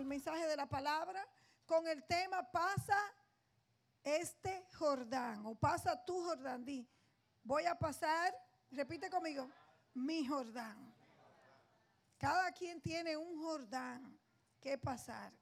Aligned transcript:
el 0.00 0.06
mensaje 0.06 0.46
de 0.46 0.56
la 0.56 0.66
palabra 0.66 1.24
con 1.66 1.86
el 1.86 2.02
tema 2.04 2.42
pasa 2.50 2.98
este 4.02 4.66
Jordán 4.78 5.44
o 5.44 5.54
pasa 5.54 6.04
tu 6.04 6.24
Jordán. 6.24 6.64
Di, 6.64 6.88
voy 7.44 7.66
a 7.66 7.78
pasar, 7.78 8.34
repite 8.70 9.10
conmigo, 9.10 9.48
mi 9.94 10.26
Jordán. 10.26 10.94
Cada 12.16 12.50
quien 12.52 12.80
tiene 12.80 13.16
un 13.16 13.40
Jordán 13.42 14.18
que 14.58 14.78
pasar. 14.78 15.32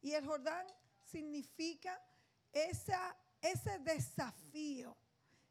Y 0.00 0.12
el 0.12 0.26
Jordán 0.26 0.66
significa 1.02 1.98
ese 2.52 3.78
desafío, 3.80 4.96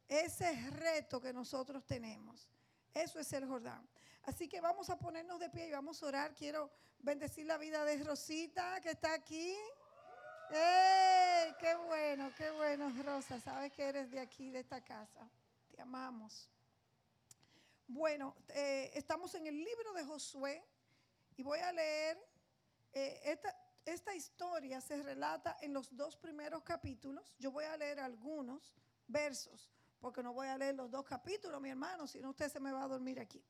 ese 0.08 0.70
reto 0.70 1.20
que 1.20 1.34
nosotros 1.34 1.86
tenemos. 1.86 2.48
Eso 2.94 3.20
es 3.20 3.34
el 3.34 3.48
Jordán. 3.48 3.88
Así 4.24 4.48
que 4.48 4.62
vamos 4.62 4.90
a 4.90 4.98
ponernos 4.98 5.40
de 5.40 5.50
pie 5.50 5.68
y 5.68 5.72
vamos 5.72 6.02
a 6.02 6.06
orar. 6.06 6.34
Quiero 6.34 6.72
bendecir 7.00 7.46
la 7.46 7.58
vida 7.58 7.84
de 7.84 8.02
Rosita 8.04 8.80
que 8.82 8.92
está 8.92 9.14
aquí. 9.14 9.56
¡Ey! 10.50 11.54
¡Qué 11.60 11.76
bueno, 11.88 12.32
qué 12.38 12.52
bueno, 12.52 12.92
Rosa! 13.04 13.40
Sabes 13.40 13.74
que 13.74 13.84
eres 13.84 14.12
de 14.12 14.20
aquí, 14.20 14.50
de 14.50 14.60
esta 14.60 14.82
casa. 14.82 15.30
Te 15.72 15.82
amamos. 15.82 16.50
Bueno, 17.88 18.36
eh, 18.50 18.92
estamos 18.94 19.36
en 19.36 19.48
el 19.48 19.62
libro 19.62 19.94
de 19.94 20.06
Josué 20.06 20.64
y 21.36 21.44
voy 21.44 21.60
a 21.60 21.74
leer 21.74 22.18
eh, 22.94 23.20
esta, 23.26 23.54
esta 23.86 24.16
historia 24.16 24.80
se 24.80 25.02
relata 25.04 25.58
en 25.62 25.74
los 25.74 25.96
dos 25.96 26.16
primeros 26.16 26.64
capítulos. 26.64 27.36
Yo 27.40 27.52
voy 27.52 27.66
a 27.66 27.76
leer 27.76 28.00
algunos 28.00 28.74
versos, 29.08 29.70
porque 30.00 30.24
no 30.24 30.32
voy 30.32 30.48
a 30.48 30.58
leer 30.58 30.76
los 30.76 30.90
dos 30.90 31.04
capítulos, 31.04 31.60
mi 31.60 31.70
hermano, 31.70 32.08
si 32.08 32.22
no 32.22 32.30
usted 32.30 32.50
se 32.50 32.60
me 32.60 32.72
va 32.72 32.84
a 32.84 32.88
dormir 32.88 33.20
aquí. 33.20 33.44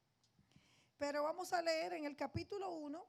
Pero 1.03 1.23
vamos 1.23 1.51
a 1.51 1.61
leer 1.61 1.91
en 1.91 2.05
el 2.05 2.15
capítulo 2.15 2.71
1, 2.75 3.05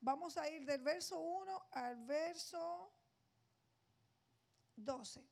vamos 0.00 0.38
a 0.38 0.48
ir 0.48 0.64
del 0.64 0.80
verso 0.80 1.20
1 1.20 1.66
al 1.72 1.96
verso 2.06 2.90
12. 4.76 5.22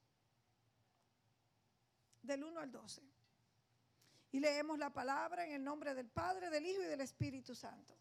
Del 2.21 2.45
1 2.45 2.61
al 2.61 2.71
12. 2.71 3.03
Y 4.33 4.41
leemos 4.41 4.79
la 4.79 4.93
palabra 4.93 5.47
en 5.47 5.53
el 5.53 5.65
nombre 5.65 5.95
del 5.95 6.07
Padre, 6.07 6.51
del 6.51 6.67
Hijo 6.67 6.83
y 6.83 6.85
del 6.85 7.01
Espíritu 7.01 7.55
Santo. 7.55 7.97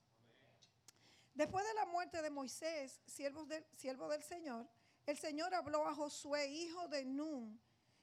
Después 1.33 1.65
de 1.65 1.73
la 1.75 1.85
muerte 1.85 2.21
de 2.21 2.29
Moisés, 2.29 2.99
siervo 3.05 3.45
del, 3.45 3.65
siervo 3.77 4.09
del 4.09 4.23
Señor, 4.23 4.67
el 5.05 5.17
Señor 5.17 5.55
habló 5.55 5.87
a 5.87 5.95
Josué, 5.95 6.47
hijo 6.49 6.85
de 6.89 7.05
Nun, 7.05 7.61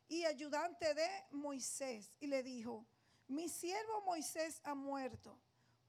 y 0.08 0.24
ayudante 0.24 0.94
de 0.94 1.06
Moisés, 1.32 2.14
y 2.18 2.28
le 2.28 2.42
dijo, 2.42 2.86
mi 3.26 3.50
siervo 3.50 4.00
Moisés 4.06 4.62
ha 4.64 4.74
muerto 4.74 5.38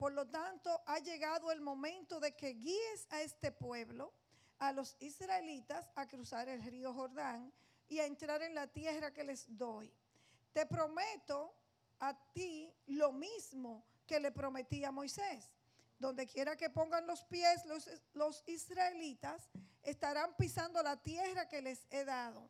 por 0.00 0.14
lo 0.14 0.26
tanto, 0.26 0.82
ha 0.86 0.98
llegado 1.00 1.52
el 1.52 1.60
momento 1.60 2.20
de 2.20 2.34
que 2.34 2.54
guíes 2.54 3.06
a 3.10 3.20
este 3.20 3.52
pueblo, 3.52 4.14
a 4.58 4.72
los 4.72 4.96
israelitas, 4.98 5.90
a 5.94 6.08
cruzar 6.08 6.48
el 6.48 6.62
río 6.62 6.94
Jordán 6.94 7.52
y 7.86 7.98
a 7.98 8.06
entrar 8.06 8.40
en 8.40 8.54
la 8.54 8.66
tierra 8.66 9.12
que 9.12 9.24
les 9.24 9.44
doy. 9.58 9.92
Te 10.54 10.64
prometo 10.64 11.54
a 11.98 12.14
ti 12.32 12.72
lo 12.86 13.12
mismo 13.12 13.84
que 14.06 14.18
le 14.18 14.32
prometí 14.32 14.82
a 14.84 14.90
Moisés. 14.90 15.50
Donde 15.98 16.26
quiera 16.26 16.56
que 16.56 16.70
pongan 16.70 17.06
los 17.06 17.22
pies 17.24 17.66
los, 17.66 17.86
los 18.14 18.42
israelitas, 18.48 19.50
estarán 19.82 20.34
pisando 20.38 20.82
la 20.82 20.96
tierra 20.96 21.46
que 21.46 21.60
les 21.60 21.86
he 21.90 22.06
dado. 22.06 22.48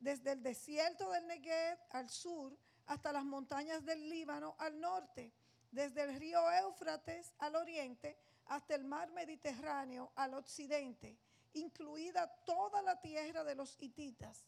Desde 0.00 0.32
el 0.32 0.42
desierto 0.42 1.10
del 1.10 1.26
Negev 1.26 1.78
al 1.90 2.08
sur 2.08 2.56
hasta 2.86 3.12
las 3.12 3.24
montañas 3.26 3.84
del 3.84 4.08
Líbano 4.08 4.56
al 4.58 4.80
norte 4.80 5.34
desde 5.70 6.02
el 6.02 6.18
río 6.18 6.40
Éufrates 6.50 7.32
al 7.38 7.56
oriente 7.56 8.18
hasta 8.46 8.74
el 8.74 8.84
mar 8.84 9.10
Mediterráneo 9.10 10.12
al 10.14 10.34
occidente, 10.34 11.18
incluida 11.54 12.26
toda 12.44 12.82
la 12.82 13.00
tierra 13.00 13.44
de 13.44 13.54
los 13.54 13.76
hititas. 13.80 14.44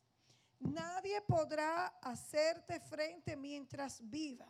Nadie 0.61 1.21
podrá 1.23 1.87
hacerte 2.03 2.81
frente 2.81 3.37
mientras 3.37 4.01
vivas. 4.09 4.49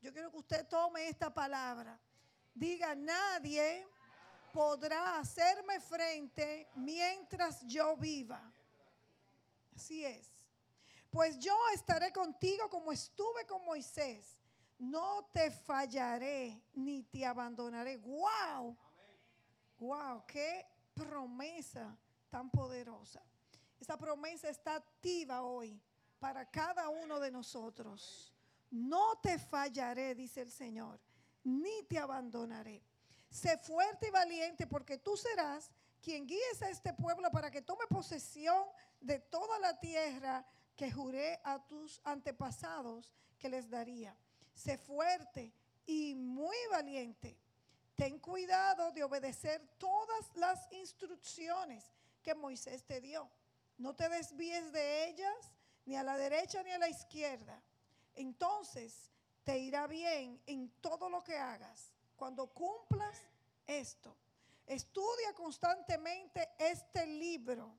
Yo 0.00 0.12
quiero 0.12 0.30
que 0.30 0.38
usted 0.38 0.66
tome 0.66 1.08
esta 1.08 1.32
palabra. 1.32 1.98
Diga, 2.54 2.94
nadie 2.94 3.86
podrá 4.52 5.18
hacerme 5.18 5.80
frente 5.80 6.68
mientras 6.76 7.66
yo 7.66 7.96
viva. 7.96 8.40
Así 9.74 10.04
es. 10.04 10.30
Pues 11.10 11.38
yo 11.38 11.56
estaré 11.74 12.12
contigo 12.12 12.68
como 12.68 12.92
estuve 12.92 13.46
con 13.46 13.64
Moisés 13.64 14.38
no 14.78 15.28
te 15.32 15.50
fallaré 15.50 16.62
ni 16.74 17.02
te 17.04 17.24
abandonaré. 17.24 17.96
¡Wow! 17.98 18.76
¡Wow! 19.78 20.24
¡Qué 20.26 20.66
promesa 20.94 21.96
tan 22.30 22.50
poderosa! 22.50 23.22
Esa 23.80 23.96
promesa 23.96 24.48
está 24.48 24.76
activa 24.76 25.42
hoy 25.42 25.80
para 26.18 26.50
cada 26.50 26.88
uno 26.88 27.20
de 27.20 27.30
nosotros. 27.30 28.32
No 28.70 29.18
te 29.22 29.38
fallaré, 29.38 30.14
dice 30.14 30.40
el 30.40 30.50
Señor, 30.50 30.98
ni 31.44 31.82
te 31.84 31.98
abandonaré. 31.98 32.82
Sé 33.30 33.58
fuerte 33.58 34.08
y 34.08 34.10
valiente 34.10 34.66
porque 34.66 34.98
tú 34.98 35.16
serás 35.16 35.70
quien 36.00 36.26
guíes 36.26 36.62
a 36.62 36.70
este 36.70 36.92
pueblo 36.92 37.30
para 37.30 37.50
que 37.50 37.62
tome 37.62 37.86
posesión 37.88 38.64
de 39.00 39.18
toda 39.18 39.58
la 39.58 39.78
tierra 39.78 40.46
que 40.76 40.90
juré 40.90 41.40
a 41.44 41.64
tus 41.66 42.00
antepasados 42.04 43.12
que 43.38 43.48
les 43.48 43.68
daría 43.68 44.16
sé 44.54 44.78
fuerte 44.78 45.52
y 45.86 46.14
muy 46.14 46.56
valiente. 46.70 47.36
Ten 47.94 48.18
cuidado 48.18 48.90
de 48.92 49.04
obedecer 49.04 49.60
todas 49.78 50.36
las 50.36 50.70
instrucciones 50.72 51.92
que 52.22 52.34
Moisés 52.34 52.84
te 52.84 53.00
dio. 53.00 53.30
No 53.78 53.94
te 53.94 54.08
desvíes 54.08 54.72
de 54.72 55.08
ellas, 55.08 55.52
ni 55.84 55.96
a 55.96 56.02
la 56.02 56.16
derecha 56.16 56.62
ni 56.62 56.70
a 56.70 56.78
la 56.78 56.88
izquierda. 56.88 57.62
Entonces 58.14 59.10
te 59.44 59.58
irá 59.58 59.86
bien 59.86 60.40
en 60.46 60.70
todo 60.80 61.08
lo 61.08 61.22
que 61.22 61.36
hagas 61.36 61.92
cuando 62.16 62.46
cumplas 62.46 63.20
esto. 63.66 64.16
Estudia 64.66 65.34
constantemente 65.34 66.48
este 66.58 67.06
libro. 67.06 67.76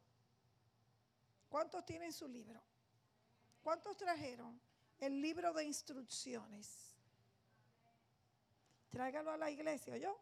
¿Cuántos 1.50 1.86
tienen 1.86 2.14
su 2.14 2.28
libro? 2.28 2.62
¿Cuántos 3.64 3.98
trajeron? 3.98 4.60
El 5.00 5.22
libro 5.22 5.54
de 5.54 5.64
instrucciones. 5.66 6.96
Tráigalo 8.90 9.32
a 9.32 9.38
la 9.38 9.52
iglesia, 9.52 9.98
¿yo? 9.98 10.18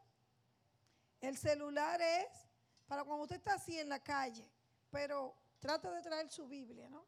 El 1.21 1.37
celular 1.37 2.01
es 2.01 2.27
para 2.87 3.03
cuando 3.03 3.23
usted 3.23 3.37
está 3.37 3.53
así 3.53 3.79
en 3.79 3.89
la 3.89 4.03
calle, 4.03 4.49
pero 4.89 5.35
trata 5.59 5.91
de 5.91 6.01
traer 6.01 6.29
su 6.29 6.47
Biblia, 6.47 6.89
¿no? 6.89 7.05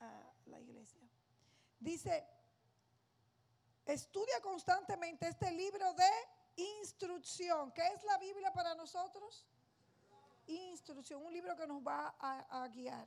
A 0.00 0.32
la 0.46 0.60
iglesia. 0.60 1.00
Dice, 1.78 2.26
estudia 3.84 4.40
constantemente 4.40 5.28
este 5.28 5.50
libro 5.50 5.92
de 5.94 6.10
instrucción. 6.56 7.72
¿Qué 7.72 7.86
es 7.86 8.02
la 8.04 8.18
Biblia 8.18 8.52
para 8.52 8.74
nosotros? 8.74 9.46
Instrucción, 10.46 11.24
un 11.24 11.32
libro 11.32 11.56
que 11.56 11.66
nos 11.66 11.82
va 11.86 12.16
a, 12.18 12.62
a 12.62 12.68
guiar. 12.68 13.06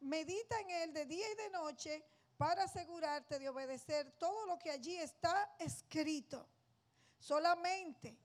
Medita 0.00 0.58
en 0.60 0.70
él 0.70 0.92
de 0.92 1.06
día 1.06 1.30
y 1.30 1.34
de 1.34 1.50
noche 1.50 2.04
para 2.40 2.62
asegurarte 2.62 3.38
de 3.38 3.50
obedecer 3.50 4.12
todo 4.12 4.46
lo 4.46 4.58
que 4.58 4.70
allí 4.70 4.96
está 4.96 5.54
escrito. 5.58 6.48
Solamente, 7.18 8.16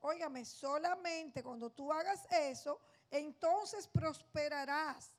óigame, 0.00 0.44
solamente 0.44 1.42
cuando 1.42 1.68
tú 1.68 1.92
hagas 1.92 2.24
eso, 2.30 2.80
entonces 3.10 3.88
prosperarás. 3.88 5.10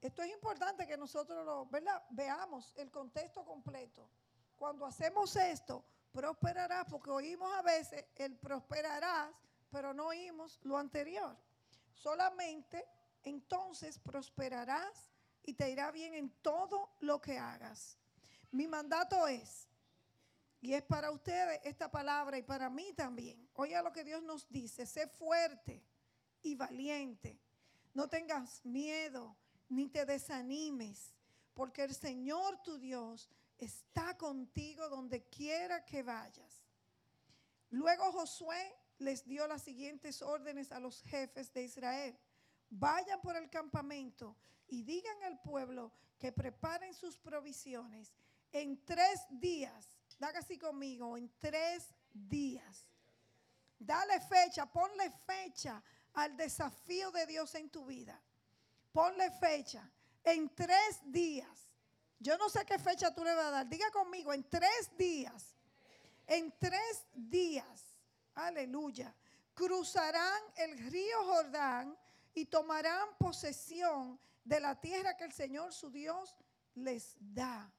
Esto 0.00 0.22
es 0.22 0.32
importante 0.32 0.86
que 0.86 0.96
nosotros 0.96 1.70
¿verdad? 1.70 2.02
veamos 2.08 2.72
el 2.78 2.90
contexto 2.90 3.44
completo. 3.44 4.08
Cuando 4.56 4.86
hacemos 4.86 5.36
esto, 5.36 5.84
prosperarás, 6.10 6.86
porque 6.88 7.10
oímos 7.10 7.52
a 7.52 7.60
veces 7.60 8.06
el 8.14 8.34
prosperarás, 8.38 9.30
pero 9.70 9.92
no 9.92 10.06
oímos 10.06 10.58
lo 10.62 10.78
anterior. 10.78 11.36
Solamente 11.92 12.82
entonces 13.24 13.98
prosperarás 13.98 15.11
y 15.44 15.54
te 15.54 15.70
irá 15.70 15.90
bien 15.90 16.14
en 16.14 16.30
todo 16.42 16.90
lo 17.00 17.20
que 17.20 17.38
hagas. 17.38 17.96
Mi 18.50 18.66
mandato 18.66 19.26
es, 19.26 19.68
y 20.60 20.74
es 20.74 20.82
para 20.82 21.10
ustedes 21.10 21.60
esta 21.64 21.90
palabra 21.90 22.38
y 22.38 22.42
para 22.42 22.70
mí 22.70 22.92
también. 22.92 23.48
Oiga 23.54 23.82
lo 23.82 23.92
que 23.92 24.04
Dios 24.04 24.22
nos 24.22 24.48
dice, 24.48 24.86
sé 24.86 25.08
fuerte 25.08 25.82
y 26.42 26.54
valiente. 26.54 27.40
No 27.94 28.08
tengas 28.08 28.64
miedo 28.64 29.36
ni 29.68 29.88
te 29.88 30.04
desanimes, 30.06 31.14
porque 31.54 31.82
el 31.82 31.94
Señor 31.94 32.62
tu 32.62 32.78
Dios 32.78 33.28
está 33.58 34.16
contigo 34.16 34.88
donde 34.88 35.24
quiera 35.24 35.84
que 35.84 36.02
vayas. 36.02 36.62
Luego 37.70 38.12
Josué 38.12 38.76
les 38.98 39.24
dio 39.24 39.46
las 39.46 39.62
siguientes 39.62 40.22
órdenes 40.22 40.70
a 40.72 40.78
los 40.78 41.02
jefes 41.02 41.52
de 41.52 41.64
Israel 41.64 42.16
vayan 42.72 43.20
por 43.20 43.36
el 43.36 43.48
campamento 43.48 44.36
y 44.68 44.82
digan 44.82 45.22
al 45.24 45.40
pueblo 45.40 45.92
que 46.18 46.32
preparen 46.32 46.94
sus 46.94 47.18
provisiones. 47.18 48.12
En 48.52 48.84
tres 48.84 49.26
días, 49.30 49.90
haga 50.20 50.40
así 50.40 50.58
conmigo, 50.58 51.16
en 51.16 51.30
tres 51.38 51.88
días 52.12 52.86
Dale 53.84 54.20
fecha, 54.20 54.66
ponle 54.66 55.10
fecha 55.26 55.82
al 56.14 56.36
desafío 56.36 57.10
de 57.10 57.26
Dios 57.26 57.52
en 57.56 57.68
tu 57.68 57.84
vida. 57.84 58.20
Ponle 58.92 59.30
fecha. 59.32 59.90
En 60.22 60.54
tres 60.54 61.00
días. 61.04 61.68
Yo 62.20 62.38
no 62.38 62.48
sé 62.48 62.64
qué 62.64 62.78
fecha 62.78 63.12
tú 63.12 63.24
le 63.24 63.34
vas 63.34 63.46
a 63.46 63.50
dar. 63.50 63.68
Diga 63.68 63.90
conmigo, 63.90 64.32
en 64.32 64.48
tres 64.48 64.96
días. 64.96 65.56
En 66.28 66.56
tres 66.60 67.04
días. 67.12 67.96
Aleluya. 68.36 69.12
Cruzarán 69.52 70.42
el 70.56 70.78
río 70.88 71.24
Jordán 71.24 71.98
y 72.34 72.46
tomarán 72.46 73.08
posesión 73.18 74.18
de 74.44 74.60
la 74.60 74.80
tierra 74.80 75.16
que 75.16 75.24
el 75.24 75.32
Señor 75.32 75.72
su 75.72 75.90
Dios 75.90 76.36
les 76.74 77.16
da. 77.18 77.72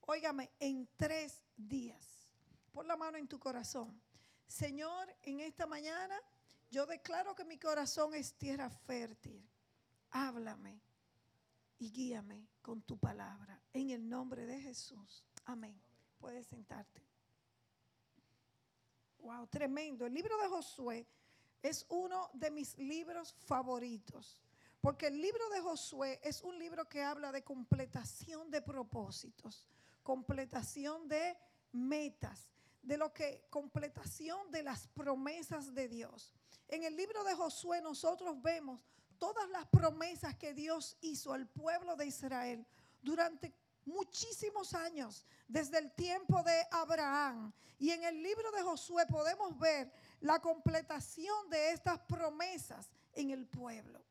Óigame, 0.00 0.50
en 0.58 0.88
tres 0.96 1.42
días. 1.56 2.28
Pon 2.72 2.86
la 2.86 2.96
mano 2.96 3.18
en 3.18 3.28
tu 3.28 3.38
corazón. 3.38 4.00
Señor, 4.46 5.14
en 5.22 5.40
esta 5.40 5.66
mañana 5.66 6.20
yo 6.70 6.86
declaro 6.86 7.34
que 7.34 7.44
mi 7.44 7.58
corazón 7.58 8.14
es 8.14 8.34
tierra 8.34 8.68
fértil. 8.68 9.48
Háblame 10.10 10.80
y 11.78 11.90
guíame 11.90 12.48
con 12.62 12.82
tu 12.82 12.98
palabra. 12.98 13.60
En 13.72 13.90
el 13.90 14.08
nombre 14.08 14.46
de 14.46 14.60
Jesús. 14.60 15.24
Amén. 15.44 15.80
Puedes 16.18 16.46
sentarte. 16.46 17.02
Wow, 19.18 19.46
tremendo. 19.46 20.04
El 20.04 20.14
libro 20.14 20.36
de 20.38 20.48
Josué 20.48 21.06
es 21.64 21.86
uno 21.88 22.30
de 22.34 22.50
mis 22.50 22.76
libros 22.76 23.34
favoritos. 23.46 24.38
Porque 24.82 25.06
el 25.06 25.20
libro 25.20 25.48
de 25.48 25.62
Josué 25.62 26.20
es 26.22 26.42
un 26.42 26.58
libro 26.58 26.86
que 26.86 27.02
habla 27.02 27.32
de 27.32 27.42
completación 27.42 28.50
de 28.50 28.60
propósitos, 28.60 29.66
completación 30.02 31.08
de 31.08 31.38
metas, 31.72 32.50
de 32.82 32.98
lo 32.98 33.14
que 33.14 33.46
completación 33.48 34.50
de 34.50 34.62
las 34.62 34.88
promesas 34.88 35.74
de 35.74 35.88
Dios. 35.88 36.34
En 36.68 36.84
el 36.84 36.96
libro 36.96 37.24
de 37.24 37.34
Josué 37.34 37.80
nosotros 37.80 38.42
vemos 38.42 38.78
todas 39.18 39.48
las 39.48 39.64
promesas 39.68 40.36
que 40.36 40.52
Dios 40.52 40.98
hizo 41.00 41.32
al 41.32 41.48
pueblo 41.48 41.96
de 41.96 42.04
Israel 42.04 42.66
durante 43.00 43.54
muchísimos 43.86 44.74
años, 44.74 45.24
desde 45.48 45.78
el 45.78 45.92
tiempo 45.92 46.42
de 46.42 46.66
Abraham. 46.70 47.52
Y 47.78 47.90
en 47.90 48.04
el 48.04 48.22
libro 48.22 48.50
de 48.52 48.62
Josué 48.62 49.06
podemos 49.06 49.58
ver 49.58 49.92
la 50.20 50.40
completación 50.40 51.50
de 51.50 51.72
estas 51.72 51.98
promesas 52.00 52.90
en 53.12 53.30
el 53.30 53.46
pueblo. 53.46 54.02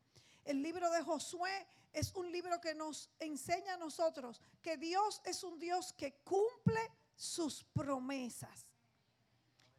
El 0.45 0.61
libro 0.61 0.89
de 0.91 1.01
Josué 1.01 1.67
es 1.93 2.13
un 2.15 2.31
libro 2.31 2.59
que 2.59 2.75
nos 2.75 3.09
enseña 3.19 3.75
a 3.75 3.77
nosotros 3.77 4.41
que 4.61 4.77
Dios 4.77 5.21
es 5.25 5.43
un 5.43 5.59
Dios 5.59 5.93
que 5.93 6.13
cumple 6.23 6.81
sus 7.15 7.63
promesas. 7.63 8.67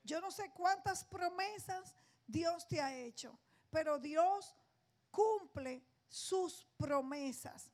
Yo 0.05 0.21
no 0.21 0.31
sé 0.31 0.51
cuántas 0.51 1.05
promesas 1.05 1.95
Dios 2.27 2.67
te 2.69 2.81
ha 2.81 2.95
hecho, 2.95 3.39
pero 3.71 3.99
Dios 3.99 4.55
cumple 5.11 5.83
sus 6.09 6.67
promesas, 6.77 7.71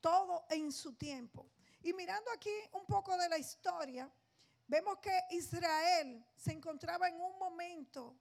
todo 0.00 0.44
en 0.50 0.72
su 0.72 0.94
tiempo. 0.94 1.46
Y 1.82 1.92
mirando 1.92 2.30
aquí 2.32 2.54
un 2.72 2.84
poco 2.86 3.16
de 3.16 3.28
la 3.28 3.38
historia, 3.38 4.10
vemos 4.66 4.98
que 4.98 5.18
Israel 5.30 6.24
se 6.36 6.52
encontraba 6.52 7.08
en 7.08 7.20
un 7.20 7.38
momento 7.38 8.16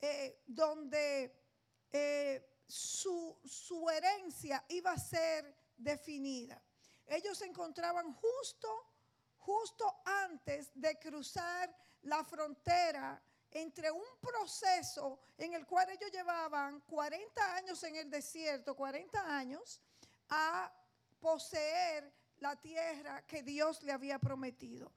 eh, 0.00 0.42
donde 0.46 1.34
eh, 1.92 2.62
su, 2.66 3.38
su 3.44 3.88
herencia 3.88 4.64
iba 4.68 4.92
a 4.92 4.98
ser 4.98 5.54
definida. 5.76 6.60
Ellos 7.06 7.38
se 7.38 7.46
encontraban 7.46 8.12
justo, 8.14 8.68
justo 9.38 10.02
antes 10.04 10.70
de 10.74 10.98
cruzar 10.98 11.74
la 12.02 12.22
frontera 12.24 13.20
entre 13.50 13.90
un 13.90 14.04
proceso 14.20 15.20
en 15.38 15.54
el 15.54 15.66
cual 15.66 15.88
ellos 15.90 16.10
llevaban 16.12 16.80
40 16.80 17.54
años 17.54 17.82
en 17.84 17.96
el 17.96 18.10
desierto, 18.10 18.76
40 18.76 19.36
años, 19.36 19.80
a 20.28 20.70
poseer 21.20 22.12
la 22.38 22.56
tierra 22.56 23.24
que 23.26 23.42
Dios 23.42 23.82
le 23.82 23.92
había 23.92 24.18
prometido. 24.18 24.92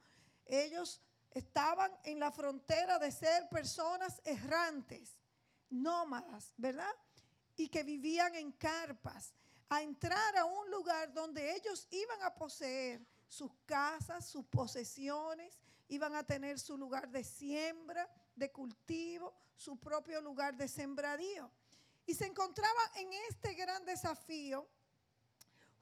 Ellos 0.46 1.00
estaban 1.30 1.90
en 2.04 2.20
la 2.20 2.30
frontera 2.30 2.98
de 2.98 3.10
ser 3.10 3.48
personas 3.48 4.20
errantes, 4.24 5.16
nómadas, 5.70 6.52
¿verdad? 6.56 6.94
Y 7.56 7.68
que 7.68 7.82
vivían 7.82 8.34
en 8.34 8.52
carpas, 8.52 9.34
a 9.68 9.82
entrar 9.82 10.36
a 10.36 10.44
un 10.44 10.70
lugar 10.70 11.12
donde 11.12 11.54
ellos 11.56 11.86
iban 11.90 12.22
a 12.22 12.34
poseer 12.34 13.00
sus 13.26 13.50
casas, 13.64 14.26
sus 14.26 14.44
posesiones, 14.44 15.58
iban 15.88 16.14
a 16.14 16.22
tener 16.22 16.58
su 16.58 16.76
lugar 16.76 17.08
de 17.10 17.24
siembra, 17.24 18.08
de 18.36 18.50
cultivo, 18.50 19.34
su 19.56 19.78
propio 19.78 20.20
lugar 20.20 20.56
de 20.56 20.68
sembradío. 20.68 21.50
Y 22.04 22.14
se 22.14 22.26
encontraba 22.26 22.80
en 22.96 23.12
este 23.30 23.54
gran 23.54 23.84
desafío. 23.84 24.68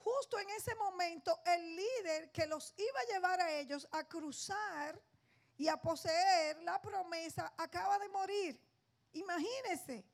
Justo 0.00 0.38
en 0.38 0.48
ese 0.50 0.74
momento, 0.76 1.40
el 1.44 1.76
líder 1.76 2.32
que 2.32 2.46
los 2.46 2.72
iba 2.76 3.00
a 3.00 3.12
llevar 3.12 3.40
a 3.40 3.52
ellos 3.52 3.86
a 3.92 4.08
cruzar 4.08 5.00
y 5.58 5.68
a 5.68 5.76
poseer 5.76 6.62
la 6.62 6.80
promesa 6.80 7.52
acaba 7.58 7.98
de 7.98 8.08
morir. 8.08 8.58
Imagínense, 9.12 10.06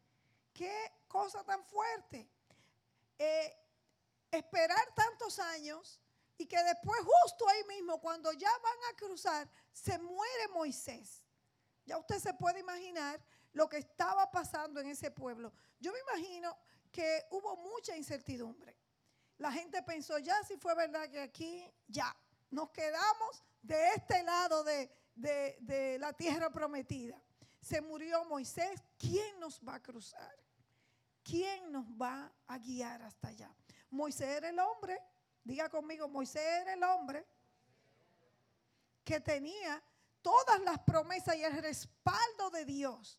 qué 0.53 0.93
cosa 1.07 1.45
tan 1.45 1.65
fuerte. 1.65 2.29
Eh, 3.17 3.57
esperar 4.33 4.93
tantos 4.95 5.39
años 5.39 6.01
y 6.37 6.47
que 6.47 6.63
después 6.65 7.01
justo 7.01 7.49
ahí 7.49 7.63
mismo, 7.65 8.01
cuando 8.01 8.33
ya 8.33 8.51
van 8.59 8.79
a 8.93 8.97
cruzar, 8.97 9.49
se 9.73 9.99
muere 9.99 10.49
Moisés. 10.53 11.23
Ya 11.85 11.97
usted 11.97 12.19
se 12.19 12.35
puede 12.35 12.59
imaginar 12.59 13.25
lo 13.53 13.69
que 13.69 13.79
estaba 13.79 14.31
pasando 14.33 14.81
en 14.81 14.89
ese 14.89 15.13
pueblo. 15.13 15.53
Yo 15.79 15.93
me 15.93 16.01
imagino 16.01 16.59
que 16.91 17.25
hubo 17.31 17.57
mucha 17.57 17.97
incertidumbre. 17.97 18.76
La 19.39 19.53
gente 19.53 19.83
pensó, 19.83 20.19
ya 20.19 20.43
si 20.45 20.57
fue 20.57 20.75
verdad 20.75 21.09
que 21.11 21.21
aquí, 21.21 21.65
ya, 21.87 22.15
nos 22.51 22.71
quedamos 22.71 23.45
de 23.63 23.91
este 23.95 24.23
lado 24.23 24.65
de, 24.65 24.91
de 25.15 25.99
la 25.99 26.13
tierra 26.13 26.51
prometida. 26.51 27.21
Se 27.61 27.81
murió 27.81 28.25
Moisés, 28.25 28.83
¿quién 28.99 29.39
nos 29.41 29.61
va 29.61 29.75
a 29.75 29.83
cruzar? 29.83 30.37
¿Quién 31.23 31.73
nos 31.73 31.87
va 31.87 32.33
a 32.47 32.59
guiar 32.59 33.03
hasta 33.03 33.29
allá? 33.29 33.55
Moisés 33.91 34.29
era 34.29 34.49
el 34.49 34.59
hombre 34.59 35.01
Diga 35.47 35.69
conmigo, 35.69 36.09
Moisés 36.09 36.43
era 36.43 36.73
el 36.73 36.83
hombre 36.83 37.25
que 39.05 39.21
tenía 39.21 39.81
todas 40.21 40.61
las 40.63 40.81
promesas 40.81 41.37
y 41.37 41.45
el 41.45 41.63
respaldo 41.63 42.51
de 42.51 42.65
Dios. 42.65 43.17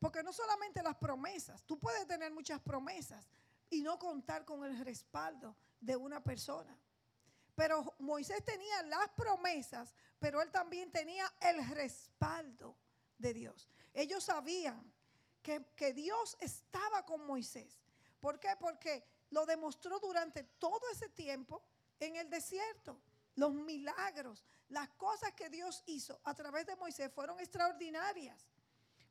Porque 0.00 0.24
no 0.24 0.32
solamente 0.32 0.82
las 0.82 0.96
promesas, 0.96 1.62
tú 1.62 1.78
puedes 1.78 2.04
tener 2.08 2.32
muchas 2.32 2.58
promesas 2.60 3.28
y 3.70 3.82
no 3.82 3.98
contar 3.98 4.44
con 4.44 4.64
el 4.64 4.78
respaldo 4.84 5.56
de 5.80 5.96
una 5.96 6.22
persona. 6.22 6.76
Pero 7.54 7.94
Moisés 7.98 8.44
tenía 8.44 8.82
las 8.82 9.08
promesas, 9.10 9.94
pero 10.18 10.42
él 10.42 10.50
también 10.50 10.90
tenía 10.90 11.32
el 11.40 11.64
respaldo 11.70 12.76
de 13.18 13.34
Dios. 13.34 13.68
Ellos 13.94 14.24
sabían 14.24 14.92
que, 15.42 15.64
que 15.76 15.92
Dios 15.92 16.36
estaba 16.40 17.04
con 17.04 17.24
Moisés. 17.26 17.80
¿Por 18.20 18.38
qué? 18.38 18.56
Porque 18.58 19.04
lo 19.30 19.46
demostró 19.46 19.98
durante 20.00 20.42
todo 20.42 20.80
ese 20.92 21.08
tiempo 21.08 21.62
en 21.98 22.16
el 22.16 22.28
desierto. 22.28 23.00
Los 23.36 23.52
milagros, 23.52 24.44
las 24.68 24.88
cosas 24.90 25.32
que 25.32 25.48
Dios 25.48 25.82
hizo 25.86 26.20
a 26.24 26.34
través 26.34 26.66
de 26.66 26.76
Moisés 26.76 27.10
fueron 27.12 27.38
extraordinarias. 27.40 28.46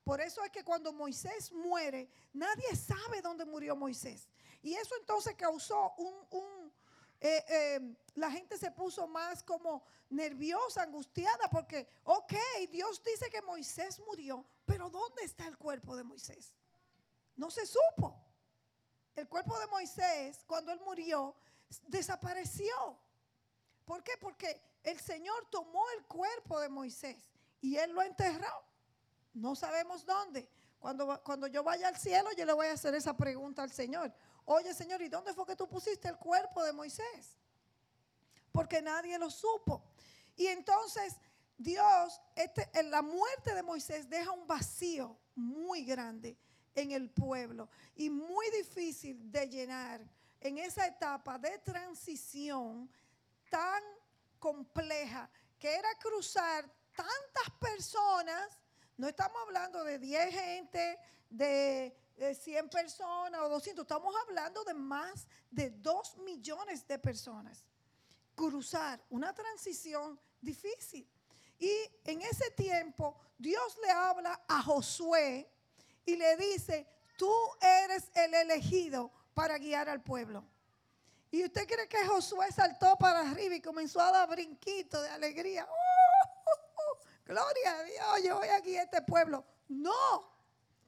Por 0.10 0.22
eso 0.22 0.44
es 0.44 0.50
que 0.50 0.64
cuando 0.64 0.92
Moisés 0.92 1.52
muere, 1.52 2.10
nadie 2.34 2.76
sabe 2.76 3.22
dónde 3.22 3.46
murió 3.46 3.76
Moisés. 3.76 4.28
Y 4.64 4.74
eso 4.74 4.96
entonces 5.00 5.36
causó 5.36 5.94
un... 5.98 6.74
Eh, 7.22 7.46
eh, 7.48 7.96
la 8.16 8.32
gente 8.32 8.58
se 8.58 8.72
puso 8.72 9.08
más 9.08 9.44
como 9.44 9.84
nerviosa, 10.10 10.82
angustiada, 10.82 11.48
porque, 11.52 11.88
ok, 12.06 12.34
Dios 12.72 13.04
dice 13.04 13.30
que 13.30 13.44
Moisés 13.44 14.00
murió, 14.00 14.44
pero 14.66 14.90
¿dónde 14.90 15.22
está 15.22 15.46
el 15.46 15.60
cuerpo 15.60 15.96
de 15.96 16.04
Moisés? 16.04 16.56
No 17.36 17.52
se 17.52 17.68
supo 17.68 18.20
el 19.16 19.28
cuerpo 19.28 19.60
de 19.60 19.68
Moisés, 19.68 20.44
cuando 20.48 20.72
él 20.72 20.80
murió, 20.80 21.36
desapareció. 21.86 23.00
¿Por 23.86 24.04
qué? 24.04 24.14
Porque 24.20 24.60
el 24.82 25.00
Señor 25.00 25.46
tomó 25.52 25.88
el 25.92 26.04
cuerpo 26.08 26.60
de 26.60 26.70
Moisés 26.70 27.30
y 27.62 27.76
él 27.76 27.92
lo 27.92 28.02
enterró. 28.02 28.69
No 29.34 29.56
sabemos 29.56 30.06
dónde. 30.06 30.48
Cuando, 30.80 31.22
cuando 31.24 31.48
yo 31.48 31.64
vaya 31.64 31.90
al 31.90 31.98
cielo, 31.98 32.30
yo 32.38 32.46
le 32.46 32.54
voy 32.54 32.68
a 32.68 32.74
hacer 32.74 32.96
esa 32.96 33.16
pregunta 33.16 33.64
al 33.64 33.72
Señor. 33.72 34.14
Oye, 34.46 34.74
Señor, 34.74 35.02
¿y 35.02 35.10
dónde 35.10 35.34
fue 35.34 35.46
que 35.46 35.56
tú 35.56 35.68
pusiste 35.68 36.08
el 36.08 36.18
cuerpo 36.18 36.64
de 36.64 36.74
Moisés? 36.74 37.38
Porque 38.52 38.82
nadie 38.82 39.18
lo 39.20 39.30
supo. 39.30 39.84
Y 40.36 40.48
entonces 40.48 41.18
Dios, 41.58 42.22
este, 42.36 42.70
en 42.74 42.90
la 42.90 43.02
muerte 43.02 43.54
de 43.54 43.62
Moisés 43.62 44.10
deja 44.10 44.32
un 44.32 44.48
vacío 44.48 45.20
muy 45.36 45.84
grande 45.84 46.38
en 46.74 46.92
el 46.92 47.10
pueblo 47.10 47.70
y 47.96 48.10
muy 48.10 48.50
difícil 48.52 49.30
de 49.30 49.50
llenar 49.50 50.02
en 50.40 50.58
esa 50.58 50.88
etapa 50.88 51.38
de 51.38 51.58
transición 51.60 52.90
tan 53.50 53.84
compleja 54.40 55.30
que 55.58 55.76
era 55.76 55.90
cruzar 55.96 56.64
tantas 56.96 57.58
personas 57.60 58.58
No 59.00 59.08
estamos 59.08 59.42
hablando 59.44 59.82
de 59.86 59.98
10 59.98 60.34
gente, 60.34 61.00
de, 61.30 61.96
100 62.18 62.70
personas 62.70 63.40
o 63.40 63.48
200. 63.48 63.84
Estamos 63.84 64.14
hablando 64.28 64.62
de 64.66 64.74
más 64.74 65.26
de 65.50 65.70
2 65.70 66.18
millones 66.18 66.86
de 66.86 67.00
personas. 67.00 67.64
Cruzar 68.36 69.02
una 69.10 69.34
transición 69.34 70.20
difícil. 70.42 71.10
Y 71.58 71.72
en 72.04 72.22
ese 72.24 72.52
tiempo 72.52 73.18
Dios 73.38 73.78
le 73.82 73.90
habla 73.90 74.44
a 74.46 74.62
Josué 74.64 75.50
y 76.06 76.18
le 76.18 76.36
dice, 76.36 76.86
tú 77.18 77.34
eres 77.62 78.12
el 78.14 78.34
elegido 78.34 79.14
para 79.34 79.58
guiar 79.58 79.88
al 79.88 80.04
pueblo. 80.04 80.46
Y 81.32 81.46
usted 81.46 81.66
cree 81.66 81.88
que 81.88 82.06
Josué 82.06 82.52
saltó 82.52 82.98
para 82.98 83.22
arriba 83.22 83.56
y 83.56 83.62
comenzó 83.62 84.02
a 84.02 84.12
dar 84.12 84.28
brinquitos 84.28 85.04
de 85.04 85.10
alegría. 85.10 85.66
Gloria 87.30 87.78
a 87.78 87.84
Dios, 87.84 88.24
yo 88.24 88.38
voy 88.38 88.48
aquí 88.48 88.76
a 88.76 88.82
este 88.82 89.04
pueblo. 89.04 89.46
No. 89.68 90.34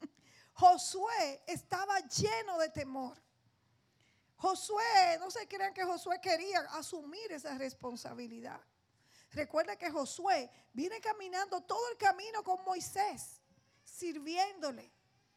Josué 0.53 1.43
estaba 1.45 1.99
lleno 1.99 2.57
de 2.57 2.69
temor. 2.69 3.15
Josué, 4.37 5.19
no 5.19 5.29
se 5.29 5.47
crean 5.47 5.71
que 5.71 5.83
Josué 5.83 6.19
quería 6.19 6.61
asumir 6.71 7.31
esa 7.31 7.55
responsabilidad. 7.59 8.59
Recuerda 9.29 9.75
que 9.75 9.91
Josué 9.91 10.49
viene 10.73 10.99
caminando 10.99 11.61
todo 11.61 11.87
el 11.91 11.97
camino 11.97 12.43
con 12.43 12.63
Moisés, 12.63 13.39
sirviéndole 13.83 14.91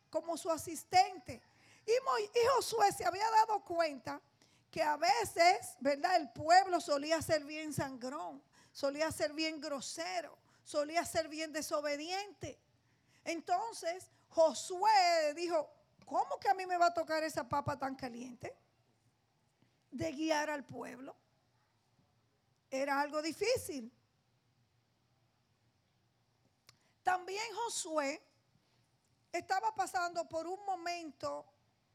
como 0.09 0.39
su 0.39 0.51
asistente. 0.51 1.43
Y, 1.85 1.93
y 1.93 2.47
Josué 2.57 2.91
se 2.93 3.05
había 3.05 3.31
dado 3.31 3.63
cuenta 3.63 4.23
que 4.71 4.83
a 4.83 4.97
veces, 4.97 5.77
¿verdad? 5.81 6.17
El 6.17 6.33
pueblo 6.33 6.81
solía 6.81 7.21
ser 7.21 7.45
bien 7.45 7.75
sangrón, 7.75 8.43
solía 8.73 9.13
ser 9.13 9.35
bien 9.35 9.61
grosero, 9.61 10.39
solía 10.65 11.05
ser 11.05 11.29
bien 11.29 11.53
desobediente. 11.53 12.59
Entonces, 13.25 14.11
Josué 14.29 15.35
dijo, 15.37 15.71
¿cómo 16.05 16.39
que 16.41 16.49
a 16.49 16.55
mí 16.55 16.67
me 16.67 16.77
va 16.77 16.87
a 16.87 16.95
tocar 16.95 17.23
esa 17.23 17.49
papa 17.49 17.79
tan 17.79 17.95
caliente? 17.95 18.57
De 19.91 20.11
guiar 20.11 20.51
al 20.51 20.65
pueblo. 20.65 21.15
Era 22.71 23.01
algo 23.01 23.23
difícil. 23.23 23.93
También 27.03 27.45
Josué 27.55 28.21
estaba 29.31 29.75
pasando 29.75 30.27
por 30.29 30.47
un 30.47 30.65
momento 30.65 31.47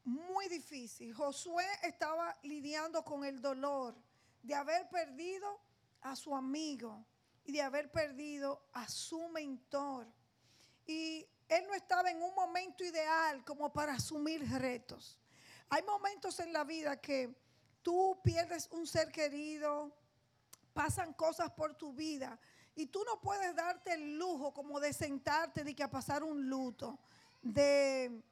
muy 0.04 0.48
difícil. 0.48 1.12
Josué 1.12 1.66
estaba 1.82 2.38
lidiando 2.42 3.04
con 3.04 3.24
el 3.24 3.42
dolor 3.42 3.94
de 4.42 4.54
haber 4.54 4.88
perdido 4.88 5.60
a 6.00 6.16
su 6.16 6.34
amigo 6.34 7.04
y 7.44 7.52
de 7.52 7.62
haber 7.62 7.90
perdido 7.90 8.62
a 8.72 8.88
su 8.88 9.28
mentor. 9.28 10.06
Y 10.86 11.26
él 11.48 11.64
no 11.66 11.74
estaba 11.74 12.10
en 12.10 12.22
un 12.22 12.34
momento 12.34 12.84
ideal 12.84 13.44
como 13.44 13.72
para 13.72 13.94
asumir 13.94 14.48
retos. 14.48 15.18
Hay 15.68 15.82
momentos 15.82 16.38
en 16.40 16.52
la 16.52 16.64
vida 16.64 17.00
que 17.00 17.34
tú 17.82 18.20
pierdes 18.22 18.68
un 18.72 18.86
ser 18.86 19.10
querido, 19.10 19.92
pasan 20.72 21.12
cosas 21.14 21.50
por 21.50 21.74
tu 21.74 21.92
vida 21.92 22.38
y 22.74 22.86
tú 22.86 23.04
no 23.04 23.20
puedes 23.20 23.54
darte 23.54 23.94
el 23.94 24.16
lujo 24.16 24.52
como 24.52 24.80
de 24.80 24.92
sentarte 24.92 25.64
de 25.64 25.74
que 25.74 25.82
a 25.82 25.90
pasar 25.90 26.22
un 26.22 26.48
luto 26.48 26.98
de 27.42 28.22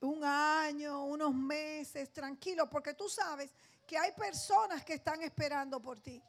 un 0.00 0.24
año, 0.24 1.04
unos 1.04 1.34
meses, 1.34 2.12
tranquilo, 2.12 2.68
porque 2.68 2.94
tú 2.94 3.08
sabes 3.08 3.50
que 3.86 3.96
hay 3.96 4.12
personas 4.12 4.84
que 4.84 4.94
están 4.94 5.22
esperando 5.22 5.80
por 5.80 6.00
ti. 6.00 6.22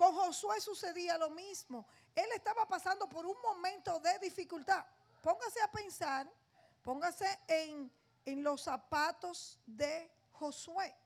Con 0.00 0.14
Josué 0.14 0.58
sucedía 0.62 1.18
lo 1.18 1.28
mismo. 1.28 1.86
Él 2.14 2.24
estaba 2.34 2.66
pasando 2.66 3.06
por 3.06 3.26
un 3.26 3.36
momento 3.42 4.00
de 4.00 4.18
dificultad. 4.18 4.82
Póngase 5.20 5.60
a 5.60 5.70
pensar, 5.70 6.26
póngase 6.82 7.40
en, 7.46 7.92
en 8.24 8.42
los 8.42 8.62
zapatos 8.62 9.58
de 9.66 10.10
Josué. 10.32 10.96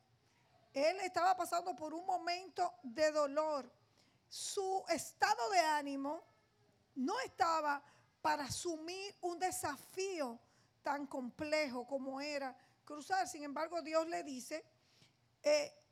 Él 0.72 1.00
estaba 1.00 1.36
pasando 1.36 1.74
por 1.74 1.92
un 1.92 2.06
momento 2.06 2.72
de 2.84 3.10
dolor. 3.10 3.68
Su 4.28 4.84
estado 4.88 5.50
de 5.50 5.58
ánimo 5.58 6.22
no 6.94 7.18
estaba 7.18 7.82
para 8.22 8.44
asumir 8.44 9.12
un 9.22 9.40
desafío 9.40 10.38
tan 10.84 11.08
complejo 11.08 11.84
como 11.84 12.20
era 12.20 12.56
cruzar. 12.84 13.26
Sin 13.26 13.42
embargo, 13.42 13.82
Dios 13.82 14.06
le 14.06 14.22
dice 14.22 14.64
eh, 15.42 15.82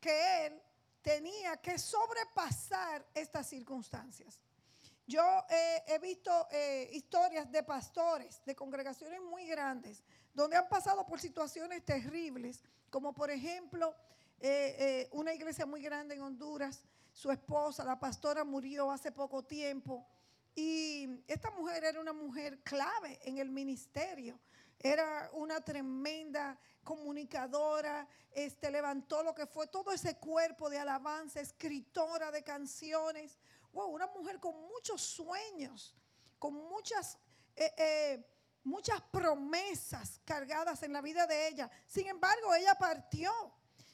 que 0.00 0.46
él 0.46 0.62
tenía 1.02 1.56
que 1.58 1.78
sobrepasar 1.78 3.06
estas 3.14 3.48
circunstancias. 3.48 4.40
Yo 5.06 5.22
eh, 5.48 5.82
he 5.88 5.98
visto 5.98 6.30
eh, 6.50 6.88
historias 6.92 7.50
de 7.50 7.62
pastores, 7.62 8.42
de 8.44 8.54
congregaciones 8.54 9.20
muy 9.20 9.46
grandes, 9.46 10.02
donde 10.32 10.56
han 10.56 10.68
pasado 10.68 11.06
por 11.06 11.20
situaciones 11.20 11.84
terribles, 11.84 12.62
como 12.90 13.12
por 13.12 13.30
ejemplo 13.30 13.94
una 15.10 15.34
iglesia 15.34 15.66
muy 15.66 15.82
grande 15.82 16.14
en 16.14 16.22
Honduras, 16.22 16.82
su 17.12 17.30
esposa, 17.30 17.84
la 17.84 18.00
pastora, 18.00 18.42
murió 18.42 18.90
hace 18.90 19.12
poco 19.12 19.44
tiempo 19.44 20.06
y 20.54 21.22
esta 21.26 21.50
mujer 21.50 21.84
era 21.84 22.00
una 22.00 22.12
mujer 22.12 22.60
clave 22.62 23.18
en 23.22 23.38
el 23.38 23.50
ministerio. 23.50 24.38
Era 24.82 25.28
una 25.34 25.60
tremenda 25.60 26.58
comunicadora, 26.82 28.08
este, 28.30 28.70
levantó 28.70 29.22
lo 29.22 29.34
que 29.34 29.46
fue 29.46 29.66
todo 29.66 29.92
ese 29.92 30.16
cuerpo 30.16 30.70
de 30.70 30.78
alabanza, 30.78 31.38
escritora 31.38 32.30
de 32.30 32.42
canciones. 32.42 33.38
Wow, 33.72 33.90
una 33.90 34.06
mujer 34.06 34.40
con 34.40 34.58
muchos 34.68 35.02
sueños, 35.02 35.94
con 36.38 36.54
muchas, 36.54 37.18
eh, 37.56 37.74
eh, 37.76 38.26
muchas 38.64 39.02
promesas 39.02 40.18
cargadas 40.24 40.82
en 40.82 40.94
la 40.94 41.02
vida 41.02 41.26
de 41.26 41.48
ella. 41.48 41.70
Sin 41.86 42.06
embargo, 42.06 42.54
ella 42.54 42.74
partió. 42.74 43.30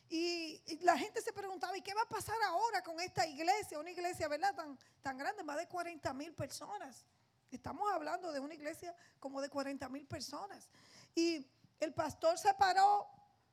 Y, 0.09 0.63
la 0.83 0.97
gente 0.97 1.21
se 1.21 1.33
preguntaba, 1.33 1.77
¿y 1.77 1.83
qué 1.83 1.93
va 1.93 2.03
a 2.03 2.09
pasar 2.09 2.37
ahora 2.45 2.81
con 2.85 3.01
esta 3.01 3.27
iglesia? 3.27 3.81
Una 3.81 3.91
iglesia, 3.91 4.29
¿verdad? 4.29 4.55
Tan, 4.55 4.79
tan 5.03 5.19
grande, 5.19 5.43
más 5.43 5.57
de 5.57 5.67
40 5.67 6.15
mil 6.15 6.33
personas. 6.33 7.05
Estamos 7.51 7.91
hablando 7.93 8.33
de 8.33 8.41
una 8.41 8.55
iglesia 8.55 8.95
como 9.19 9.41
de 9.41 9.49
40 9.49 9.89
mil 9.89 10.07
personas. 10.07 10.69
Y 11.15 11.47
el 11.81 11.95
pastor 11.95 12.39
se 12.39 12.53
paró 12.55 13.09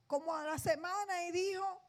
como 0.08 0.36
a 0.36 0.44
la 0.44 0.58
semana 0.58 1.26
y 1.28 1.32
dijo, 1.32 1.82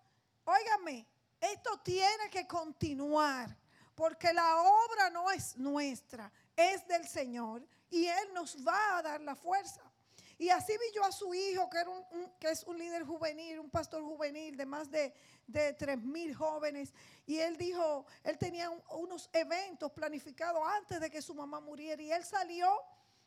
óigame, 0.44 1.06
esto 1.40 1.78
tiene 1.82 2.30
que 2.30 2.46
continuar, 2.46 3.54
porque 3.94 4.32
la 4.32 4.56
obra 4.56 5.11
no 5.11 5.30
es 5.30 5.56
nuestra, 5.56 6.32
es 6.56 6.87
del 6.88 7.06
Señor 7.06 7.66
y 7.90 8.06
Él 8.06 8.32
nos 8.32 8.56
va 8.66 8.99
a 8.99 9.02
dar 9.02 9.20
la 9.20 9.34
fuerza. 9.34 9.82
Y 10.38 10.48
así 10.48 10.72
vi 10.72 10.94
yo 10.94 11.04
a 11.04 11.12
su 11.12 11.32
hijo, 11.34 11.70
que, 11.70 11.78
era 11.78 11.90
un, 11.90 12.32
es 12.40 12.64
un 12.64 12.78
líder 12.78 13.04
juvenil, 13.04 13.60
un 13.60 13.70
pastor 13.70 14.02
juvenil 14.02 14.56
de 14.56 14.66
más 14.66 14.90
de, 14.90 15.14
de 15.46 15.72
3 15.74 16.02
mil 16.02 16.34
jóvenes. 16.34 16.92
Y 17.26 17.38
él 17.38 17.56
dijo, 17.56 18.06
él 18.24 18.36
tenía 18.38 18.70
unos 18.70 19.30
eventos 19.32 19.92
planificados 19.92 20.62
antes 20.66 21.00
de 21.00 21.10
que 21.10 21.22
su 21.22 21.34
mamá 21.34 21.60
muriera. 21.60 22.02
Y 22.02 22.10
él 22.10 22.24
salió 22.24 22.68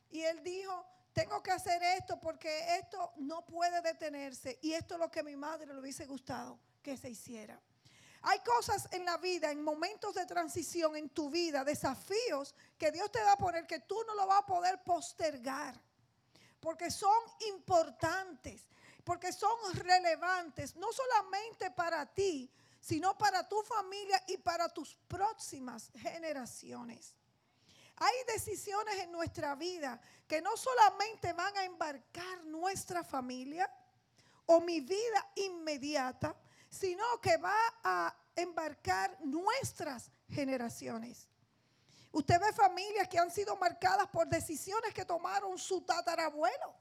y 0.10 0.22
él 0.22 0.44
dijo, 0.44 0.86
tengo 1.14 1.42
que 1.42 1.52
hacer 1.52 1.82
esto 1.82 2.20
porque 2.20 2.76
esto 2.78 3.14
no 3.18 3.46
puede 3.46 3.82
detenerse. 3.82 4.60
Y 4.62 4.74
esto 4.74 4.96
es 4.96 5.00
lo 5.00 5.10
que 5.10 5.22
a 5.22 5.24
mi 5.24 5.36
madre 5.36 5.74
le 5.74 5.80
hubiese 5.80 6.06
gustado 6.06 6.60
que 6.84 6.98
se 6.98 7.10
hiciera. 7.10 7.60
Hay 8.24 8.40
cosas 8.40 8.90
en 8.92 9.06
la 9.06 9.18
vida, 9.18 9.52
en 9.52 9.64
momentos 9.64 10.14
de 10.14 10.26
transición 10.26 10.98
en 10.98 11.10
tu 11.10 11.30
vida, 11.30 11.64
desafíos 11.64 12.54
que 12.78 12.92
Dios 12.92 13.12
te 13.12 13.22
va 13.22 13.34
a 13.34 13.38
poner 13.38 13.66
que 13.66 13.80
tú 13.80 13.98
no 14.06 14.16
lo 14.16 14.28
vas 14.28 14.40
a 14.42 14.46
poder 14.46 14.84
postergar 14.84 15.80
porque 16.60 16.92
son 16.92 17.18
importantes, 17.50 18.64
porque 19.04 19.32
son 19.32 19.58
relevantes, 19.74 20.76
no 20.76 20.92
solamente 20.92 21.72
para 21.72 22.06
ti, 22.06 22.52
sino 22.80 23.18
para 23.18 23.48
tu 23.48 23.62
familia 23.64 24.24
y 24.28 24.38
para 24.38 24.70
tus 24.70 24.96
próximas 25.08 25.92
generaciones. 25.96 27.14
Hay 27.98 28.16
decisiones 28.28 28.96
en 29.00 29.12
nuestra 29.12 29.56
vida 29.56 30.00
que 30.28 30.42
no 30.42 30.56
solamente 30.56 31.34
van 31.34 31.56
a 31.58 31.66
embarcar 31.66 32.44
nuestra 32.44 33.04
familia 33.04 33.70
o 34.46 34.62
mi 34.62 34.82
vida 34.82 35.32
inmediata, 35.36 36.36
sino 36.70 37.20
que 37.22 37.38
va 37.38 37.58
a 37.84 38.16
embarcar 38.36 39.18
nuestras 39.22 40.12
generaciones. 40.30 41.28
Usted 42.12 42.40
ve 42.40 42.54
familias 42.54 43.08
que 43.08 43.20
han 43.20 43.32
sido 43.32 43.56
marcadas 43.58 44.08
por 44.08 44.28
decisiones 44.28 44.94
que 44.94 45.06
tomaron 45.06 45.58
su 45.58 45.82
tatarabuelo 45.82 46.76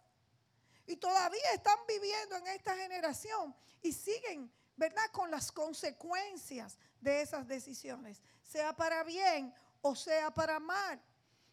y 0.86 0.96
todavía 0.96 1.52
están 1.52 1.78
viviendo 1.86 2.36
en 2.36 2.46
esta 2.48 2.76
generación 2.76 3.54
y 3.82 3.92
siguen, 3.92 4.52
¿verdad?, 4.76 5.10
con 5.12 5.30
las 5.30 5.50
consecuencias 5.50 6.78
de 7.00 7.22
esas 7.22 7.46
decisiones, 7.46 8.22
sea 8.42 8.74
para 8.74 9.02
bien 9.02 9.52
o 9.82 9.94
sea 9.94 10.32
para 10.32 10.58
mal. 10.60 11.00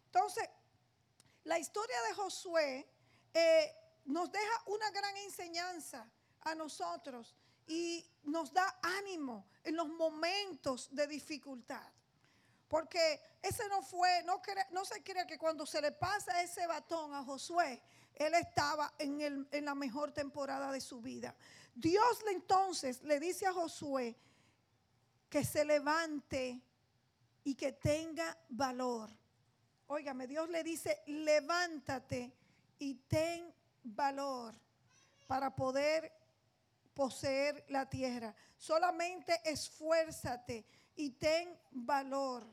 Entonces, 0.06 0.48
la 1.44 1.58
historia 1.58 2.00
de 2.08 2.14
Josué 2.14 2.88
eh, 3.32 3.76
nos 4.04 4.30
deja 4.30 4.62
una 4.66 4.90
gran 4.90 5.16
enseñanza 5.18 6.08
a 6.40 6.54
nosotros 6.54 7.34
y 7.66 8.04
nos 8.22 8.52
da 8.52 8.78
ánimo 8.82 9.46
en 9.62 9.76
los 9.76 9.88
momentos 9.88 10.94
de 10.94 11.06
dificultad. 11.06 11.93
Porque 12.68 13.20
ese 13.42 13.68
no 13.68 13.82
fue, 13.82 14.22
no, 14.24 14.40
no 14.70 14.84
se 14.84 15.02
cree 15.02 15.26
que 15.26 15.38
cuando 15.38 15.66
se 15.66 15.80
le 15.80 15.92
pasa 15.92 16.42
ese 16.42 16.66
batón 16.66 17.14
a 17.14 17.22
Josué, 17.22 17.82
él 18.14 18.34
estaba 18.34 18.94
en, 18.98 19.46
en 19.50 19.64
la 19.64 19.74
mejor 19.74 20.12
temporada 20.12 20.72
de 20.72 20.80
su 20.80 21.00
vida. 21.00 21.34
Dios 21.74 22.22
le 22.24 22.32
entonces 22.32 23.02
le 23.02 23.18
dice 23.18 23.46
a 23.46 23.52
Josué 23.52 24.16
que 25.28 25.44
se 25.44 25.64
levante 25.64 26.60
y 27.42 27.54
que 27.54 27.72
tenga 27.72 28.36
valor. 28.48 29.10
Óigame, 29.88 30.26
Dios 30.26 30.48
le 30.48 30.62
dice, 30.62 31.02
levántate 31.06 32.32
y 32.78 32.94
ten 32.94 33.52
valor 33.82 34.54
para 35.26 35.54
poder 35.54 36.12
poseer 36.94 37.64
la 37.68 37.88
tierra. 37.88 38.34
Solamente 38.56 39.40
esfuérzate 39.44 40.64
y 40.96 41.10
ten 41.10 41.58
valor. 41.70 42.46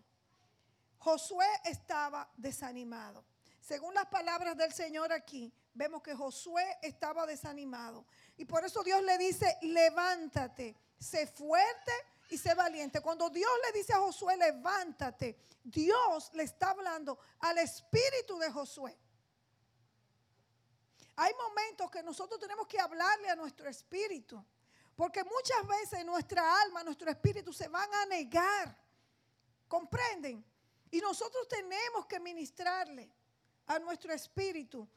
Josué 0.97 1.47
estaba 1.65 2.29
desanimado. 2.37 3.25
Según 3.59 3.93
las 3.93 4.07
palabras 4.07 4.57
del 4.57 4.73
Señor 4.73 5.11
aquí, 5.13 5.53
vemos 5.73 6.01
que 6.01 6.15
Josué 6.15 6.77
estaba 6.81 7.25
desanimado. 7.25 8.05
Y 8.37 8.45
por 8.45 8.65
eso 8.65 8.83
Dios 8.83 9.03
le 9.03 9.17
dice, 9.17 9.57
levántate, 9.61 10.75
sé 10.99 11.27
fuerte 11.27 11.91
y 12.29 12.37
sé 12.37 12.53
valiente. 12.53 13.01
Cuando 13.01 13.29
Dios 13.29 13.51
le 13.65 13.79
dice 13.79 13.93
a 13.93 13.99
Josué, 13.99 14.35
levántate, 14.37 15.37
Dios 15.63 16.31
le 16.33 16.43
está 16.43 16.71
hablando 16.71 17.19
al 17.39 17.57
espíritu 17.59 18.37
de 18.39 18.51
Josué. 18.51 18.97
Hay 21.15 21.33
momentos 21.35 21.91
que 21.91 22.01
nosotros 22.01 22.39
tenemos 22.39 22.67
que 22.67 22.79
hablarle 22.79 23.29
a 23.29 23.35
nuestro 23.35 23.69
espíritu. 23.69 24.43
Porque 25.01 25.23
muchas 25.23 25.65
veces 25.65 26.05
nuestra 26.05 26.61
alma, 26.61 26.83
nuestro 26.83 27.09
espíritu 27.09 27.51
se 27.51 27.67
van 27.67 27.91
a 27.91 28.05
negar. 28.05 28.77
¿Comprenden? 29.67 30.45
Y 30.91 30.99
nosotros 30.99 31.47
tenemos 31.47 32.05
que 32.05 32.19
ministrarle 32.19 33.09
a 33.65 33.79
nuestro 33.79 34.13
espíritu. 34.13 34.87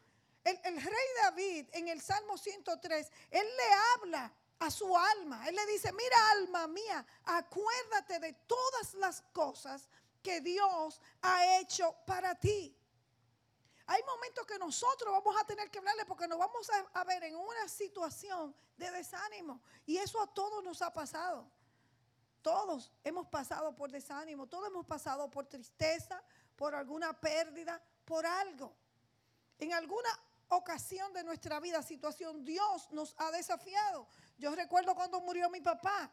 El, 0.44 0.58
rey 0.62 1.06
David 1.22 1.68
en 1.72 1.88
el 1.88 2.02
Salmo 2.02 2.36
103, 2.36 3.10
él 3.30 3.46
le 3.46 3.74
habla 3.94 4.30
a 4.58 4.70
su 4.70 4.94
alma. 4.94 5.48
Él 5.48 5.56
le 5.56 5.64
dice, 5.68 5.90
mira 5.90 6.30
alma 6.32 6.66
mía, 6.66 7.06
acuérdate 7.24 8.18
de 8.18 8.34
todas 8.34 8.92
las 8.92 9.22
cosas 9.32 9.88
que 10.22 10.42
Dios 10.42 11.00
ha 11.22 11.60
hecho 11.60 11.96
para 12.04 12.34
ti. 12.34 12.76
Hay 13.86 14.02
momentos 14.02 14.46
que 14.46 14.58
nosotros 14.58 15.12
vamos 15.12 15.36
a 15.40 15.44
tener 15.44 15.70
que 15.70 15.78
hablarle 15.78 16.06
porque 16.06 16.26
nos 16.26 16.38
vamos 16.38 16.70
a, 16.94 17.04
ver 17.04 17.24
en 17.24 17.36
una 17.36 17.68
situación 17.68 18.54
de 18.76 18.90
desánimo. 18.90 19.60
Y 19.84 19.98
eso 19.98 20.20
a 20.22 20.26
todos 20.26 20.64
nos 20.64 20.80
ha 20.80 20.92
pasado. 20.92 21.46
Todos 22.40 22.90
hemos 23.04 23.26
pasado 23.28 23.74
por 23.74 23.90
desánimo, 23.90 24.46
todos 24.46 24.68
hemos 24.68 24.86
pasado 24.86 25.30
por 25.30 25.46
tristeza, 25.46 26.22
por 26.56 26.74
alguna 26.74 27.18
pérdida, 27.18 27.82
por 28.04 28.24
algo. 28.24 28.74
En 29.58 29.72
alguna 29.72 30.08
ocasión 30.48 31.12
de 31.12 31.24
nuestra 31.24 31.60
vida, 31.60 31.82
situación, 31.82 32.44
Dios 32.44 32.90
nos 32.90 33.14
ha 33.18 33.30
desafiado. 33.30 34.08
Yo 34.38 34.54
recuerdo 34.54 34.94
cuando 34.94 35.20
murió 35.20 35.50
mi 35.50 35.60
papá. 35.60 36.10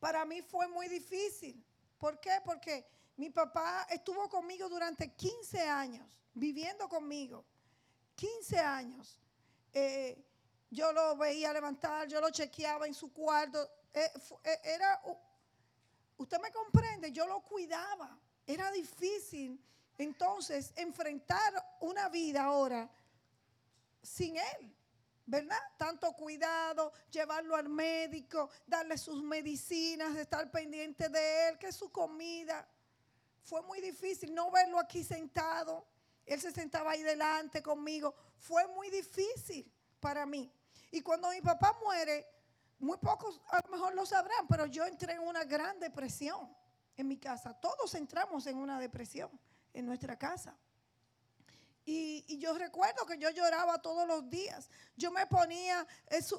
Para 0.00 0.24
mí 0.24 0.42
fue 0.42 0.68
muy 0.68 0.88
difícil. 0.88 1.64
¿Por 1.98 2.20
qué? 2.20 2.40
Porque 2.44 2.86
mi 3.16 3.30
papá 3.30 3.86
estuvo 3.90 4.28
conmigo 4.28 4.68
durante 4.68 5.14
15 5.14 5.60
años 5.62 6.06
viviendo 6.36 6.88
conmigo. 6.88 7.44
15 8.14 8.58
años. 8.58 9.20
Eh, 9.72 10.22
yo 10.70 10.92
lo 10.92 11.16
veía 11.16 11.52
levantar, 11.52 12.06
yo 12.08 12.20
lo 12.20 12.30
chequeaba 12.30 12.86
en 12.86 12.94
su 12.94 13.12
cuarto. 13.12 13.68
Eh, 13.92 14.10
eh, 14.44 14.60
era, 14.64 15.00
usted 16.18 16.38
me 16.40 16.50
comprende, 16.50 17.10
yo 17.12 17.26
lo 17.26 17.40
cuidaba. 17.40 18.18
Era 18.46 18.70
difícil 18.70 19.62
entonces 19.98 20.72
enfrentar 20.76 21.52
una 21.80 22.08
vida 22.08 22.44
ahora 22.44 22.88
sin 24.02 24.36
él. 24.36 24.72
¿verdad? 25.28 25.58
Tanto 25.76 26.12
cuidado, 26.12 26.92
llevarlo 27.10 27.56
al 27.56 27.68
médico, 27.68 28.48
darle 28.64 28.96
sus 28.96 29.24
medicinas, 29.24 30.16
estar 30.16 30.48
pendiente 30.52 31.08
de 31.08 31.48
él, 31.48 31.58
que 31.58 31.72
su 31.72 31.90
comida. 31.90 32.64
Fue 33.46 33.62
muy 33.62 33.80
difícil 33.80 34.34
no 34.34 34.50
verlo 34.50 34.76
aquí 34.80 35.04
sentado. 35.04 35.86
Él 36.24 36.40
se 36.40 36.50
sentaba 36.50 36.90
ahí 36.90 37.02
delante 37.04 37.62
conmigo. 37.62 38.12
Fue 38.36 38.66
muy 38.66 38.90
difícil 38.90 39.72
para 40.00 40.26
mí. 40.26 40.52
Y 40.90 41.00
cuando 41.00 41.30
mi 41.30 41.40
papá 41.40 41.78
muere, 41.80 42.26
muy 42.80 42.96
pocos 42.98 43.40
a 43.50 43.60
lo 43.64 43.68
mejor 43.68 43.94
lo 43.94 44.04
sabrán, 44.04 44.48
pero 44.48 44.66
yo 44.66 44.84
entré 44.84 45.12
en 45.12 45.20
una 45.20 45.44
gran 45.44 45.78
depresión 45.78 46.52
en 46.96 47.06
mi 47.06 47.18
casa. 47.18 47.54
Todos 47.54 47.94
entramos 47.94 48.48
en 48.48 48.56
una 48.56 48.80
depresión 48.80 49.30
en 49.72 49.86
nuestra 49.86 50.18
casa. 50.18 50.56
Y, 51.84 52.38
yo 52.38 52.52
recuerdo 52.58 53.06
que 53.06 53.16
yo 53.16 53.30
lloraba 53.30 53.80
todos 53.80 54.08
los 54.08 54.28
días. 54.28 54.68
Yo 54.96 55.12
me 55.12 55.24
ponía 55.28 55.86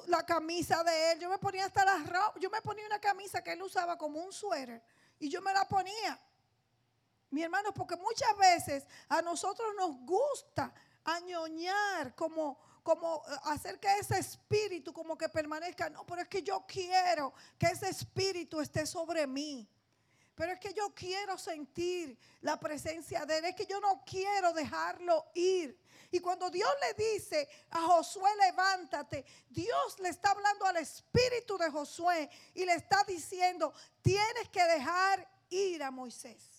la 0.08 0.26
camisa 0.26 0.84
de 0.84 1.12
él, 1.12 1.20
yo 1.20 1.30
me 1.30 1.38
ponía 1.38 1.64
hasta 1.64 1.86
las 1.86 2.06
ropa, 2.06 2.34
yo 2.38 2.50
me 2.50 2.60
ponía 2.60 2.84
una 2.84 3.00
camisa 3.00 3.42
que 3.42 3.54
él 3.54 3.62
usaba 3.62 3.96
como 3.96 4.20
un 4.20 4.30
suéter 4.30 4.82
y 5.18 5.30
yo 5.30 5.40
me 5.40 5.54
la 5.54 5.66
ponía. 5.66 6.20
Mi 7.30 7.42
hermano, 7.42 7.72
porque 7.74 7.96
muchas 7.96 8.36
veces 8.38 8.86
a 9.08 9.20
nosotros 9.20 9.68
nos 9.76 9.96
gusta 10.00 10.72
añoñar, 11.04 12.14
como, 12.14 12.58
como 12.82 13.22
eh, 13.28 13.36
hacer 13.44 13.78
que 13.78 13.88
ese 13.98 14.18
espíritu 14.18 14.92
como 14.92 15.16
que 15.16 15.28
permanezca. 15.28 15.90
No, 15.90 16.06
pero 16.06 16.22
es 16.22 16.28
que 16.28 16.42
yo 16.42 16.64
quiero 16.66 17.34
que 17.58 17.66
ese 17.66 17.88
espíritu 17.88 18.60
esté 18.60 18.86
sobre 18.86 19.26
mí. 19.26 19.68
Pero 20.34 20.52
es 20.52 20.60
que 20.60 20.72
yo 20.72 20.94
quiero 20.94 21.36
sentir 21.36 22.16
la 22.42 22.58
presencia 22.60 23.26
de 23.26 23.38
Él. 23.38 23.44
Es 23.46 23.56
que 23.56 23.66
yo 23.66 23.80
no 23.80 24.04
quiero 24.06 24.52
dejarlo 24.52 25.26
ir. 25.34 25.78
Y 26.12 26.20
cuando 26.20 26.48
Dios 26.48 26.70
le 26.80 27.12
dice 27.12 27.48
a 27.70 27.82
Josué, 27.82 28.30
levántate, 28.46 29.24
Dios 29.50 29.98
le 29.98 30.08
está 30.08 30.30
hablando 30.30 30.64
al 30.64 30.76
espíritu 30.76 31.58
de 31.58 31.70
Josué 31.70 32.30
y 32.54 32.64
le 32.64 32.74
está 32.74 33.04
diciendo, 33.04 33.74
tienes 34.00 34.48
que 34.48 34.62
dejar 34.64 35.28
ir 35.50 35.82
a 35.82 35.90
Moisés 35.90 36.57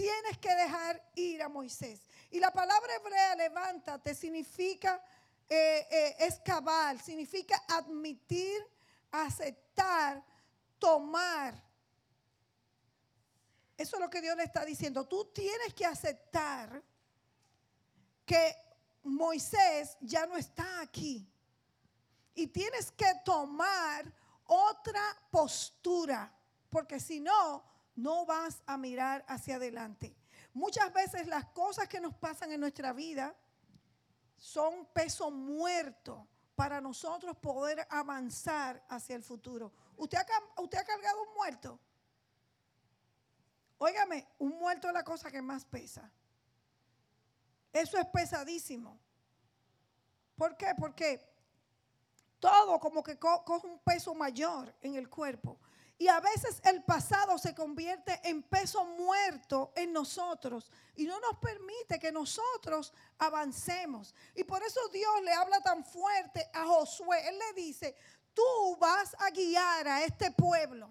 tienes 0.00 0.38
que 0.38 0.54
dejar 0.54 1.10
ir 1.14 1.42
a 1.42 1.48
Moisés. 1.50 2.00
Y 2.30 2.40
la 2.40 2.50
palabra 2.50 2.94
hebrea, 2.94 3.34
levántate, 3.34 4.14
significa 4.14 5.04
eh, 5.46 5.86
eh, 5.90 6.16
escabar, 6.20 6.98
significa 6.98 7.62
admitir, 7.68 8.66
aceptar, 9.10 10.24
tomar. 10.78 11.52
Eso 13.76 13.96
es 13.96 14.00
lo 14.00 14.08
que 14.08 14.22
Dios 14.22 14.34
le 14.38 14.44
está 14.44 14.64
diciendo. 14.64 15.06
Tú 15.06 15.26
tienes 15.34 15.74
que 15.74 15.84
aceptar 15.84 16.82
que 18.24 18.56
Moisés 19.02 19.98
ya 20.00 20.24
no 20.24 20.38
está 20.38 20.80
aquí. 20.80 21.30
Y 22.34 22.46
tienes 22.46 22.90
que 22.92 23.12
tomar 23.22 24.10
otra 24.46 25.02
postura, 25.30 26.32
porque 26.70 26.98
si 26.98 27.20
no, 27.20 27.69
no 28.02 28.24
vas 28.24 28.62
a 28.66 28.76
mirar 28.76 29.24
hacia 29.28 29.56
adelante. 29.56 30.14
Muchas 30.52 30.92
veces 30.92 31.26
las 31.26 31.46
cosas 31.46 31.88
que 31.88 32.00
nos 32.00 32.14
pasan 32.14 32.50
en 32.52 32.60
nuestra 32.60 32.92
vida 32.92 33.34
son 34.36 34.86
peso 34.86 35.30
muerto 35.30 36.26
para 36.54 36.80
nosotros 36.80 37.36
poder 37.36 37.86
avanzar 37.90 38.84
hacia 38.88 39.16
el 39.16 39.22
futuro. 39.22 39.72
¿Usted 39.96 40.18
ha, 40.18 40.84
cargado 40.84 41.22
un 41.22 41.34
muerto? 41.34 41.78
Óigame, 43.78 44.26
un 44.38 44.58
muerto 44.58 44.88
es 44.88 44.94
la 44.94 45.04
cosa 45.04 45.30
que 45.30 45.40
más 45.40 45.64
pesa. 45.64 46.10
Eso 47.72 47.98
es 47.98 48.06
pesadísimo. 48.06 48.98
¿Por 50.36 50.56
qué? 50.56 50.74
Porque 50.76 51.26
todo 52.38 52.80
como 52.80 53.02
que 53.02 53.18
coge 53.18 53.66
un 53.66 53.78
peso 53.80 54.14
mayor 54.14 54.74
en 54.80 54.96
el 54.96 55.08
cuerpo. 55.08 55.58
Y 56.00 56.08
a 56.08 56.18
veces 56.18 56.62
el 56.64 56.82
pasado 56.82 57.36
se 57.36 57.54
convierte 57.54 58.18
en 58.24 58.42
peso 58.42 58.82
muerto 58.86 59.70
en 59.76 59.92
nosotros 59.92 60.70
y 60.96 61.04
no 61.04 61.20
nos 61.20 61.36
permite 61.36 61.98
que 61.98 62.10
nosotros 62.10 62.94
avancemos. 63.18 64.14
Y 64.34 64.44
por 64.44 64.62
eso 64.62 64.80
Dios 64.88 65.22
le 65.22 65.34
habla 65.34 65.60
tan 65.60 65.84
fuerte 65.84 66.48
a 66.54 66.64
Josué. 66.64 67.28
Él 67.28 67.38
le 67.38 67.52
dice, 67.52 67.94
tú 68.32 68.78
vas 68.78 69.14
a 69.18 69.28
guiar 69.28 69.86
a 69.88 70.02
este 70.02 70.30
pueblo. 70.30 70.90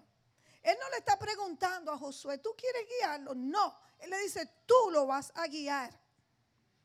Él 0.62 0.76
no 0.80 0.88
le 0.90 0.98
está 0.98 1.18
preguntando 1.18 1.90
a 1.90 1.98
Josué, 1.98 2.38
¿tú 2.38 2.54
quieres 2.56 2.86
guiarlo? 3.00 3.34
No, 3.34 3.80
él 3.98 4.10
le 4.10 4.18
dice, 4.20 4.48
tú 4.64 4.92
lo 4.92 5.08
vas 5.08 5.32
a 5.34 5.48
guiar. 5.48 5.92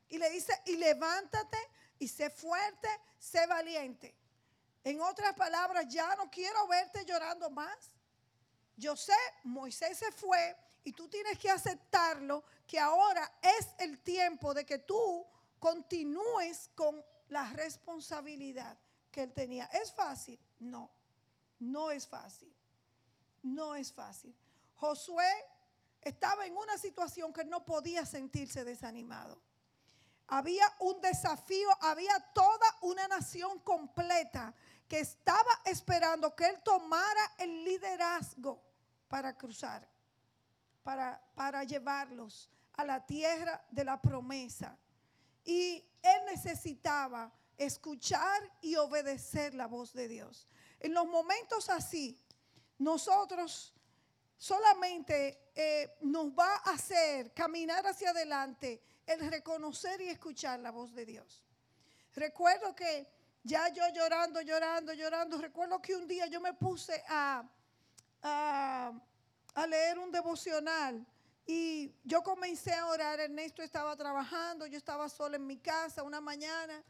Y 0.08 0.18
le 0.18 0.28
dice, 0.30 0.52
y 0.66 0.74
levántate 0.74 1.58
y 2.00 2.08
sé 2.08 2.30
fuerte, 2.30 2.88
sé 3.20 3.46
valiente. 3.46 4.16
En 4.82 5.00
otras 5.00 5.32
palabras, 5.34 5.86
ya 5.88 6.16
no 6.16 6.28
quiero 6.28 6.66
verte 6.66 7.04
llorando 7.04 7.50
más. 7.50 7.92
Yo 8.76 8.94
sé, 8.94 9.16
Moisés 9.44 9.98
se 9.98 10.12
fue 10.12 10.54
y 10.84 10.92
tú 10.92 11.08
tienes 11.08 11.38
que 11.38 11.50
aceptarlo, 11.50 12.44
que 12.66 12.78
ahora 12.78 13.38
es 13.42 13.68
el 13.78 13.98
tiempo 14.00 14.52
de 14.52 14.64
que 14.66 14.78
tú 14.78 15.26
continúes 15.58 16.70
con 16.74 17.02
la 17.28 17.48
responsabilidad 17.50 18.78
que 19.10 19.22
él 19.22 19.32
tenía. 19.32 19.64
¿Es 19.66 19.92
fácil? 19.92 20.38
No, 20.60 20.90
no 21.58 21.90
es 21.90 22.06
fácil. 22.06 22.54
No 23.42 23.74
es 23.74 23.92
fácil. 23.92 24.36
Josué 24.76 25.32
estaba 26.02 26.46
en 26.46 26.56
una 26.56 26.76
situación 26.76 27.32
que 27.32 27.44
no 27.44 27.64
podía 27.64 28.04
sentirse 28.04 28.64
desanimado. 28.64 29.40
Había 30.28 30.66
un 30.80 31.00
desafío, 31.00 31.68
había 31.80 32.18
toda 32.34 32.66
una 32.82 33.08
nación 33.08 33.58
completa 33.60 34.54
que 34.86 35.00
estaba 35.00 35.50
esperando 35.64 36.34
que 36.36 36.46
él 36.46 36.60
tomara 36.62 37.34
el 37.38 37.64
liderazgo 37.64 38.65
para 39.08 39.36
cruzar, 39.36 39.88
para, 40.82 41.22
para 41.34 41.64
llevarlos 41.64 42.50
a 42.74 42.84
la 42.84 43.04
tierra 43.04 43.64
de 43.70 43.84
la 43.84 44.00
promesa. 44.00 44.78
Y 45.44 45.84
él 46.02 46.24
necesitaba 46.26 47.32
escuchar 47.56 48.50
y 48.60 48.76
obedecer 48.76 49.54
la 49.54 49.66
voz 49.66 49.92
de 49.92 50.08
Dios. 50.08 50.46
En 50.80 50.92
los 50.92 51.06
momentos 51.06 51.70
así, 51.70 52.20
nosotros 52.78 53.72
solamente 54.36 55.50
eh, 55.54 55.96
nos 56.02 56.28
va 56.28 56.56
a 56.56 56.72
hacer 56.72 57.32
caminar 57.32 57.86
hacia 57.86 58.10
adelante 58.10 58.82
el 59.06 59.30
reconocer 59.30 60.00
y 60.00 60.08
escuchar 60.08 60.60
la 60.60 60.70
voz 60.70 60.92
de 60.92 61.06
Dios. 61.06 61.42
Recuerdo 62.14 62.74
que 62.74 63.08
ya 63.42 63.68
yo 63.68 63.82
llorando, 63.94 64.40
llorando, 64.42 64.92
llorando, 64.92 65.38
recuerdo 65.38 65.80
que 65.80 65.94
un 65.94 66.06
día 66.08 66.26
yo 66.26 66.40
me 66.40 66.52
puse 66.54 67.02
a, 67.08 67.48
a, 68.22 68.92
leer 69.68 69.98
un 69.98 70.12
devocional 70.12 71.06
y 71.46 71.94
yo 72.04 72.22
comencé 72.22 72.72
a 72.74 72.86
orar, 72.86 73.20
Ernesto 73.20 73.62
estaba 73.62 73.96
trabajando, 73.96 74.66
yo 74.66 74.76
estaba 74.76 75.08
sola 75.08 75.36
en 75.36 75.46
mi 75.46 75.58
casa 75.58 76.02
una 76.02 76.20
mañana 76.20 76.82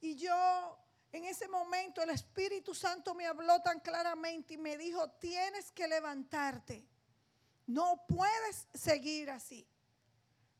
y 0.00 0.14
yo 0.16 0.78
en 1.12 1.24
ese 1.24 1.48
momento 1.48 2.02
el 2.02 2.10
Espíritu 2.10 2.74
Santo 2.74 3.14
me 3.14 3.26
habló 3.26 3.60
tan 3.60 3.80
claramente 3.80 4.54
y 4.54 4.58
me 4.58 4.76
dijo, 4.76 5.10
tienes 5.12 5.72
que 5.72 5.88
levantarte, 5.88 6.86
no 7.66 8.04
puedes 8.06 8.68
seguir 8.74 9.30
así. 9.30 9.66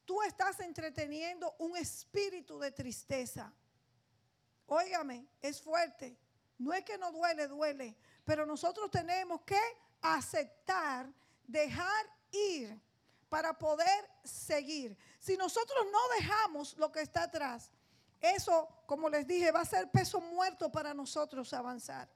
Tú 0.04 0.20
estás 0.22 0.60
entreteniendo 0.60 1.54
un 1.58 1.76
espíritu 1.76 2.58
de 2.58 2.72
tristeza. 2.72 3.52
Óigame, 4.66 5.26
es 5.40 5.62
fuerte. 5.62 6.18
No 6.58 6.72
es 6.72 6.84
que 6.84 6.98
no 6.98 7.12
duele, 7.12 7.46
duele. 7.48 7.96
Pero 8.24 8.46
nosotros 8.46 8.90
tenemos 8.90 9.42
que 9.42 9.60
aceptar, 10.02 11.08
dejar 11.46 12.06
ir 12.30 12.80
para 13.28 13.56
poder 13.56 14.10
seguir. 14.24 14.96
Si 15.18 15.36
nosotros 15.36 15.86
no 15.90 16.08
dejamos 16.18 16.76
lo 16.76 16.92
que 16.92 17.00
está 17.00 17.24
atrás, 17.24 17.70
eso, 18.20 18.68
como 18.86 19.08
les 19.08 19.26
dije, 19.26 19.50
va 19.50 19.60
a 19.60 19.64
ser 19.64 19.90
peso 19.90 20.20
muerto 20.20 20.70
para 20.70 20.92
nosotros 20.92 21.52
avanzar. 21.52 22.08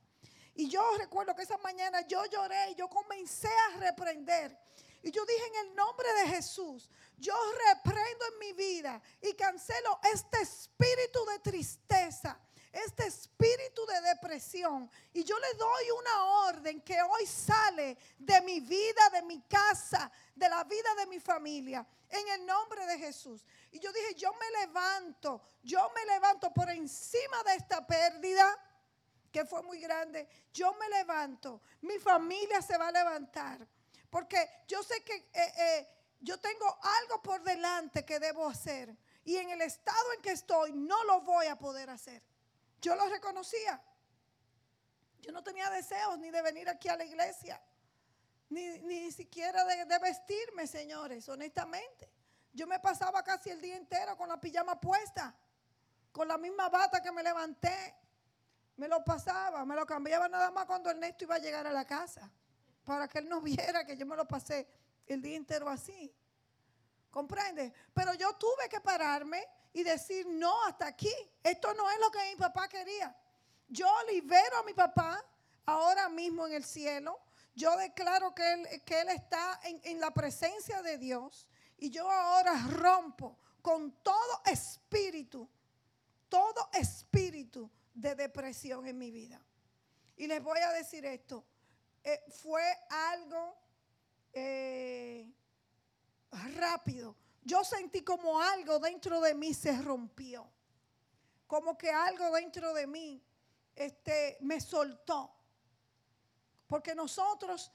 Y 0.55 0.69
yo 0.69 0.83
recuerdo 0.99 1.35
que 1.35 1.43
esa 1.43 1.59
mañana 1.59 2.01
yo 2.07 2.25
lloré 2.27 2.71
y 2.71 2.75
yo 2.77 2.89
comencé 2.89 3.49
a 3.49 3.79
reprender. 3.79 4.57
Y 5.03 5.11
yo 5.11 5.25
dije 5.25 5.47
en 5.47 5.69
el 5.69 5.75
nombre 5.75 6.13
de 6.15 6.29
Jesús, 6.29 6.91
yo 7.19 7.35
reprendo 7.73 8.25
en 8.33 8.39
mi 8.39 8.53
vida 8.53 9.01
y 9.21 9.35
cancelo 9.35 10.01
este 10.13 10.41
espíritu 10.41 11.25
de 11.27 11.39
tristeza, 11.41 12.39
este 12.85 13.07
espíritu 13.07 13.87
de 13.87 14.01
depresión. 14.03 14.91
Y 15.13 15.25
yo 15.25 15.39
le 15.39 15.55
doy 15.55 15.91
una 15.99 16.25
orden 16.49 16.81
que 16.83 17.01
hoy 17.03 17.27
sale 17.27 17.97
de 18.19 18.41
mi 18.43 18.61
vida, 18.61 19.11
de 19.13 19.23
mi 19.23 19.41
casa, 19.43 20.11
de 20.35 20.49
la 20.49 20.65
vida 20.65 20.95
de 20.97 21.07
mi 21.07 21.19
familia, 21.19 21.87
en 22.09 22.29
el 22.29 22.47
nombre 22.47 22.87
de 22.87 22.99
Jesús. 22.99 23.45
Y 23.73 23.79
yo 23.79 23.93
dije, 23.93 24.15
yo 24.15 24.33
me 24.35 24.51
levanto, 24.61 25.43
yo 25.63 25.91
me 25.95 26.05
levanto 26.07 26.53
por 26.53 26.69
encima 26.71 27.43
de 27.45 27.55
esta 27.55 27.87
pérdida 27.87 28.59
que 29.33 29.45
fue 29.45 29.63
muy 29.63 29.81
grande. 29.81 30.29
Yo 30.53 30.75
me 30.75 30.89
levanto, 30.89 31.63
mi 31.83 31.99
familia 31.99 32.61
se 32.63 32.77
va 32.77 32.89
a 32.89 32.93
levantar. 32.93 33.67
Porque 34.11 34.65
yo 34.69 34.83
sé 34.83 35.03
que 35.03 35.15
eh, 35.15 35.53
eh, 35.57 35.89
yo 36.21 36.39
tengo 36.39 36.67
algo 37.01 37.23
por 37.23 37.43
delante 37.43 38.05
que 38.05 38.19
debo 38.19 38.49
hacer. 38.49 38.97
Y 39.25 39.37
en 39.37 39.51
el 39.51 39.61
estado 39.63 40.13
en 40.15 40.23
que 40.23 40.33
estoy 40.33 40.73
no 40.73 41.03
lo 41.05 41.21
voy 41.23 41.47
a 41.47 41.59
poder 41.59 41.91
hacer. 41.91 42.23
Yo 42.81 42.95
lo 42.95 43.07
reconocía. 43.09 43.83
Yo 45.21 45.33
no 45.33 45.43
tenía 45.43 45.69
deseos 45.71 46.19
ni 46.19 46.31
de 46.31 46.41
venir 46.41 46.69
aquí 46.69 46.89
a 46.89 46.97
la 46.97 47.05
iglesia, 47.05 47.61
ni, 48.49 49.11
siquiera 49.11 49.65
de, 49.65 49.99
vestirme, 49.99 50.69
señores, 50.69 51.29
honestamente. 51.29 52.09
Yo 52.53 52.67
me 52.67 52.79
pasaba 52.79 53.25
casi 53.25 53.51
el 53.51 53.61
día 53.61 53.77
entero 53.77 54.17
con 54.17 54.29
la 54.29 54.41
pijama 54.41 54.81
puesta, 54.81 55.35
con 56.13 56.29
la 56.29 56.39
misma 56.39 56.69
bata 56.69 57.03
que 57.03 57.11
me 57.11 57.23
levanté. 57.25 57.95
Me 58.77 58.87
lo 58.87 59.03
pasaba, 59.03 59.65
me 59.65 59.75
lo 59.75 59.85
cambiaba 59.85 60.29
nada 60.29 60.51
más 60.51 60.67
cuando 60.67 60.91
Ernesto 60.91 61.25
iba 61.25 61.35
a 61.35 61.39
llegar 61.39 61.67
a 61.67 61.73
la 61.73 61.85
casa, 61.85 62.31
para 62.85 63.09
que 63.09 63.19
él 63.19 63.29
no 63.29 63.41
viera 63.41 63.85
que 63.85 63.97
yo 63.97 64.07
me 64.07 64.15
lo 64.15 64.29
pasé 64.29 64.69
el 65.07 65.23
día 65.23 65.37
entero 65.37 65.69
así. 65.69 66.15
¿Comprende? 67.17 67.73
Pero 67.95 68.13
yo 68.13 68.35
tuve 68.35 68.69
que 68.69 68.79
pararme 68.79 69.43
y 69.73 69.83
decir, 69.83 70.27
no, 70.27 70.65
hasta 70.65 70.89
aquí. 70.89 71.15
Esto 71.43 71.73
no 71.73 71.91
es 71.91 71.99
lo 71.99 72.11
que 72.11 72.19
mi 72.29 72.37
papá 72.37 72.69
quería. 72.69 73.17
Yo 73.69 73.89
libero 74.11 74.59
a 74.59 74.63
mi 74.65 74.75
papá 74.75 75.25
ahora 75.65 76.11
mismo 76.11 76.47
en 76.47 76.53
el 76.53 76.63
cielo. 76.67 77.19
Yo 77.55 77.75
declaro 77.79 78.35
que 78.35 78.53
él, 78.53 78.83
que 78.85 79.01
él 79.01 79.09
está 79.09 79.59
en, 79.65 79.81
en 79.85 79.99
la 79.99 80.13
presencia 80.13 80.83
de 80.83 80.99
Dios. 80.99 81.49
Y 81.79 81.89
yo 81.89 82.11
ahora 82.11 82.53
rompo 82.69 83.39
con 83.63 83.93
todo 84.03 84.43
espíritu, 84.45 85.49
todo 86.29 86.69
espíritu 86.75 87.71
de 87.95 88.15
depresión 88.15 88.87
en 88.87 88.99
mi 88.99 89.11
vida. 89.11 89.41
Y 90.19 90.27
les 90.27 90.43
voy 90.43 90.59
a 90.59 90.71
decir 90.73 91.07
esto. 91.07 91.47
Eh, 92.05 92.23
fue 92.29 92.63
algo 92.91 93.57
eh, 94.35 95.33
rápido 96.55 97.17
yo 97.47 97.63
sentí 97.63 98.03
como 98.03 98.41
algo 98.41 98.81
dentro 98.81 99.21
de 99.21 99.33
mí 99.33 99.55
se 99.55 99.81
rompió. 99.81 100.51
Como 101.47 101.79
que 101.79 101.93
algo 101.93 102.33
dentro 102.33 102.75
de 102.75 102.89
mí 102.89 103.23
este, 103.77 104.37
me 104.41 104.61
soltó. 104.61 105.33
Porque 106.67 106.93
nosotros 106.97 107.71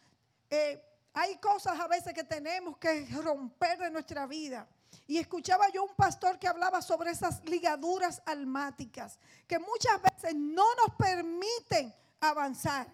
eh, 0.50 0.84
hay 1.14 1.38
cosas 1.38 1.80
a 1.80 1.88
veces 1.88 2.14
que 2.14 2.26
tenemos 2.26 2.78
que 2.78 3.06
romper 3.24 3.80
de 3.80 3.90
nuestra 3.90 4.28
vida. 4.28 4.68
Y 5.08 5.18
escuchaba 5.18 5.70
yo 5.70 5.86
un 5.86 5.96
pastor 5.96 6.38
que 6.38 6.50
hablaba 6.50 6.82
sobre 6.82 7.12
esas 7.12 7.42
ligaduras 7.46 8.22
almáticas 8.26 9.20
que 9.48 9.58
muchas 9.58 10.02
veces 10.02 10.36
no 10.36 10.66
nos 10.76 10.96
permiten 10.98 11.96
avanzar. 12.20 12.94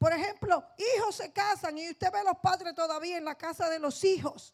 Por 0.00 0.12
ejemplo, 0.12 0.64
hijos 0.96 1.14
se 1.14 1.32
casan 1.32 1.78
y 1.78 1.90
usted 1.90 2.10
ve 2.10 2.18
a 2.18 2.24
los 2.24 2.38
padres 2.38 2.74
todavía 2.74 3.18
en 3.18 3.24
la 3.24 3.36
casa 3.36 3.70
de 3.70 3.78
los 3.78 4.02
hijos 4.02 4.52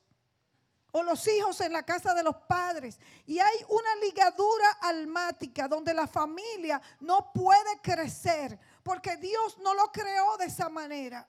o 0.97 1.03
los 1.03 1.27
hijos 1.27 1.61
en 1.61 1.73
la 1.73 1.83
casa 1.83 2.15
de 2.15 2.23
los 2.23 2.37
padres. 2.47 3.01
Y 3.27 3.41
hay 3.41 3.57
una 3.69 3.97
ligadura 3.97 4.71
almática 4.81 5.67
donde 5.67 5.93
la 5.93 6.07
familia 6.07 6.81
no 7.01 7.33
puede 7.33 7.81
crecer 7.83 8.57
porque 8.85 9.17
Dios 9.17 9.59
no 9.59 9.75
lo 9.75 9.91
creó 9.91 10.37
de 10.37 10.45
esa 10.45 10.69
manera. 10.69 11.29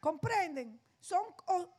¿Comprenden? 0.00 0.78
Son 1.00 1.22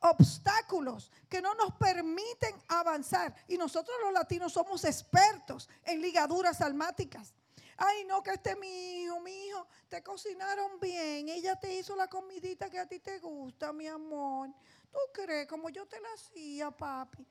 obstáculos 0.00 1.12
que 1.28 1.40
no 1.40 1.54
nos 1.54 1.76
permiten 1.76 2.56
avanzar. 2.66 3.32
Y 3.46 3.56
nosotros 3.56 3.96
los 4.02 4.12
latinos 4.12 4.52
somos 4.52 4.84
expertos 4.84 5.68
en 5.84 6.02
ligaduras 6.02 6.60
almáticas. 6.60 7.34
Ay, 7.76 8.04
no, 8.04 8.20
que 8.20 8.32
este 8.32 8.50
es 8.50 8.58
mi 8.58 9.02
hijo, 9.02 9.20
mi 9.20 9.46
hijo, 9.46 9.64
te 9.88 10.02
cocinaron 10.02 10.80
bien. 10.80 11.28
Ella 11.28 11.54
te 11.54 11.72
hizo 11.72 11.94
la 11.94 12.08
comidita 12.08 12.68
que 12.68 12.80
a 12.80 12.86
ti 12.86 12.98
te 12.98 13.20
gusta, 13.20 13.72
mi 13.72 13.86
amor. 13.86 14.50
¿Tú 14.92 14.98
crees 15.12 15.48
como 15.48 15.70
yo 15.70 15.86
te 15.86 15.98
la 16.00 16.08
hacía, 16.12 16.70
papi? 16.70 17.26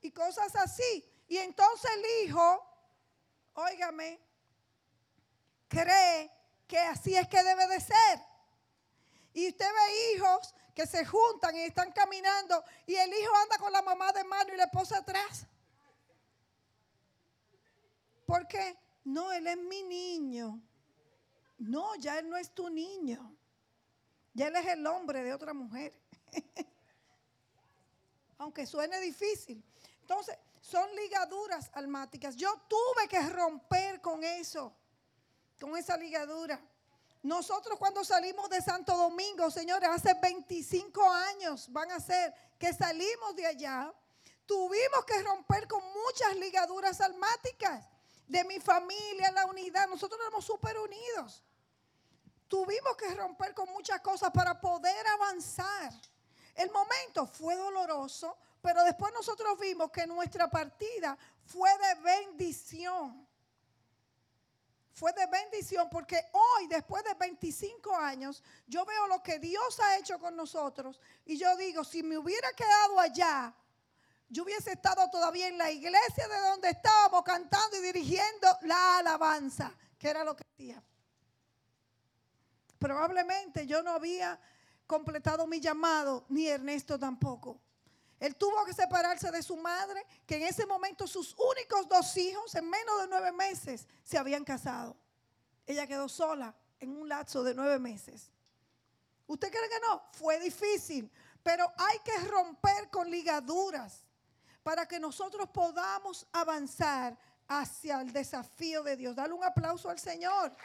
Y 0.00 0.12
cosas 0.12 0.54
así. 0.54 1.04
Y 1.28 1.36
entonces 1.38 1.90
el 1.96 2.28
hijo, 2.28 2.64
óigame, 3.54 4.20
cree 5.68 6.30
que 6.68 6.78
así 6.78 7.16
es 7.16 7.26
que 7.26 7.42
debe 7.42 7.66
de 7.66 7.80
ser. 7.80 8.20
Y 9.34 9.48
usted 9.48 9.66
ve 9.66 10.14
hijos 10.14 10.54
que 10.74 10.86
se 10.86 11.04
juntan 11.04 11.56
y 11.56 11.62
están 11.62 11.90
caminando 11.92 12.62
y 12.86 12.94
el 12.94 13.12
hijo 13.12 13.34
anda 13.42 13.58
con 13.58 13.72
la 13.72 13.82
mamá 13.82 14.12
de 14.12 14.24
mano 14.24 14.54
y 14.54 14.56
la 14.56 14.64
esposa 14.64 14.98
atrás. 14.98 15.46
¿Por 18.24 18.46
qué? 18.46 18.78
No, 19.04 19.32
él 19.32 19.46
es 19.46 19.56
mi 19.56 19.82
niño. 19.82 20.60
No, 21.58 21.94
ya 21.96 22.18
él 22.18 22.28
no 22.28 22.36
es 22.36 22.50
tu 22.54 22.68
niño. 22.68 23.36
Ya 24.34 24.48
él 24.48 24.56
es 24.56 24.66
el 24.66 24.86
hombre 24.86 25.22
de 25.22 25.32
otra 25.32 25.54
mujer. 25.54 25.98
aunque 28.38 28.66
suene 28.66 29.00
difícil. 29.00 29.62
Entonces, 30.00 30.36
son 30.60 30.88
ligaduras 30.96 31.70
almáticas. 31.74 32.36
Yo 32.36 32.52
tuve 32.68 33.08
que 33.08 33.20
romper 33.28 34.00
con 34.00 34.24
eso, 34.24 34.74
con 35.60 35.76
esa 35.76 35.96
ligadura. 35.96 36.60
Nosotros 37.22 37.78
cuando 37.78 38.04
salimos 38.04 38.48
de 38.50 38.60
Santo 38.60 38.96
Domingo, 38.96 39.50
señores, 39.50 39.88
hace 39.88 40.14
25 40.14 41.08
años 41.08 41.72
van 41.72 41.90
a 41.90 42.00
ser 42.00 42.34
que 42.58 42.72
salimos 42.72 43.34
de 43.34 43.46
allá, 43.46 43.92
tuvimos 44.46 45.04
que 45.04 45.22
romper 45.22 45.66
con 45.66 45.82
muchas 46.04 46.36
ligaduras 46.36 47.00
almáticas 47.00 47.84
de 48.26 48.44
mi 48.44 48.60
familia, 48.60 49.30
la 49.32 49.46
unidad. 49.46 49.88
Nosotros 49.88 50.20
éramos 50.20 50.44
súper 50.44 50.78
unidos. 50.78 51.42
Tuvimos 52.48 52.96
que 52.96 53.12
romper 53.14 53.54
con 53.54 53.68
muchas 53.70 54.00
cosas 54.00 54.30
para 54.30 54.60
poder 54.60 55.06
avanzar. 55.08 55.92
El 56.56 56.70
momento 56.70 57.26
fue 57.26 57.54
doloroso, 57.54 58.36
pero 58.62 58.82
después 58.82 59.12
nosotros 59.12 59.58
vimos 59.60 59.90
que 59.90 60.06
nuestra 60.06 60.48
partida 60.48 61.16
fue 61.44 61.70
de 61.78 61.94
bendición. 62.00 63.26
Fue 64.90 65.12
de 65.12 65.26
bendición 65.26 65.90
porque 65.90 66.18
hoy, 66.32 66.66
después 66.68 67.04
de 67.04 67.12
25 67.12 67.94
años, 67.94 68.42
yo 68.66 68.86
veo 68.86 69.06
lo 69.08 69.22
que 69.22 69.38
Dios 69.38 69.78
ha 69.80 69.98
hecho 69.98 70.18
con 70.18 70.34
nosotros 70.34 70.98
y 71.26 71.36
yo 71.36 71.54
digo, 71.58 71.84
si 71.84 72.02
me 72.02 72.16
hubiera 72.16 72.50
quedado 72.52 72.98
allá, 72.98 73.54
yo 74.30 74.42
hubiese 74.42 74.72
estado 74.72 75.10
todavía 75.10 75.48
en 75.48 75.58
la 75.58 75.70
iglesia 75.70 76.26
de 76.26 76.40
donde 76.40 76.70
estábamos 76.70 77.22
cantando 77.24 77.76
y 77.76 77.82
dirigiendo 77.82 78.48
la 78.62 78.98
alabanza, 78.98 79.70
que 79.98 80.08
era 80.08 80.24
lo 80.24 80.34
que 80.34 80.44
hacía. 80.54 80.82
Probablemente 82.78 83.66
yo 83.66 83.82
no 83.82 83.90
había 83.90 84.40
completado 84.86 85.46
mi 85.46 85.60
llamado, 85.60 86.24
ni 86.28 86.48
Ernesto 86.48 86.98
tampoco. 86.98 87.60
Él 88.18 88.34
tuvo 88.36 88.64
que 88.64 88.72
separarse 88.72 89.30
de 89.30 89.42
su 89.42 89.56
madre, 89.56 90.04
que 90.26 90.36
en 90.36 90.42
ese 90.42 90.64
momento 90.64 91.06
sus 91.06 91.34
únicos 91.34 91.86
dos 91.88 92.16
hijos, 92.16 92.54
en 92.54 92.68
menos 92.68 93.02
de 93.02 93.08
nueve 93.08 93.32
meses, 93.32 93.86
se 94.02 94.16
habían 94.16 94.44
casado. 94.44 94.96
Ella 95.66 95.86
quedó 95.86 96.08
sola 96.08 96.54
en 96.80 96.96
un 96.96 97.08
lapso 97.08 97.42
de 97.42 97.54
nueve 97.54 97.78
meses. 97.78 98.30
¿Usted 99.26 99.50
cree 99.50 99.68
que 99.68 99.80
no? 99.80 100.02
Fue 100.12 100.38
difícil, 100.38 101.10
pero 101.42 101.70
hay 101.76 101.98
que 102.00 102.18
romper 102.28 102.88
con 102.90 103.10
ligaduras 103.10 104.04
para 104.62 104.86
que 104.86 104.98
nosotros 104.98 105.48
podamos 105.50 106.26
avanzar 106.32 107.18
hacia 107.48 108.00
el 108.00 108.12
desafío 108.12 108.82
de 108.82 108.96
Dios. 108.96 109.14
Dale 109.14 109.32
un 109.32 109.44
aplauso 109.44 109.90
al 109.90 109.98
Señor. 109.98 110.56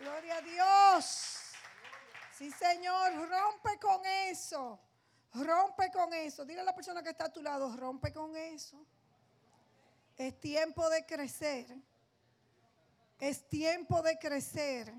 Gloria 0.00 0.36
a 0.36 0.40
Dios. 0.42 1.52
Sí, 2.36 2.50
Señor, 2.50 3.14
rompe 3.14 3.78
con 3.80 4.04
eso. 4.04 4.78
Rompe 5.32 5.90
con 5.90 6.12
eso. 6.12 6.44
Dile 6.44 6.60
a 6.60 6.64
la 6.64 6.74
persona 6.74 7.02
que 7.02 7.10
está 7.10 7.26
a 7.26 7.32
tu 7.32 7.42
lado, 7.42 7.74
rompe 7.76 8.12
con 8.12 8.36
eso. 8.36 8.84
Es 10.16 10.38
tiempo 10.40 10.88
de 10.88 11.04
crecer. 11.04 11.76
Es 13.18 13.48
tiempo 13.48 14.02
de 14.02 14.18
crecer. 14.18 14.92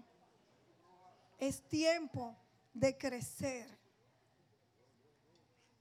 Es 1.38 1.68
tiempo 1.68 2.36
de 2.74 2.98
crecer. 2.98 3.78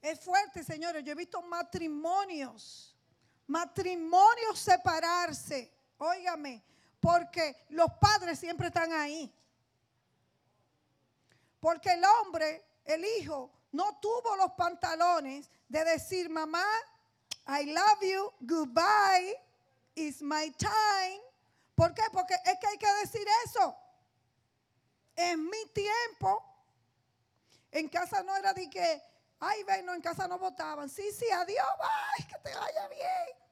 Es 0.01 0.19
fuerte, 0.19 0.63
señores. 0.63 1.03
Yo 1.03 1.11
he 1.11 1.15
visto 1.15 1.41
matrimonios, 1.41 2.95
matrimonios 3.47 4.59
separarse. 4.59 5.73
Óigame, 5.97 6.63
porque 6.99 7.65
los 7.69 7.91
padres 7.99 8.39
siempre 8.39 8.67
están 8.67 8.91
ahí. 8.91 9.33
Porque 11.59 11.91
el 11.91 12.03
hombre, 12.05 12.63
el 12.85 13.03
hijo, 13.05 13.51
no 13.71 13.99
tuvo 13.99 14.35
los 14.35 14.51
pantalones 14.53 15.49
de 15.67 15.83
decir, 15.83 16.29
mamá, 16.29 16.65
I 17.47 17.65
love 17.65 18.01
you, 18.01 18.33
goodbye, 18.41 19.35
it's 19.95 20.21
my 20.21 20.51
time. 20.51 21.21
¿Por 21.75 21.93
qué? 21.93 22.03
Porque 22.11 22.33
es 22.33 22.59
que 22.59 22.67
hay 22.67 22.77
que 22.77 22.93
decir 23.01 23.27
eso. 23.45 23.75
En 25.15 25.49
mi 25.49 25.65
tiempo, 25.73 26.43
en 27.71 27.87
casa 27.89 28.23
no 28.23 28.35
era 28.35 28.53
de 28.53 28.69
que, 28.69 29.01
ay, 29.39 29.63
ven, 29.63 29.87
en 29.89 30.01
casa 30.01 30.27
no 30.27 30.37
votaban. 30.37 30.89
Sí, 30.89 31.11
sí, 31.11 31.29
adiós, 31.29 31.67
bye, 31.77 32.27
que 32.27 32.37
te 32.39 32.55
vaya 32.55 32.87
bien. 32.87 33.46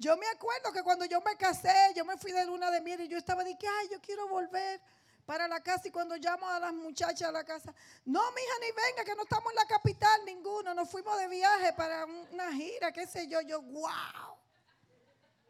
Yo 0.00 0.16
me 0.16 0.26
acuerdo 0.28 0.72
que 0.72 0.82
cuando 0.82 1.04
yo 1.04 1.20
me 1.20 1.36
casé, 1.36 1.92
yo 1.94 2.06
me 2.06 2.16
fui 2.16 2.32
de 2.32 2.46
luna 2.46 2.70
de 2.70 2.80
miel 2.80 3.02
y 3.02 3.08
yo 3.08 3.18
estaba 3.18 3.44
de 3.44 3.58
que, 3.58 3.68
ay, 3.68 3.88
yo 3.92 4.00
quiero 4.00 4.26
volver 4.28 4.80
para 5.26 5.46
la 5.46 5.62
casa 5.62 5.88
y 5.88 5.90
cuando 5.90 6.16
llamo 6.16 6.48
a 6.48 6.58
las 6.58 6.72
muchachas 6.72 7.28
a 7.28 7.32
la 7.32 7.44
casa, 7.44 7.74
no, 8.06 8.20
mija, 8.32 8.52
ni 8.62 8.68
venga, 8.68 9.04
que 9.04 9.14
no 9.14 9.24
estamos 9.24 9.52
en 9.52 9.56
la 9.56 9.66
capital 9.66 10.24
ninguno, 10.24 10.72
nos 10.72 10.88
fuimos 10.88 11.18
de 11.18 11.28
viaje 11.28 11.74
para 11.74 12.06
una 12.06 12.50
gira, 12.50 12.90
qué 12.92 13.06
sé 13.06 13.28
yo, 13.28 13.42
yo, 13.42 13.60
wow, 13.60 14.38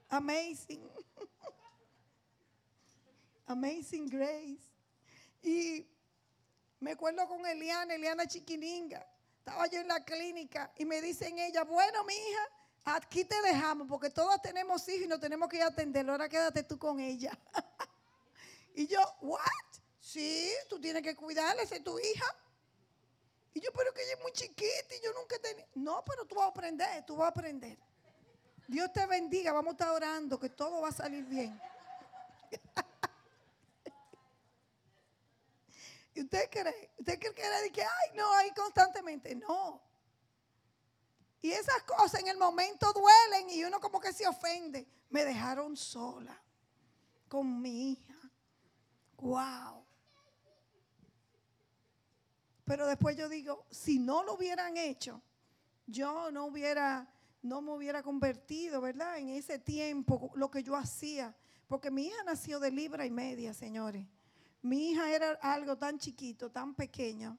amazing, 0.09 0.91
amazing 3.47 4.09
grace. 4.09 4.75
Y 5.43 5.87
me 6.81 6.91
acuerdo 6.91 7.29
con 7.29 7.47
Eliana, 7.47 7.95
Eliana 7.95 8.27
Chiquininga, 8.27 9.07
estaba 9.39 9.69
yo 9.69 9.79
en 9.79 9.87
la 9.87 10.05
clínica 10.05 10.73
y 10.77 10.85
me 10.85 11.01
dicen 11.01 11.39
ella, 11.39 11.63
bueno, 11.63 12.03
mi 12.03 12.15
hija, 12.15 12.49
aquí 12.85 13.25
te 13.25 13.41
dejamos 13.43 13.87
porque 13.89 14.11
todos 14.11 14.41
tenemos 14.43 14.89
hijos 14.89 15.05
y 15.05 15.09
no 15.09 15.19
tenemos 15.19 15.49
que 15.49 15.57
ir 15.57 15.63
a 15.63 15.69
atenderlo, 15.69 16.13
ahora 16.13 16.29
quédate 16.29 16.63
tú 16.63 16.79
con 16.79 17.01
ella. 17.01 17.37
y 18.75 18.87
yo, 18.87 19.01
¿what? 19.21 19.41
Sí, 20.01 20.51
tú 20.69 20.81
tienes 20.81 21.03
que 21.03 21.15
cuidarle, 21.15 21.63
esa 21.63 21.77
es 21.77 21.85
tu 21.85 21.99
hija. 21.99 22.27
Y 23.53 23.61
yo, 23.61 23.73
pero 23.73 23.93
que 23.93 24.03
ella 24.03 24.15
es 24.15 24.21
muy 24.21 24.33
chiquita 24.33 24.95
y 24.97 25.05
yo 25.05 25.13
nunca 25.13 25.39
tenido. 25.39 25.69
No, 25.75 26.05
pero 26.05 26.25
tú 26.25 26.37
vas 26.37 26.47
a 26.47 26.51
aprender, 26.51 27.05
tú 27.05 27.17
vas 27.17 27.27
a 27.27 27.31
aprender. 27.31 27.79
Dios 28.67 28.93
te 28.93 29.05
bendiga, 29.07 29.53
vamos 29.53 29.73
a 29.73 29.73
estar 29.73 29.91
orando 29.91 30.39
que 30.39 30.49
todo 30.49 30.81
va 30.81 30.89
a 30.89 30.93
salir 30.93 31.25
bien. 31.25 31.61
¿Y 36.15 36.23
usted 36.23 36.49
cree? 36.51 36.91
¿Usted 36.99 37.19
cree 37.19 37.35
que 37.35 37.43
era 37.43 37.61
de 37.61 37.73
que, 37.73 37.83
ay, 37.83 38.11
no, 38.15 38.33
ahí 38.35 38.51
constantemente? 38.53 39.35
No. 39.35 39.90
Y 41.43 41.53
esas 41.53 41.83
cosas 41.85 42.21
en 42.21 42.29
el 42.29 42.37
momento 42.37 42.93
duelen 42.93 43.51
y 43.51 43.65
uno 43.65 43.81
como 43.81 44.01
que 44.01 44.13
se 44.13 44.27
ofende. 44.27 44.87
Me 45.09 45.25
dejaron 45.25 45.77
sola 45.77 46.39
con 47.29 47.61
mi 47.61 47.93
hija. 47.93 48.15
Wow. 49.17 49.85
Pero 52.65 52.87
después 52.87 53.17
yo 53.17 53.29
digo, 53.29 53.67
si 53.71 53.99
no 53.99 54.23
lo 54.23 54.35
hubieran 54.35 54.77
hecho, 54.77 55.21
yo 55.87 56.31
no 56.31 56.47
hubiera, 56.47 57.13
no 57.43 57.63
me 57.63 57.73
hubiera 57.73 58.03
convertido, 58.03 58.81
¿verdad? 58.81 59.19
En 59.19 59.31
ese 59.31 59.59
tiempo, 59.59 60.31
lo 60.35 60.51
que 60.51 60.63
yo 60.63 60.77
hacía. 60.77 61.35
Porque 61.67 61.91
mi 61.91 62.07
hija 62.07 62.23
nació 62.25 62.61
de 62.61 62.71
libra 62.71 63.07
y 63.07 63.11
media, 63.11 63.55
señores. 63.55 64.07
Mi 64.63 64.91
hija 64.91 65.11
era 65.11 65.33
algo 65.41 65.77
tan 65.79 65.99
chiquito, 65.99 66.51
tan 66.51 66.75
pequeño 66.75 67.39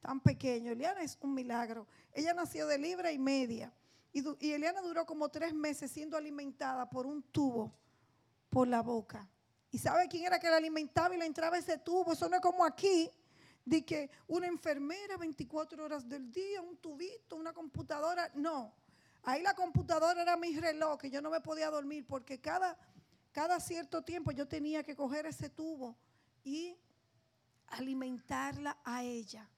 tan 0.00 0.20
pequeño. 0.20 0.72
Eliana 0.72 1.02
es 1.02 1.18
un 1.20 1.34
milagro. 1.34 1.86
Ella 2.12 2.34
nació 2.34 2.66
de 2.66 2.78
libra 2.78 3.12
y 3.12 3.18
media. 3.18 3.72
Y, 4.12 4.52
Eliana 4.52 4.80
duró 4.80 5.04
como 5.04 5.28
tres 5.28 5.52
meses 5.52 5.90
siendo 5.90 6.16
alimentada 6.16 6.88
por 6.88 7.06
un 7.06 7.22
tubo 7.22 7.74
por 8.48 8.66
la 8.66 8.80
boca. 8.80 9.28
¿Y 9.70 9.78
sabe 9.78 10.08
quién 10.08 10.24
era 10.24 10.38
que 10.38 10.48
la 10.48 10.56
alimentaba 10.56 11.14
y 11.14 11.18
le 11.18 11.26
entraba 11.26 11.58
ese 11.58 11.76
tubo? 11.78 12.12
Eso 12.12 12.28
no 12.28 12.36
es 12.36 12.42
como 12.42 12.64
aquí, 12.64 13.10
de 13.64 13.84
que 13.84 14.10
una 14.26 14.46
enfermera 14.46 15.18
24 15.18 15.84
horas 15.84 16.08
del 16.08 16.32
día, 16.32 16.62
un 16.62 16.78
tubito, 16.78 17.36
una 17.36 17.52
computadora. 17.52 18.30
No. 18.34 18.72
Ahí 19.22 19.42
la 19.42 19.54
computadora 19.54 20.22
era 20.22 20.36
mi 20.36 20.58
reloj, 20.58 20.98
que 20.98 21.10
yo 21.10 21.20
no 21.20 21.28
me 21.30 21.40
podía 21.40 21.68
dormir 21.68 22.06
porque 22.06 22.40
cada, 22.40 22.78
cada 23.32 23.60
cierto 23.60 24.02
tiempo 24.02 24.30
yo 24.30 24.48
tenía 24.48 24.82
que 24.82 24.96
coger 24.96 25.26
ese 25.26 25.50
tubo 25.50 25.94
y 26.44 26.78
alimentarla 27.66 28.78
a 28.84 29.02
ella. 29.02 29.50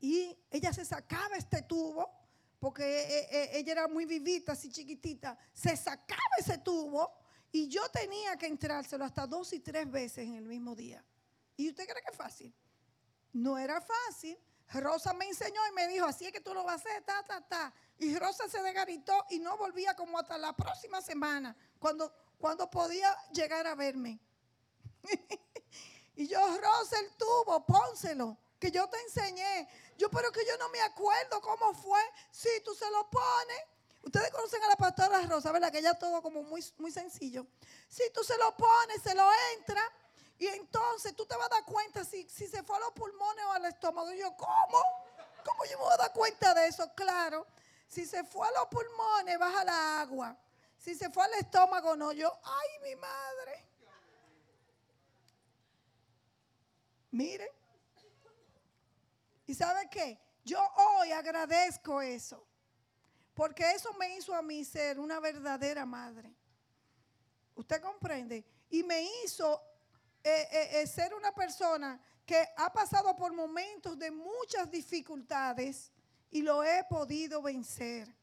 Y 0.00 0.36
ella 0.50 0.72
se 0.72 0.84
sacaba 0.84 1.36
este 1.36 1.62
tubo, 1.62 2.08
porque 2.58 2.82
eh, 2.84 3.28
eh, 3.30 3.50
ella 3.54 3.72
era 3.72 3.88
muy 3.88 4.04
vivita, 4.04 4.52
así 4.52 4.70
chiquitita. 4.70 5.36
Se 5.52 5.76
sacaba 5.76 6.36
ese 6.38 6.58
tubo 6.58 7.12
y 7.50 7.68
yo 7.68 7.88
tenía 7.90 8.36
que 8.36 8.46
entrárselo 8.46 9.04
hasta 9.04 9.26
dos 9.26 9.52
y 9.52 9.60
tres 9.60 9.90
veces 9.90 10.26
en 10.26 10.34
el 10.34 10.44
mismo 10.44 10.74
día. 10.74 11.04
¿Y 11.56 11.68
usted 11.68 11.86
cree 11.86 12.02
que 12.02 12.10
es 12.10 12.16
fácil? 12.16 12.54
No 13.32 13.58
era 13.58 13.80
fácil. 13.80 14.38
Rosa 14.74 15.14
me 15.14 15.26
enseñó 15.26 15.60
y 15.70 15.74
me 15.74 15.88
dijo, 15.88 16.06
así 16.06 16.26
es 16.26 16.32
que 16.32 16.40
tú 16.40 16.52
lo 16.52 16.62
vas 16.62 16.72
a 16.72 16.88
hacer, 16.88 17.02
ta, 17.04 17.22
ta, 17.24 17.40
ta. 17.40 17.72
Y 17.98 18.16
Rosa 18.16 18.48
se 18.48 18.62
desgaritó 18.62 19.24
y 19.30 19.38
no 19.38 19.56
volvía 19.56 19.96
como 19.96 20.18
hasta 20.18 20.36
la 20.36 20.54
próxima 20.54 21.00
semana, 21.00 21.56
cuando, 21.78 22.12
cuando 22.38 22.70
podía 22.70 23.16
llegar 23.32 23.66
a 23.66 23.74
verme. 23.74 24.20
y 26.16 26.28
yo, 26.28 26.38
Rosa, 26.38 27.00
el 27.00 27.16
tubo, 27.16 27.64
pónselo, 27.64 28.36
que 28.58 28.70
yo 28.70 28.88
te 28.88 29.00
enseñé. 29.02 29.68
Yo, 29.96 30.10
pero 30.10 30.30
que 30.32 30.44
yo 30.46 30.56
no 30.58 30.68
me 30.68 30.80
acuerdo 30.80 31.40
cómo 31.40 31.74
fue. 31.74 32.00
Si 32.30 32.48
tú 32.64 32.74
se 32.74 32.90
lo 32.90 33.08
pones. 33.10 33.62
Ustedes 34.02 34.30
conocen 34.30 34.62
a 34.62 34.68
la 34.68 34.76
pastora 34.76 35.20
Rosa, 35.26 35.52
¿verdad? 35.52 35.70
Que 35.70 35.78
ella 35.78 35.94
todo 35.94 36.22
como 36.22 36.42
muy, 36.42 36.64
muy 36.78 36.90
sencillo. 36.90 37.46
Si 37.88 38.08
tú 38.10 38.22
se 38.22 38.36
lo 38.38 38.56
pones, 38.56 39.02
se 39.02 39.14
lo 39.14 39.28
entra. 39.56 39.82
Y 40.38 40.46
entonces 40.46 41.16
tú 41.16 41.26
te 41.26 41.36
vas 41.36 41.46
a 41.46 41.56
dar 41.56 41.64
cuenta 41.64 42.04
si, 42.04 42.28
si 42.28 42.46
se 42.46 42.62
fue 42.62 42.76
a 42.76 42.80
los 42.80 42.92
pulmones 42.92 43.44
o 43.44 43.52
al 43.52 43.64
estómago. 43.66 44.12
Yo, 44.12 44.36
¿cómo? 44.36 44.82
¿Cómo 45.44 45.64
yo 45.64 45.78
me 45.78 45.84
voy 45.84 45.94
a 45.94 45.96
dar 45.96 46.12
cuenta 46.12 46.54
de 46.54 46.68
eso? 46.68 46.90
Claro. 46.94 47.46
Si 47.88 48.06
se 48.06 48.22
fue 48.24 48.46
a 48.46 48.50
los 48.52 48.68
pulmones, 48.68 49.38
baja 49.38 49.64
la 49.64 50.00
agua. 50.00 50.36
Si 50.78 50.94
se 50.94 51.10
fue 51.10 51.24
al 51.24 51.34
estómago, 51.34 51.96
no. 51.96 52.12
Yo, 52.12 52.32
ay, 52.44 52.68
mi 52.82 52.96
madre. 52.96 53.66
Miren. 57.10 57.57
¿Y 59.48 59.54
sabe 59.54 59.88
qué? 59.90 60.20
Yo 60.44 60.60
hoy 60.76 61.10
agradezco 61.10 62.02
eso. 62.02 62.46
Porque 63.32 63.70
eso 63.72 63.92
me 63.94 64.14
hizo 64.14 64.34
a 64.34 64.42
mí 64.42 64.62
ser 64.62 65.00
una 65.00 65.18
verdadera 65.20 65.86
madre. 65.86 66.36
¿Usted 67.54 67.80
comprende? 67.80 68.44
Y 68.68 68.82
me 68.82 69.02
hizo 69.24 69.60
eh, 70.22 70.48
eh, 70.52 70.68
eh, 70.82 70.86
ser 70.86 71.14
una 71.14 71.32
persona 71.32 71.98
que 72.26 72.46
ha 72.58 72.70
pasado 72.70 73.16
por 73.16 73.32
momentos 73.32 73.98
de 73.98 74.10
muchas 74.10 74.70
dificultades 74.70 75.90
y 76.30 76.42
lo 76.42 76.62
he 76.62 76.84
podido 76.84 77.40
vencer. 77.40 78.14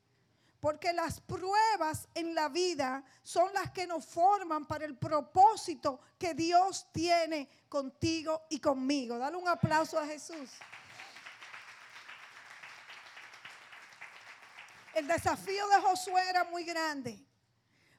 Porque 0.60 0.94
las 0.94 1.20
pruebas 1.22 2.08
en 2.14 2.36
la 2.36 2.50
vida 2.50 3.04
son 3.24 3.52
las 3.54 3.72
que 3.72 3.88
nos 3.88 4.06
forman 4.06 4.68
para 4.68 4.86
el 4.86 4.96
propósito 4.96 6.00
que 6.20 6.36
Dios 6.36 6.88
tiene 6.92 7.50
contigo 7.68 8.44
y 8.50 8.60
conmigo. 8.60 9.18
Dale 9.18 9.38
un 9.38 9.48
aplauso 9.48 9.98
a 9.98 10.06
Jesús. 10.06 10.52
El 14.95 15.08
desafío 15.08 15.67
de 15.67 15.81
Josué 15.81 16.21
era 16.29 16.45
muy 16.45 16.63
grande. 16.63 17.21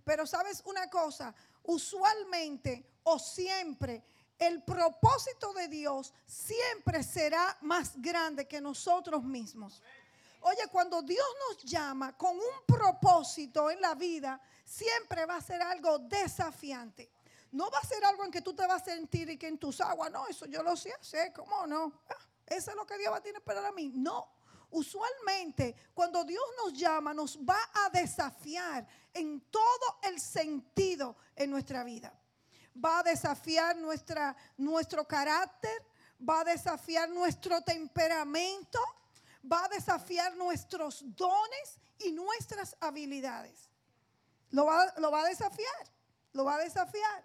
Pero 0.03 0.27
sabes 0.27 0.63
una 0.65 0.89
cosa, 0.89 1.35
usualmente 1.63 3.01
o 3.03 3.19
siempre 3.19 4.03
el 4.39 4.63
propósito 4.63 5.53
de 5.53 5.69
Dios 5.69 6.15
siempre 6.27 7.03
será 7.03 7.57
más 7.61 8.01
grande 8.01 8.49
que 8.49 8.63
nosotros 8.63 9.23
mismos. 9.23 9.83
Oye, 10.41 10.69
cuando 10.71 11.03
Dios 11.03 11.27
nos 11.49 11.65
llama 11.65 12.17
con 12.17 12.37
un 12.37 12.65
propósito 12.67 13.71
en 13.71 13.81
la 13.81 13.95
vida, 13.95 14.41
siempre 14.65 15.27
va 15.27 15.37
a 15.37 15.43
ser 15.43 15.61
algo 15.61 15.99
desafiante. 15.99 17.11
No 17.53 17.71
va 17.71 17.79
a 17.79 17.87
ser 17.87 18.03
algo 18.05 18.25
en 18.25 18.31
que 18.31 18.41
tú 18.41 18.55
te 18.55 18.67
vas 18.67 18.83
a 18.83 18.85
sentir 18.85 19.29
y 19.29 19.37
que 19.37 19.49
en 19.49 19.59
tus 19.59 19.83
aguas, 19.83 20.11
no, 20.11 20.27
eso 20.29 20.47
yo 20.47 20.63
lo 20.63 20.77
sé 20.77 20.93
hacer, 20.93 21.33
¿cómo 21.35 21.67
no? 21.67 22.01
Ah, 22.09 22.27
eso 22.47 22.71
es 22.71 22.77
lo 22.77 22.87
que 22.87 22.97
Dios 22.97 23.13
va 23.13 23.19
a 23.19 23.23
tener 23.23 23.43
para 23.43 23.71
mí. 23.73 23.93
No, 23.95 24.36
usualmente 24.71 25.75
cuando 25.95 26.25
Dios 26.25 26.45
nos 26.63 26.73
llama 26.73 27.15
nos 27.15 27.39
va 27.39 27.59
a 27.73 27.91
desafiar 27.91 28.87
en 29.13 29.41
todo 29.51 29.99
el 30.03 30.21
sentido 30.21 31.17
en 31.35 31.51
nuestra 31.51 31.85
vida. 31.85 32.13
Va 32.85 32.99
a 32.99 33.03
desafiar 33.03 33.77
nuestra, 33.77 34.37
nuestro 34.59 35.07
carácter, 35.07 35.83
va 36.21 36.41
a 36.41 36.45
desafiar 36.45 37.09
nuestro 37.09 37.63
temperamento, 37.63 38.79
va 39.51 39.65
a 39.65 39.69
desafiar 39.69 40.37
nuestros 40.37 41.03
dones 41.17 41.81
y 41.99 42.13
nuestras 42.13 42.77
habilidades. 42.81 43.71
Lo 44.51 44.67
va, 44.67 44.93
lo 44.99 45.11
va 45.11 45.23
a 45.23 45.29
desafiar, 45.29 45.91
lo 46.33 46.45
va 46.45 46.57
a 46.57 46.59
desafiar 46.59 47.25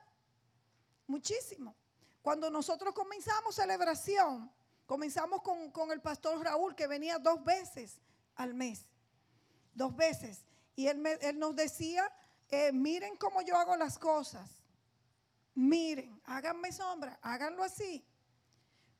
muchísimo. 1.07 1.75
Cuando 2.21 2.49
nosotros 2.49 2.93
comenzamos 2.93 3.55
celebración, 3.55 4.51
Comenzamos 4.91 5.41
con, 5.41 5.91
el 5.93 6.01
pastor 6.01 6.43
Raúl, 6.43 6.75
que 6.75 6.85
venía 6.85 7.17
dos 7.17 7.41
veces 7.45 8.01
al 8.35 8.53
mes. 8.53 8.85
Dos 9.73 9.95
veces. 9.95 10.43
Y 10.75 10.87
él, 10.87 11.01
nos 11.35 11.55
decía, 11.55 12.11
eh, 12.49 12.73
miren 12.73 13.15
cómo 13.15 13.41
yo 13.41 13.55
hago 13.55 13.77
las 13.77 13.97
cosas. 13.97 14.49
Miren, 15.55 16.21
háganme 16.25 16.73
sombra, 16.73 17.17
háganlo 17.21 17.63
así. 17.63 18.05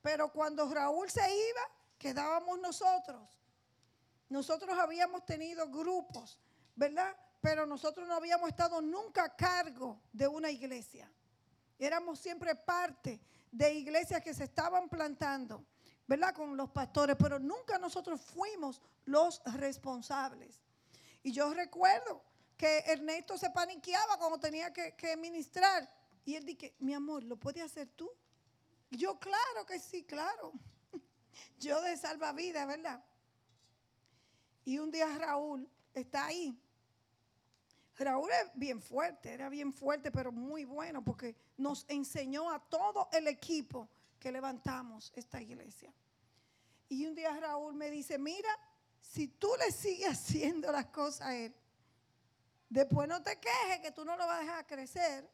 Pero 0.02 0.32
cuando 0.32 0.74
Raúl 0.74 1.12
se 1.12 1.30
iba, 1.30 1.62
quedábamos 1.98 2.58
nosotros. 2.62 3.28
Nosotros 4.30 4.80
habíamos 4.80 5.26
tenido 5.26 5.68
grupos, 5.68 6.40
¿verdad? 6.74 7.14
Pero 7.42 7.66
nosotros 7.66 8.08
no 8.08 8.16
habíamos 8.16 8.48
estado 8.48 8.82
nunca 8.82 9.26
a 9.26 9.36
cargo 9.36 10.00
de 10.14 10.26
una 10.26 10.50
iglesia. 10.50 11.12
Éramos 11.78 12.18
siempre 12.18 12.56
parte 12.56 13.20
de 13.52 13.74
iglesias 13.74 14.24
que 14.24 14.34
se 14.34 14.46
estaban 14.46 14.88
plantando. 14.88 15.66
¿Verdad? 16.12 16.34
Con 16.36 16.58
los 16.58 16.70
pastores, 16.70 17.16
pero 17.18 17.40
nunca 17.40 17.78
nosotros 17.78 18.20
fuimos 18.20 18.82
los 19.06 19.42
responsables. 19.46 20.62
Y 21.24 21.32
yo 21.32 21.54
recuerdo 21.54 22.22
que 22.58 22.80
Ernesto 22.80 23.38
se 23.38 23.50
paniqueaba 23.50 24.18
cuando 24.18 24.38
tenía 24.38 24.74
que, 24.74 25.16
ministrar. 25.16 25.90
Y 26.26 26.36
él 26.36 26.46
dije, 26.46 26.76
mi 26.80 26.94
amor, 26.94 27.24
¿lo 27.24 27.38
puedes 27.38 27.64
hacer 27.64 27.88
tú? 27.96 28.12
yo, 28.90 29.18
claro 29.20 29.66
que 29.66 29.80
sí, 29.80 30.04
claro. 30.04 30.52
yo 31.60 31.82
de 31.82 31.96
salvavidas, 31.96 32.68
¿verdad? 32.68 33.02
Y 34.66 34.80
un 34.80 34.92
día 34.92 35.18
Raúl 35.18 35.66
está 35.94 36.26
ahí. 36.26 36.62
Raúl 37.98 38.30
es 38.32 38.52
bien 38.54 38.82
fuerte, 38.82 39.32
era 39.32 39.48
bien 39.48 39.72
fuerte, 39.72 40.12
pero 40.12 40.34
muy 40.34 40.66
bueno, 40.66 41.06
porque 41.06 41.38
nos 41.56 41.86
enseñó 41.88 42.52
a 42.52 42.60
todo 42.60 43.08
el 43.14 43.30
equipo 43.30 43.88
que 44.22 44.32
levantamos 44.32 45.12
esta 45.16 45.42
iglesia. 45.42 45.92
Y 46.88 47.06
un 47.08 47.16
día 47.16 47.38
Raúl 47.38 47.74
me 47.74 47.90
dice, 47.90 48.20
mira, 48.20 48.50
si 49.02 49.28
tú 49.28 49.50
le 49.60 49.72
sigues 49.72 50.10
haciendo 50.12 50.72
las 50.72 50.86
cosas 50.86 51.28
a 51.28 51.36
él, 51.36 51.54
después 52.70 53.10
no 53.10 53.22
te 53.22 53.40
quejes 53.40 53.80
que 53.82 53.92
tú 53.92 54.06
no 54.06 54.16
lo 54.16 54.28
vas 54.28 54.38
a 54.38 54.42
dejar 54.42 54.68
crecer. 54.68 55.30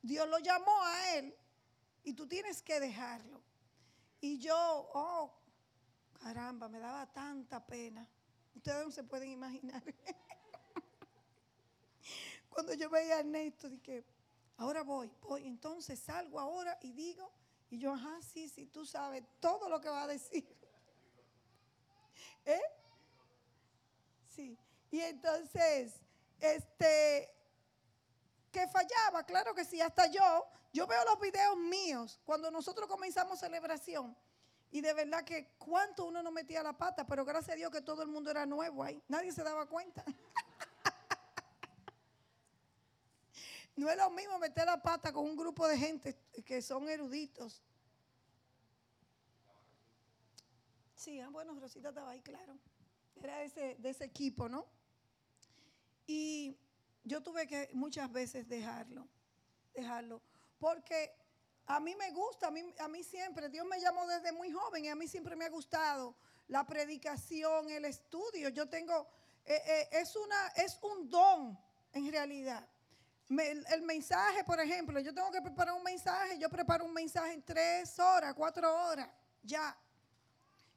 Dios 0.00 0.28
lo 0.28 0.38
llamó 0.38 0.84
a 0.84 1.16
él 1.16 1.36
y 2.04 2.14
tú 2.14 2.28
tienes 2.28 2.62
que 2.62 2.78
dejarlo. 2.78 3.42
Y 4.20 4.38
yo, 4.38 4.56
oh, 4.94 5.34
caramba, 6.22 6.68
me 6.68 6.78
daba 6.78 7.12
tanta 7.12 7.66
pena. 7.66 8.08
Ustedes 8.54 8.84
no 8.84 8.92
se 8.92 9.02
pueden 9.02 9.30
imaginar. 9.30 9.82
Cuando 12.48 12.72
yo 12.74 12.88
veía 12.88 13.16
a 13.16 13.20
Ernesto, 13.20 13.68
dije, 13.68 14.04
ahora 14.58 14.82
voy, 14.82 15.10
voy. 15.22 15.46
Entonces 15.46 15.98
salgo 15.98 16.38
ahora 16.38 16.78
y 16.82 16.92
digo, 16.92 17.32
y 17.74 17.78
yo, 17.78 17.92
ajá, 17.92 18.22
sí, 18.22 18.48
sí, 18.48 18.66
tú 18.66 18.86
sabes 18.86 19.24
todo 19.40 19.68
lo 19.68 19.80
que 19.80 19.88
va 19.88 20.04
a 20.04 20.06
decir. 20.06 20.46
¿Eh? 22.44 22.62
Sí. 24.28 24.56
Y 24.92 25.00
entonces, 25.00 26.00
este, 26.38 27.34
que 28.52 28.68
fallaba, 28.68 29.24
claro 29.26 29.54
que 29.54 29.64
sí, 29.64 29.80
hasta 29.80 30.06
yo, 30.06 30.46
yo 30.72 30.86
veo 30.86 31.04
los 31.04 31.18
videos 31.18 31.56
míos 31.56 32.20
cuando 32.24 32.48
nosotros 32.52 32.88
comenzamos 32.88 33.40
celebración. 33.40 34.16
Y 34.70 34.80
de 34.80 34.94
verdad 34.94 35.24
que 35.24 35.54
cuánto 35.58 36.04
uno 36.04 36.22
no 36.22 36.30
metía 36.30 36.62
la 36.62 36.78
pata, 36.78 37.04
pero 37.04 37.24
gracias 37.24 37.54
a 37.54 37.56
Dios 37.56 37.72
que 37.72 37.82
todo 37.82 38.02
el 38.02 38.08
mundo 38.08 38.30
era 38.30 38.46
nuevo 38.46 38.84
ahí. 38.84 39.02
Nadie 39.08 39.32
se 39.32 39.42
daba 39.42 39.66
cuenta. 39.66 40.04
No 43.76 43.90
es 43.90 43.96
lo 43.96 44.10
mismo 44.10 44.38
meter 44.38 44.66
la 44.66 44.80
pata 44.80 45.12
con 45.12 45.24
un 45.24 45.36
grupo 45.36 45.66
de 45.66 45.76
gente 45.76 46.16
que 46.44 46.62
son 46.62 46.88
eruditos. 46.88 47.62
Sí, 50.94 51.20
ah, 51.20 51.28
bueno, 51.28 51.58
Rosita 51.58 51.88
estaba 51.88 52.10
ahí, 52.10 52.20
claro. 52.20 52.56
Era 53.16 53.42
ese, 53.42 53.76
de 53.78 53.90
ese 53.90 54.04
equipo, 54.04 54.48
¿no? 54.48 54.66
Y 56.06 56.56
yo 57.02 57.22
tuve 57.22 57.46
que 57.46 57.68
muchas 57.72 58.10
veces 58.12 58.48
dejarlo, 58.48 59.08
dejarlo, 59.74 60.22
porque 60.58 61.14
a 61.66 61.80
mí 61.80 61.94
me 61.96 62.10
gusta, 62.12 62.48
a 62.48 62.50
mí, 62.50 62.62
a 62.78 62.88
mí 62.88 63.02
siempre, 63.02 63.48
Dios 63.48 63.66
me 63.66 63.80
llamó 63.80 64.06
desde 64.06 64.32
muy 64.32 64.52
joven 64.52 64.84
y 64.84 64.88
a 64.88 64.94
mí 64.94 65.08
siempre 65.08 65.34
me 65.34 65.46
ha 65.46 65.50
gustado 65.50 66.14
la 66.48 66.64
predicación, 66.64 67.70
el 67.70 67.86
estudio. 67.86 68.50
Yo 68.50 68.68
tengo, 68.68 69.06
eh, 69.44 69.60
eh, 69.66 69.88
es, 69.92 70.14
una, 70.16 70.48
es 70.56 70.78
un 70.82 71.08
don 71.08 71.58
en 71.92 72.10
realidad 72.10 72.68
el, 73.28 73.82
mensaje, 73.82 74.44
por 74.44 74.60
ejemplo, 74.60 75.00
yo 75.00 75.14
tengo 75.14 75.30
que 75.30 75.40
preparar 75.40 75.74
un 75.74 75.82
mensaje, 75.82 76.38
yo 76.38 76.48
preparo 76.50 76.84
un 76.84 76.92
mensaje 76.92 77.32
en 77.32 77.42
tres 77.42 77.98
horas, 77.98 78.34
cuatro 78.34 78.72
horas, 78.86 79.08
ya. 79.42 79.76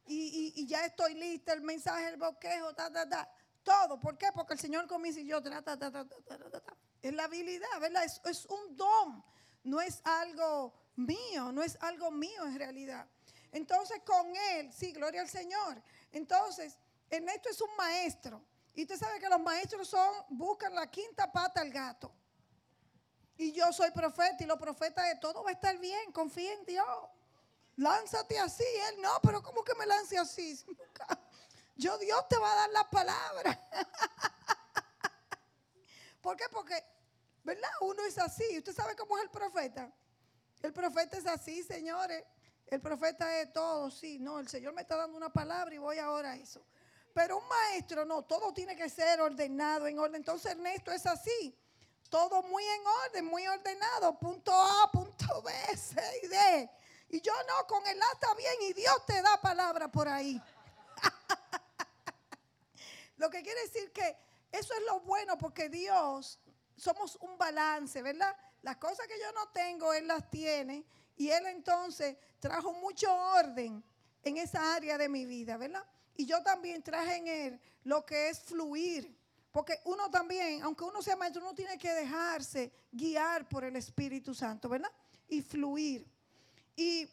Y, 0.06 0.66
ya 0.66 0.86
estoy 0.86 1.16
lista, 1.16 1.54
el 1.54 1.62
mensaje, 1.62 2.08
el 2.08 2.18
boquejo, 2.18 2.74
ta, 2.74 2.92
ta, 2.92 3.08
ta, 3.08 3.30
todo. 3.64 4.00
¿Por 4.00 4.18
qué? 4.18 4.28
Porque 4.34 4.54
el 4.54 4.60
Señor 4.60 4.88
comienza 4.88 5.20
y 5.20 5.26
yo, 5.26 5.44
ta, 5.44 5.62
ta, 5.62 5.78
ta, 5.78 5.92
ta, 5.92 6.08
ta, 6.08 6.78
Es 7.02 7.14
la 7.14 7.26
habilidad, 7.26 7.68
¿verdad? 7.82 8.06
Es, 8.06 8.22
es 8.24 8.46
un 8.46 8.78
don, 8.78 9.24
no 9.64 9.82
es 9.82 10.02
algo 10.06 10.74
mío, 10.96 11.52
no 11.52 11.62
es 11.62 11.78
algo 11.82 12.10
mío 12.12 12.46
en 12.46 12.58
realidad. 12.58 13.06
Entonces 13.52 14.02
con 14.06 14.34
Él, 14.54 14.72
sí, 14.72 14.94
gloria 14.94 15.22
al 15.22 15.30
Señor. 15.30 15.82
Entonces, 16.12 16.78
Ernesto 17.10 17.50
es 17.50 17.60
un 17.62 17.76
maestro. 17.76 18.42
Y 18.74 18.84
usted 18.84 18.98
sabe 18.98 19.20
que 19.20 19.28
los 19.28 19.42
maestros 19.42 19.90
son, 19.90 20.14
buscan 20.30 20.74
la 20.76 20.90
quinta 20.90 21.32
pata 21.32 21.62
al 21.62 21.72
gato. 21.72 22.14
Y 23.38 23.54
yo 23.54 23.72
soy 23.72 23.92
profeta 23.92 24.44
y 24.44 24.48
los 24.48 24.58
profetas 24.58 25.08
de 25.08 25.16
todo 25.18 25.44
va 25.44 25.52
a 25.52 25.54
estar 25.54 25.78
bien. 25.78 26.12
Confía 26.12 26.54
en 26.54 26.66
Dios. 26.66 26.88
Lánzate 27.76 28.40
así. 28.40 28.64
Él 28.90 29.02
no, 29.02 29.20
pero 29.22 29.44
¿cómo 29.44 29.64
que 29.64 29.76
me 29.76 29.86
lance 29.86 30.18
así? 30.18 30.60
Yo, 31.76 31.96
Dios 32.00 32.28
te 32.28 32.38
va 32.38 32.52
a 32.52 32.56
dar 32.56 32.70
la 32.72 32.90
palabra. 32.90 33.70
¿Por 36.22 36.36
qué? 36.36 36.46
Porque, 36.52 36.84
¿verdad? 37.44 37.70
Uno 37.82 38.04
es 38.06 38.18
así. 38.18 38.58
¿Usted 38.58 38.74
sabe 38.74 38.96
cómo 38.96 39.16
es 39.18 39.26
el 39.26 39.30
profeta? 39.30 39.94
El 40.64 40.74
profeta 40.74 41.18
es 41.18 41.28
así, 41.28 41.62
señores. 41.62 42.24
El 42.66 42.82
profeta 42.82 43.40
es 43.40 43.54
todo, 43.54 43.92
sí. 43.92 44.18
No, 44.18 44.40
el 44.40 44.48
Señor 44.48 44.74
me 44.74 44.82
está 44.82 44.96
dando 44.96 45.16
una 45.16 45.32
palabra 45.32 45.76
y 45.76 45.78
voy 45.78 46.00
ahora 46.00 46.32
a 46.32 46.36
eso. 46.36 46.66
Pero 47.14 47.38
un 47.38 47.48
maestro, 47.48 48.06
no, 48.06 48.24
todo 48.24 48.52
tiene 48.54 48.76
que 48.76 48.90
ser 48.90 49.22
ordenado, 49.22 49.86
en 49.86 50.00
orden. 50.00 50.16
Entonces 50.16 50.54
Ernesto 50.54 50.92
es 50.92 51.06
así. 51.06 51.56
Todo 52.10 52.42
muy 52.44 52.64
en 52.64 52.82
orden, 53.06 53.26
muy 53.26 53.46
ordenado. 53.48 54.18
Punto 54.18 54.54
A, 54.54 54.90
punto 54.92 55.42
B, 55.42 55.52
C 55.78 56.02
y 56.24 56.28
D. 56.28 56.70
Y 57.10 57.22
yo 57.22 57.34
no, 57.48 57.68
con 57.68 57.86
el 57.88 58.02
A 58.02 58.06
está 58.14 58.34
bien 58.36 58.54
y 58.70 58.74
Dios 58.74 59.06
te 59.06 59.22
da 59.22 59.40
palabra 59.42 59.90
por 59.90 60.08
ahí. 60.08 60.42
lo 63.18 63.30
que 63.30 63.42
quiere 63.42 63.62
decir 63.62 63.92
que 63.92 64.18
eso 64.52 64.74
es 64.74 64.82
lo 64.86 65.02
bueno 65.02 65.38
porque 65.38 65.70
Dios 65.70 66.40
somos 66.76 67.16
un 67.18 67.38
balance, 67.38 68.02
¿verdad? 68.02 68.36
Las 68.62 68.78
cosas 68.78 69.08
que 69.08 69.20
yo 69.20 69.32
no 69.34 69.50
tengo, 69.50 69.94
Él 69.94 70.08
las 70.08 70.30
tiene. 70.30 70.86
Y 71.16 71.30
Él 71.30 71.46
entonces 71.48 72.16
trajo 72.40 72.74
mucho 72.74 73.14
orden 73.14 73.84
en 74.24 74.38
esa 74.38 74.76
área 74.76 74.98
de 74.98 75.10
mi 75.10 75.26
vida, 75.26 75.58
¿verdad? 75.58 75.84
Y 76.16 76.26
yo 76.26 76.42
también 76.44 76.84
traje 76.84 77.16
en 77.16 77.28
Él 77.28 77.62
lo 77.84 78.06
que 78.06 78.30
es 78.30 78.40
fluir. 78.40 79.16
Porque 79.58 79.82
uno 79.86 80.12
también, 80.12 80.62
aunque 80.62 80.84
uno 80.84 81.02
sea 81.02 81.16
maestro, 81.16 81.42
uno 81.42 81.56
tiene 81.56 81.80
que 81.80 81.92
dejarse 81.92 82.72
guiar 82.92 83.50
por 83.50 83.64
el 83.64 83.76
Espíritu 83.76 84.36
Santo, 84.36 84.70
¿verdad? 84.70 84.92
Y 85.28 85.42
fluir. 85.42 86.08
Y 86.76 87.10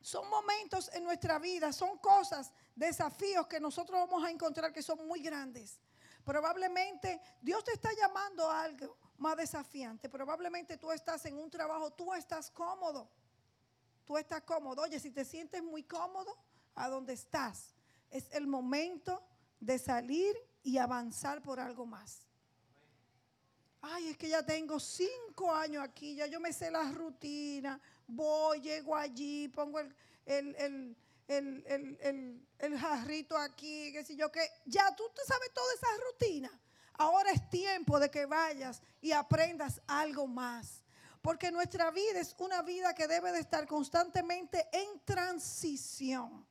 son 0.00 0.28
momentos 0.28 0.90
en 0.92 1.04
nuestra 1.04 1.38
vida, 1.38 1.72
son 1.72 1.98
cosas, 1.98 2.50
desafíos 2.74 3.46
que 3.46 3.60
nosotros 3.60 3.96
vamos 3.96 4.24
a 4.24 4.32
encontrar 4.32 4.72
que 4.72 4.82
son 4.82 5.06
muy 5.06 5.20
grandes. 5.22 5.78
Probablemente 6.24 7.20
Dios 7.40 7.62
te 7.62 7.74
está 7.74 7.90
llamando 7.92 8.50
a 8.50 8.64
algo 8.64 8.96
más 9.18 9.36
desafiante. 9.36 10.08
Probablemente 10.08 10.78
tú 10.78 10.90
estás 10.90 11.24
en 11.26 11.38
un 11.38 11.48
trabajo, 11.48 11.92
tú 11.92 12.12
estás 12.12 12.50
cómodo. 12.50 13.08
Tú 14.04 14.18
estás 14.18 14.42
cómodo. 14.42 14.82
Oye, 14.82 14.98
si 14.98 15.12
te 15.12 15.24
sientes 15.24 15.62
muy 15.62 15.84
cómodo, 15.84 16.36
a 16.74 16.88
donde 16.88 17.12
estás, 17.12 17.72
es 18.10 18.28
el 18.32 18.48
momento 18.48 19.22
de 19.60 19.78
salir 19.78 20.34
y 20.62 20.78
avanzar 20.78 21.42
por 21.42 21.60
algo 21.60 21.86
más. 21.86 22.26
Ay, 23.80 24.08
es 24.08 24.16
que 24.16 24.28
ya 24.28 24.44
tengo 24.44 24.78
cinco 24.78 25.52
años 25.52 25.82
aquí, 25.82 26.14
ya 26.14 26.26
yo 26.26 26.38
me 26.38 26.52
sé 26.52 26.70
la 26.70 26.84
rutina, 26.92 27.80
voy, 28.06 28.60
llego 28.60 28.94
allí, 28.94 29.48
pongo 29.48 29.80
el, 29.80 29.94
el, 30.24 30.96
el, 31.26 32.78
jarrito 32.78 33.36
aquí, 33.36 33.92
qué 33.92 34.04
sé 34.04 34.14
yo, 34.14 34.30
que 34.30 34.48
ya 34.66 34.94
tú 34.94 35.04
te 35.14 35.24
sabes 35.24 35.52
toda 35.52 35.74
esa 35.74 35.86
rutina. 36.04 36.60
Ahora 36.94 37.32
es 37.32 37.48
tiempo 37.50 37.98
de 37.98 38.10
que 38.10 38.26
vayas 38.26 38.82
y 39.00 39.12
aprendas 39.12 39.80
algo 39.86 40.26
más. 40.26 40.82
Porque 41.20 41.50
nuestra 41.50 41.90
vida 41.90 42.20
es 42.20 42.34
una 42.38 42.62
vida 42.62 42.94
que 42.94 43.06
debe 43.06 43.32
de 43.32 43.40
estar 43.40 43.66
constantemente 43.66 44.68
en 44.72 45.00
transición. 45.04 46.46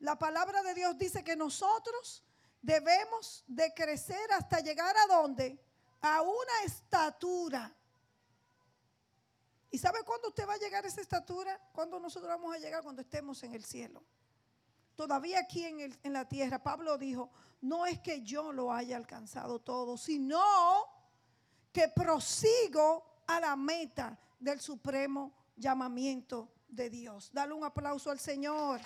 La 0.00 0.18
palabra 0.18 0.62
de 0.62 0.74
Dios 0.74 0.98
dice 0.98 1.22
que 1.22 1.36
nosotros 1.36 2.22
debemos 2.62 3.44
de 3.46 3.74
crecer 3.74 4.32
hasta 4.32 4.60
llegar 4.60 4.96
a 4.96 5.06
dónde? 5.06 5.62
A 6.00 6.22
una 6.22 6.62
estatura 6.64 7.76
¿Y 9.72 9.78
sabe 9.78 10.02
cuándo 10.04 10.28
usted 10.28 10.46
va 10.46 10.52
a 10.52 10.58
llegar 10.58 10.84
a 10.84 10.88
esa 10.88 11.00
estatura? 11.00 11.58
Cuando 11.72 11.98
nosotros 11.98 12.28
vamos 12.28 12.54
a 12.54 12.58
llegar, 12.58 12.82
cuando 12.82 13.00
estemos 13.00 13.42
en 13.42 13.54
el 13.54 13.64
cielo. 13.64 14.04
Todavía 14.94 15.40
aquí 15.40 15.64
en, 15.64 15.98
en 16.02 16.12
la 16.12 16.28
tierra, 16.28 16.62
Pablo 16.62 16.98
dijo, 16.98 17.32
no 17.62 17.86
es 17.86 17.98
que 18.00 18.20
yo 18.20 18.52
lo 18.52 18.70
haya 18.70 18.98
alcanzado 18.98 19.60
todo, 19.60 19.96
sino 19.96 20.44
que 21.72 21.88
prosigo 21.88 23.22
a 23.26 23.40
la 23.40 23.56
meta 23.56 24.20
del 24.38 24.60
supremo 24.60 25.32
llamamiento 25.56 26.52
de 26.68 26.90
Dios. 26.90 27.30
Dale 27.32 27.54
un 27.54 27.64
aplauso 27.64 28.10
al 28.10 28.20
Señor. 28.20 28.78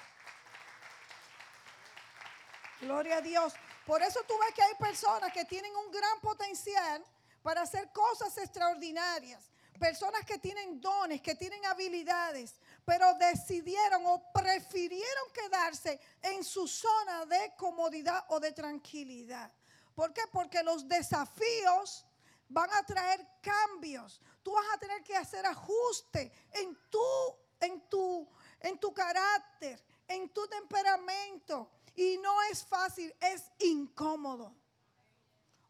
Gloria 2.80 3.16
a 3.16 3.22
Dios. 3.22 3.54
Por 3.86 4.02
eso 4.02 4.20
tú 4.26 4.34
ves 4.38 4.54
que 4.54 4.62
hay 4.62 4.74
personas 4.74 5.32
que 5.32 5.44
tienen 5.44 5.74
un 5.76 5.90
gran 5.90 6.20
potencial 6.20 7.04
para 7.42 7.62
hacer 7.62 7.92
cosas 7.92 8.36
extraordinarias 8.38 9.50
personas 9.76 10.24
que 10.24 10.38
tienen 10.38 10.80
dones, 10.80 11.20
que 11.20 11.34
tienen 11.34 11.64
habilidades, 11.66 12.54
pero 12.84 13.14
decidieron 13.14 14.06
o 14.06 14.32
prefirieron 14.32 15.32
quedarse 15.32 16.00
en 16.22 16.42
su 16.42 16.66
zona 16.66 17.26
de 17.26 17.52
comodidad 17.56 18.24
o 18.28 18.40
de 18.40 18.52
tranquilidad. 18.52 19.50
¿Por 19.94 20.12
qué? 20.12 20.22
Porque 20.32 20.62
los 20.62 20.88
desafíos 20.88 22.04
van 22.48 22.70
a 22.72 22.84
traer 22.84 23.26
cambios. 23.40 24.20
Tú 24.42 24.52
vas 24.52 24.66
a 24.74 24.78
tener 24.78 25.02
que 25.02 25.16
hacer 25.16 25.44
ajuste 25.46 26.32
en 26.52 26.76
tu, 26.90 27.36
en 27.60 27.88
tu, 27.88 28.28
en 28.60 28.78
tu 28.78 28.92
carácter, 28.92 29.82
en 30.08 30.28
tu 30.30 30.46
temperamento. 30.46 31.70
Y 31.96 32.18
no 32.18 32.42
es 32.42 32.64
fácil, 32.64 33.12
es 33.20 33.50
incómodo. 33.58 34.54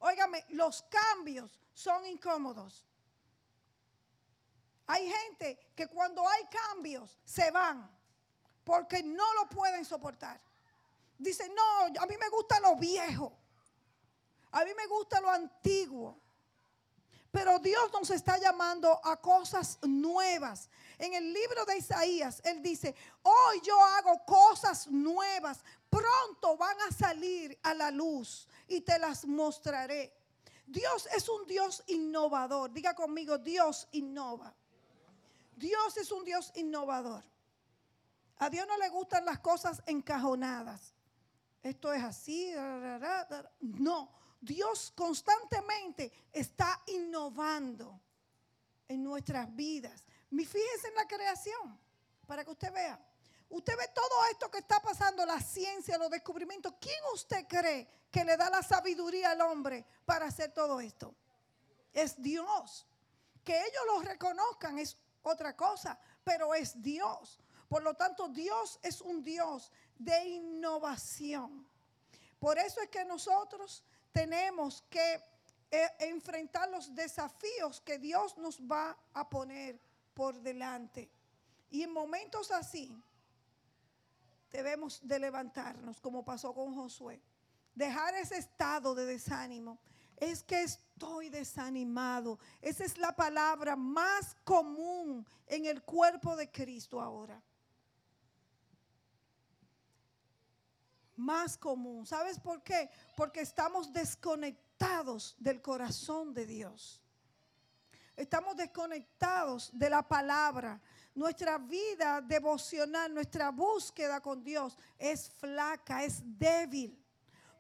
Óigame, 0.01 0.45
los 0.51 0.83
cambios 0.83 1.59
son 1.73 2.05
incómodos. 2.05 2.85
Hay 4.89 5.11
gente 5.11 5.59
que 5.75 5.87
cuando 5.89 6.29
hay 6.29 6.45
cambios 6.47 7.19
se 7.25 7.51
van 7.51 7.91
porque 8.65 9.03
no 9.03 9.35
lo 9.35 9.49
pueden 9.49 9.85
soportar. 9.85 10.41
Dicen, 11.19 11.55
no, 11.55 12.01
a 12.01 12.07
mí 12.07 12.17
me 12.19 12.29
gusta 12.29 12.59
lo 12.61 12.77
viejo. 12.77 13.33
A 14.51 14.65
mí 14.65 14.71
me 14.77 14.87
gusta 14.87 15.21
lo 15.21 15.31
antiguo. 15.31 16.21
Pero 17.31 17.59
Dios 17.59 17.93
nos 17.93 18.11
está 18.11 18.39
llamando 18.39 19.01
a 19.05 19.21
cosas 19.21 19.79
nuevas. 19.83 20.69
En 20.99 21.13
el 21.13 21.33
libro 21.33 21.65
de 21.67 21.77
Isaías, 21.77 22.41
Él 22.45 22.63
dice, 22.63 22.95
hoy 23.23 23.61
yo 23.63 23.79
hago 23.85 24.25
cosas 24.25 24.87
nuevas. 24.87 25.63
Pronto 25.91 26.57
van 26.57 26.77
a 26.89 26.93
salir 26.93 27.59
a 27.63 27.75
la 27.75 27.91
luz 27.91 28.49
y 28.67 28.81
te 28.81 28.99
las 28.99 29.27
mostraré. 29.27 30.13
Dios 30.67 31.09
es 31.15 31.29
un 31.29 31.47
Dios 31.47 31.85
innovador. 31.87 32.73
Diga 32.73 32.95
conmigo, 32.95 33.39
Dios 33.39 33.89
innova. 33.93 34.55
Dios 35.55 35.97
es 35.97 36.11
un 36.11 36.25
Dios 36.25 36.53
innovador. 36.57 37.23
A 38.39 38.51
Dios 38.51 38.67
no 38.67 38.77
le 38.79 38.89
gustan 38.89 39.25
las 39.25 39.39
cosas 39.39 39.83
encajonadas. 39.87 40.95
Esto 41.63 41.93
es 41.93 42.03
así. 42.03 42.53
No, 43.61 44.11
Dios 44.41 44.93
constantemente 44.95 46.13
está 46.33 46.83
innovando 46.87 48.01
en 48.89 49.03
nuestras 49.03 49.55
vidas. 49.55 50.05
Fíjese 50.45 50.89
en 50.89 50.95
la 50.95 51.07
creación, 51.07 51.81
para 52.27 52.45
que 52.45 52.51
usted 52.51 52.73
vea. 52.73 53.01
Usted 53.49 53.77
ve 53.77 53.89
todo 53.95 54.25
esto 54.31 54.51
que 54.51 54.59
está 54.59 54.81
pasando, 54.81 55.25
la 55.25 55.41
ciencia, 55.41 55.99
los 55.99 56.11
descubrimientos. 56.11 56.75
¿Quién 56.81 56.99
usted 57.15 57.47
cree 57.47 57.89
que 58.11 58.25
le 58.25 58.37
da 58.37 58.51
la 58.51 58.63
sabiduría 58.63 59.31
al 59.31 59.41
hombre 59.41 59.85
para 60.05 60.27
hacer 60.27 60.53
todo 60.53 60.81
esto? 60.81 61.15
Es 61.93 62.21
Dios. 62.21 62.87
Que 63.45 63.57
ellos 63.59 63.83
lo 63.87 64.03
reconozcan 64.03 64.79
es 64.79 64.97
otra 65.23 65.57
cosa, 65.57 65.99
pero 66.25 66.55
es 66.55 66.83
Dios. 66.83 67.39
Por 67.69 67.83
lo 67.83 67.95
tanto, 67.95 68.29
Dios 68.29 68.79
es 68.83 69.01
un 69.01 69.23
Dios 69.23 69.71
de 69.97 70.25
innovación. 70.25 71.69
Por 72.39 72.59
eso 72.59 72.81
es 72.81 72.89
que 72.89 73.05
nosotros 73.05 73.85
tenemos 74.13 74.83
que 74.91 75.23
eh, 75.71 75.91
enfrentar 76.01 76.69
los 76.69 76.95
desafíos 76.95 77.81
que 77.81 77.99
Dios 77.99 78.37
nos 78.39 78.61
va 78.61 78.97
a 79.15 79.29
poner 79.29 79.81
por 80.17 80.41
delante. 80.41 81.11
Y 81.69 81.83
en 81.83 81.93
momentos 81.93 82.51
así, 82.51 82.91
debemos 84.51 85.07
de 85.07 85.19
levantarnos, 85.19 86.01
como 86.01 86.25
pasó 86.25 86.55
con 86.55 86.75
Josué. 86.75 87.21
Dejar 87.75 88.15
ese 88.15 88.39
estado 88.39 88.95
de 88.95 89.05
desánimo 89.05 89.79
es 90.17 90.43
que 90.43 90.63
estoy 90.63 91.29
desanimado. 91.29 92.39
Esa 92.63 92.85
es 92.85 92.97
la 92.97 93.15
palabra 93.15 93.77
más 93.77 94.35
común 94.43 95.27
en 95.47 95.67
el 95.67 95.83
cuerpo 95.83 96.35
de 96.35 96.51
Cristo 96.51 96.99
ahora. 96.99 97.43
Más 101.15 101.59
común. 101.59 102.07
¿Sabes 102.07 102.41
por 102.41 102.63
qué? 102.63 102.89
Porque 103.17 103.43
estamos 103.43 103.93
desconectados 103.93 105.37
del 105.39 105.61
corazón 105.61 106.33
de 106.33 106.47
Dios. 106.47 107.03
Estamos 108.17 108.57
desconectados 108.57 109.71
de 109.75 109.91
la 109.91 110.03
palabra. 110.03 110.81
Nuestra 111.15 111.59
vida 111.59 112.23
devocional, 112.23 113.13
nuestra 113.13 113.51
búsqueda 113.51 114.21
con 114.21 114.43
Dios 114.43 114.77
es 114.99 115.29
flaca, 115.29 116.03
es 116.03 116.23
débil. 116.25 116.99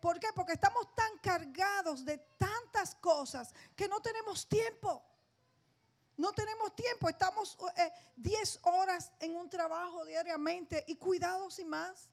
¿Por 0.01 0.19
qué? 0.19 0.29
Porque 0.35 0.55
estamos 0.55 0.95
tan 0.95 1.19
cargados 1.19 2.05
de 2.05 2.17
tantas 2.39 2.95
cosas 2.95 3.53
que 3.75 3.87
no 3.87 4.01
tenemos 4.01 4.49
tiempo. 4.49 5.05
No 6.17 6.33
tenemos 6.33 6.75
tiempo, 6.75 7.11
estamos 7.11 7.59
10 8.17 8.57
eh, 8.57 8.59
horas 8.63 9.13
en 9.21 9.37
un 9.37 9.51
trabajo 9.51 10.07
diariamente 10.07 10.83
y 10.87 10.97
cuidados 10.97 11.59
y 11.59 11.67
más. 11.67 12.09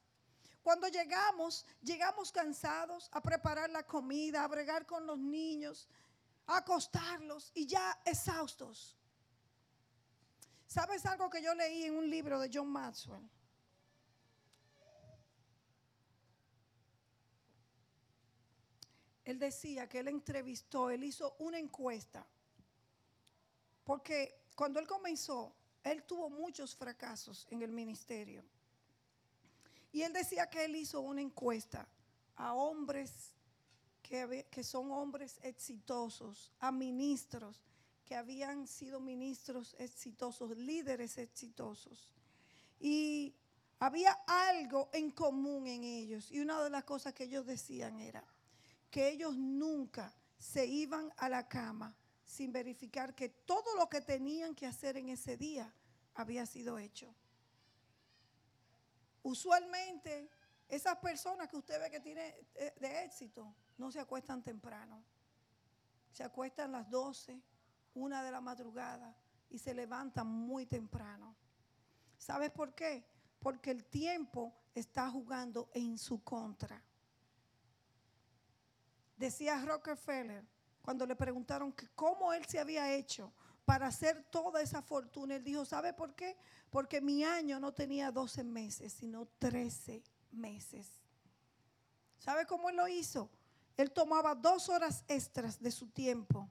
Cuando 0.62 0.88
llegamos, 0.88 1.64
llegamos 1.82 2.30
cansados 2.30 3.08
a 3.12 3.22
preparar 3.22 3.70
la 3.70 3.82
comida, 3.82 4.44
a 4.44 4.48
bregar 4.48 4.86
con 4.86 5.06
los 5.06 5.18
niños, 5.18 5.88
acostarlos 6.46 7.50
y 7.54 7.66
ya 7.66 8.00
exhaustos. 8.04 8.96
¿Sabes 10.66 11.06
algo 11.06 11.30
que 11.30 11.42
yo 11.42 11.54
leí 11.54 11.84
en 11.84 11.96
un 11.96 12.10
libro 12.10 12.40
de 12.40 12.50
John 12.52 12.68
Maxwell? 12.68 13.28
él 19.24 19.38
decía 19.38 19.88
que 19.88 20.00
él 20.00 20.08
entrevistó, 20.08 20.90
él 20.90 21.04
hizo 21.04 21.34
una 21.38 21.58
encuesta, 21.58 22.26
porque 23.82 24.42
cuando 24.54 24.78
él 24.78 24.86
comenzó, 24.86 25.54
él 25.82 26.04
tuvo 26.04 26.28
muchos 26.28 26.76
fracasos 26.76 27.46
en 27.50 27.62
el 27.62 27.72
ministerio. 27.72 28.44
Y 29.92 30.02
él 30.02 30.12
decía 30.12 30.48
que 30.48 30.64
él 30.64 30.76
hizo 30.76 31.00
una 31.00 31.20
encuesta 31.20 31.88
a 32.36 32.54
hombres 32.54 33.33
que, 34.50 34.64
son 34.64 34.90
hombres 34.92 35.38
exitosos, 35.42 36.52
a 36.60 36.70
ministros, 36.70 37.62
que 38.04 38.14
habían 38.14 38.66
sido 38.66 39.00
ministros 39.00 39.74
exitosos, 39.78 40.56
líderes 40.56 41.18
exitosos. 41.18 42.12
Y 42.80 43.34
había 43.78 44.12
algo 44.26 44.90
en 44.92 45.10
común 45.10 45.66
en 45.66 45.84
ellos. 45.84 46.30
Y 46.30 46.40
una 46.40 46.62
de 46.62 46.70
las 46.70 46.84
cosas 46.84 47.14
que 47.14 47.24
ellos 47.24 47.46
decían 47.46 47.98
era 48.00 48.24
que 48.90 49.08
ellos 49.08 49.36
nunca 49.36 50.14
se 50.38 50.66
iban 50.66 51.12
a 51.16 51.28
la 51.28 51.48
cama 51.48 51.96
sin 52.24 52.52
verificar 52.52 53.14
que 53.14 53.28
todo 53.28 53.76
lo 53.76 53.88
que 53.88 54.00
tenían 54.00 54.54
que 54.54 54.66
hacer 54.66 54.96
en 54.96 55.08
ese 55.08 55.36
día 55.36 55.72
había 56.14 56.46
sido 56.46 56.78
hecho. 56.78 57.14
Usualmente 59.22 60.28
esas 60.68 60.96
personas 60.98 61.48
que 61.48 61.56
usted 61.56 61.80
ve 61.80 61.90
que 61.90 62.00
tienen 62.00 62.34
eh, 62.54 62.72
de 62.78 63.04
éxito 63.04 63.54
no 63.76 63.90
se 63.90 64.00
acuestan 64.00 64.42
temprano. 64.42 65.02
Se 66.10 66.22
acuestan 66.22 66.72
las 66.72 66.88
12, 66.90 67.40
una 67.94 68.22
de 68.22 68.30
la 68.30 68.40
madrugada 68.40 69.16
y 69.50 69.58
se 69.58 69.74
levantan 69.74 70.26
muy 70.26 70.66
temprano. 70.66 71.34
¿Sabes 72.18 72.50
por 72.50 72.74
qué? 72.74 73.04
Porque 73.40 73.70
el 73.70 73.84
tiempo 73.84 74.54
está 74.74 75.10
jugando 75.10 75.70
en 75.74 75.98
su 75.98 76.22
contra. 76.22 76.82
Decía 79.16 79.62
Rockefeller 79.64 80.44
cuando 80.82 81.06
le 81.06 81.16
preguntaron 81.16 81.74
cómo 81.94 82.32
él 82.32 82.44
se 82.46 82.58
había 82.58 82.92
hecho 82.92 83.32
para 83.64 83.86
hacer 83.86 84.24
toda 84.30 84.60
esa 84.60 84.82
fortuna. 84.82 85.36
Él 85.36 85.44
dijo, 85.44 85.64
¿sabe 85.64 85.92
por 85.92 86.14
qué? 86.14 86.36
Porque 86.70 87.00
mi 87.00 87.24
año 87.24 87.58
no 87.60 87.72
tenía 87.72 88.10
12 88.10 88.44
meses, 88.44 88.92
sino 88.92 89.26
13 89.38 90.02
meses. 90.32 90.88
¿Sabe 92.18 92.46
cómo 92.46 92.70
él 92.70 92.76
lo 92.76 92.88
hizo? 92.88 93.30
Él 93.76 93.90
tomaba 93.90 94.34
dos 94.34 94.68
horas 94.68 95.04
extras 95.08 95.60
de 95.60 95.70
su 95.70 95.88
tiempo 95.88 96.48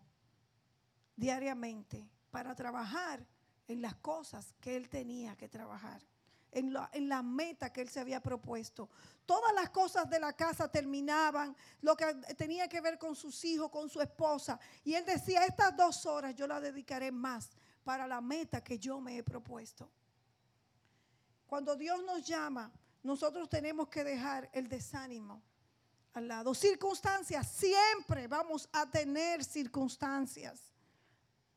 diariamente 1.15 2.09
para 2.31 2.55
trabajar 2.55 3.25
en 3.67 3.81
las 3.81 3.95
cosas 3.95 4.53
que 4.59 4.75
él 4.75 4.89
tenía 4.89 5.35
que 5.37 5.47
trabajar, 5.47 6.01
en 6.51 6.73
la, 6.73 7.23
meta 7.23 7.71
que 7.71 7.81
él 7.81 7.89
se 7.89 7.99
había 7.99 8.19
propuesto. 8.21 8.89
Todas 9.25 9.53
las 9.53 9.69
cosas 9.69 10.09
de 10.09 10.19
la 10.19 10.33
casa 10.33 10.69
terminaban, 10.69 11.55
lo 11.81 11.95
que 11.95 12.13
tenía 12.37 12.67
que 12.67 12.81
ver 12.81 12.99
con 12.99 13.15
sus 13.15 13.43
hijos, 13.45 13.69
con 13.69 13.89
su 13.89 14.01
esposa. 14.01 14.59
Y 14.83 14.93
él 14.93 15.05
decía, 15.05 15.45
estas 15.45 15.75
dos 15.75 16.05
horas 16.05 16.35
yo 16.35 16.45
las 16.45 16.61
dedicaré 16.61 17.11
más 17.11 17.49
para 17.83 18.05
la 18.05 18.21
meta 18.21 18.63
que 18.63 18.77
yo 18.77 18.99
me 18.99 19.17
he 19.17 19.23
propuesto. 19.23 19.89
Cuando 21.47 21.75
Dios 21.75 22.03
nos 22.03 22.25
llama, 22.25 22.71
nosotros 23.01 23.49
tenemos 23.49 23.87
que 23.87 24.03
dejar 24.03 24.49
el 24.53 24.67
desánimo 24.67 25.41
al 26.13 26.27
lado. 26.27 26.53
Circunstancias, 26.53 27.47
siempre 27.47 28.27
vamos 28.27 28.69
a 28.71 28.89
tener 28.89 29.43
circunstancias 29.43 30.73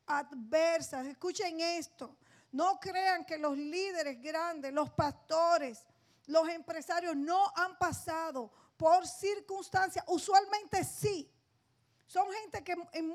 adversas. 0.07 1.05
Escuchen 1.05 1.59
esto. 1.59 2.17
No 2.51 2.79
crean 2.79 3.25
que 3.25 3.37
los 3.37 3.57
líderes 3.57 4.21
grandes, 4.21 4.73
los 4.73 4.89
pastores, 4.91 5.85
los 6.27 6.47
empresarios 6.49 7.15
no 7.15 7.51
han 7.55 7.77
pasado 7.77 8.51
por 8.77 9.05
circunstancias. 9.05 10.03
Usualmente 10.07 10.83
sí. 10.83 11.31
Son 12.05 12.31
gente 12.31 12.63
que 12.63 12.75
en 12.93 13.13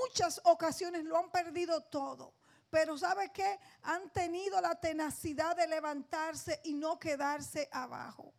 muchas 0.00 0.40
ocasiones 0.44 1.04
lo 1.04 1.18
han 1.18 1.30
perdido 1.30 1.82
todo. 1.82 2.34
Pero 2.70 2.96
¿sabe 2.96 3.30
qué? 3.30 3.60
Han 3.82 4.10
tenido 4.10 4.58
la 4.62 4.80
tenacidad 4.80 5.54
de 5.54 5.66
levantarse 5.66 6.60
y 6.64 6.72
no 6.72 6.98
quedarse 6.98 7.68
abajo. 7.70 8.32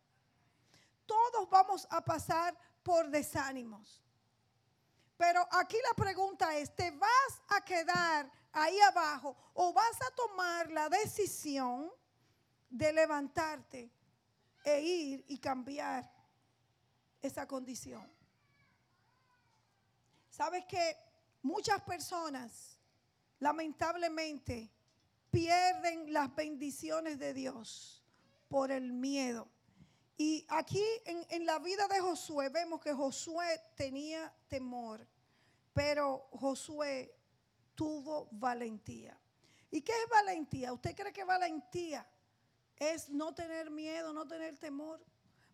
Todos 1.06 1.48
vamos 1.50 1.86
a 1.90 2.04
pasar 2.04 2.56
por 2.82 3.08
desánimos. 3.08 4.02
Pero 5.16 5.46
aquí 5.52 5.76
la 5.88 5.94
pregunta 5.94 6.56
es, 6.56 6.74
¿te 6.74 6.90
vas 6.90 7.42
a 7.48 7.64
quedar 7.64 8.30
ahí 8.52 8.78
abajo 8.80 9.36
o 9.54 9.72
vas 9.72 10.00
a 10.02 10.14
tomar 10.14 10.70
la 10.70 10.88
decisión 10.88 11.90
de 12.68 12.92
levantarte 12.92 13.90
e 14.64 14.80
ir 14.80 15.24
y 15.28 15.38
cambiar 15.38 16.10
esa 17.22 17.46
condición? 17.46 18.10
¿Sabes 20.30 20.64
que 20.66 20.96
muchas 21.42 21.80
personas 21.82 22.76
lamentablemente 23.38 24.68
pierden 25.30 26.12
las 26.12 26.34
bendiciones 26.34 27.20
de 27.20 27.32
Dios 27.34 28.02
por 28.48 28.72
el 28.72 28.92
miedo? 28.92 29.53
Y 30.16 30.46
aquí 30.48 30.82
en, 31.04 31.26
en, 31.30 31.46
la 31.46 31.58
vida 31.58 31.88
de 31.88 32.00
Josué 32.00 32.48
vemos 32.48 32.80
que 32.80 32.92
Josué 32.92 33.60
tenía 33.74 34.32
temor, 34.48 35.06
pero 35.72 36.28
Josué 36.32 37.12
tuvo 37.74 38.28
valentía. 38.30 39.18
¿Y 39.70 39.80
qué 39.80 39.92
es 39.92 40.08
valentía? 40.08 40.72
¿Usted 40.72 40.94
cree 40.94 41.12
que 41.12 41.24
valentía 41.24 42.08
es 42.76 43.10
no 43.10 43.34
tener 43.34 43.70
miedo, 43.70 44.12
no 44.12 44.26
tener 44.26 44.56
temor? 44.56 45.04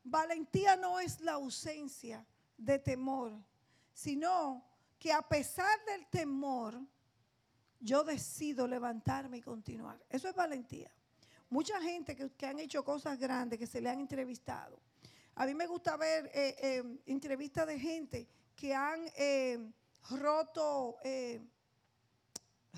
Valentía 0.05 0.77
no 0.77 1.01
es 1.01 1.21
la 1.21 1.33
ausencia 1.33 2.27
de 2.59 2.79
temor, 2.79 3.33
sino 3.95 4.63
que 4.99 5.11
a 5.11 5.23
pesar 5.23 5.83
del 5.87 6.07
temor, 6.09 6.79
yo 7.81 8.05
decido 8.05 8.67
levantarme 8.67 9.39
y 9.39 9.43
continuar. 9.43 10.05
Eso 10.11 10.29
es 10.29 10.35
valentía 10.35 10.93
mucha 11.51 11.81
gente 11.83 12.17
que, 12.17 12.47
han 12.47 12.59
hecho 12.59 12.85
cosas 12.85 13.19
grandes, 13.19 13.59
que 13.59 13.67
se 13.67 13.81
le 13.81 13.91
han 13.91 14.01
entrevistado. 14.01 14.81
A 15.35 15.47
mí 15.47 15.55
me 15.55 15.67
gusta 15.67 15.97
ver 15.97 16.31
eh, 16.33 16.57
eh, 16.61 16.99
entrevistas 17.07 17.67
de 17.67 17.79
gente 17.79 18.29
que 18.57 18.75
han 18.75 19.05
eh, 19.17 19.59
roto 20.11 20.97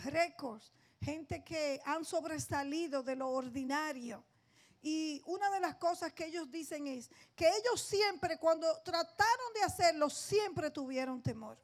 récords, 0.04 0.72
gente 1.00 1.44
que 1.44 1.80
han 1.84 2.04
sobresalido 2.04 3.02
de 3.02 3.16
lo 3.16 3.30
ordinario. 3.30 4.24
Y 4.80 5.22
una 5.26 5.48
de 5.50 5.60
las 5.60 5.76
cosas 5.76 6.12
que 6.12 6.26
ellos 6.26 6.50
dicen 6.50 6.88
es 6.88 7.08
que 7.36 7.48
ellos 7.48 7.80
siempre, 7.80 8.38
cuando 8.38 8.66
trataron 8.82 9.52
de 9.54 9.62
hacerlo, 9.62 10.10
siempre 10.10 10.70
tuvieron 10.70 11.22
temor. 11.22 11.56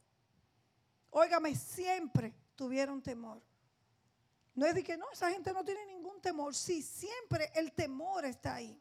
Óigame, 1.10 1.56
siempre 1.56 2.32
tuvieron 2.54 3.02
temor. 3.02 3.42
No 4.58 4.66
es 4.66 4.74
de 4.74 4.82
que 4.82 4.96
no, 4.96 5.06
esa 5.12 5.30
gente 5.30 5.52
no 5.52 5.64
tiene 5.64 5.86
ningún 5.86 6.20
temor. 6.20 6.52
Sí, 6.52 6.82
siempre 6.82 7.48
el 7.54 7.70
temor 7.70 8.24
está 8.24 8.56
ahí. 8.56 8.76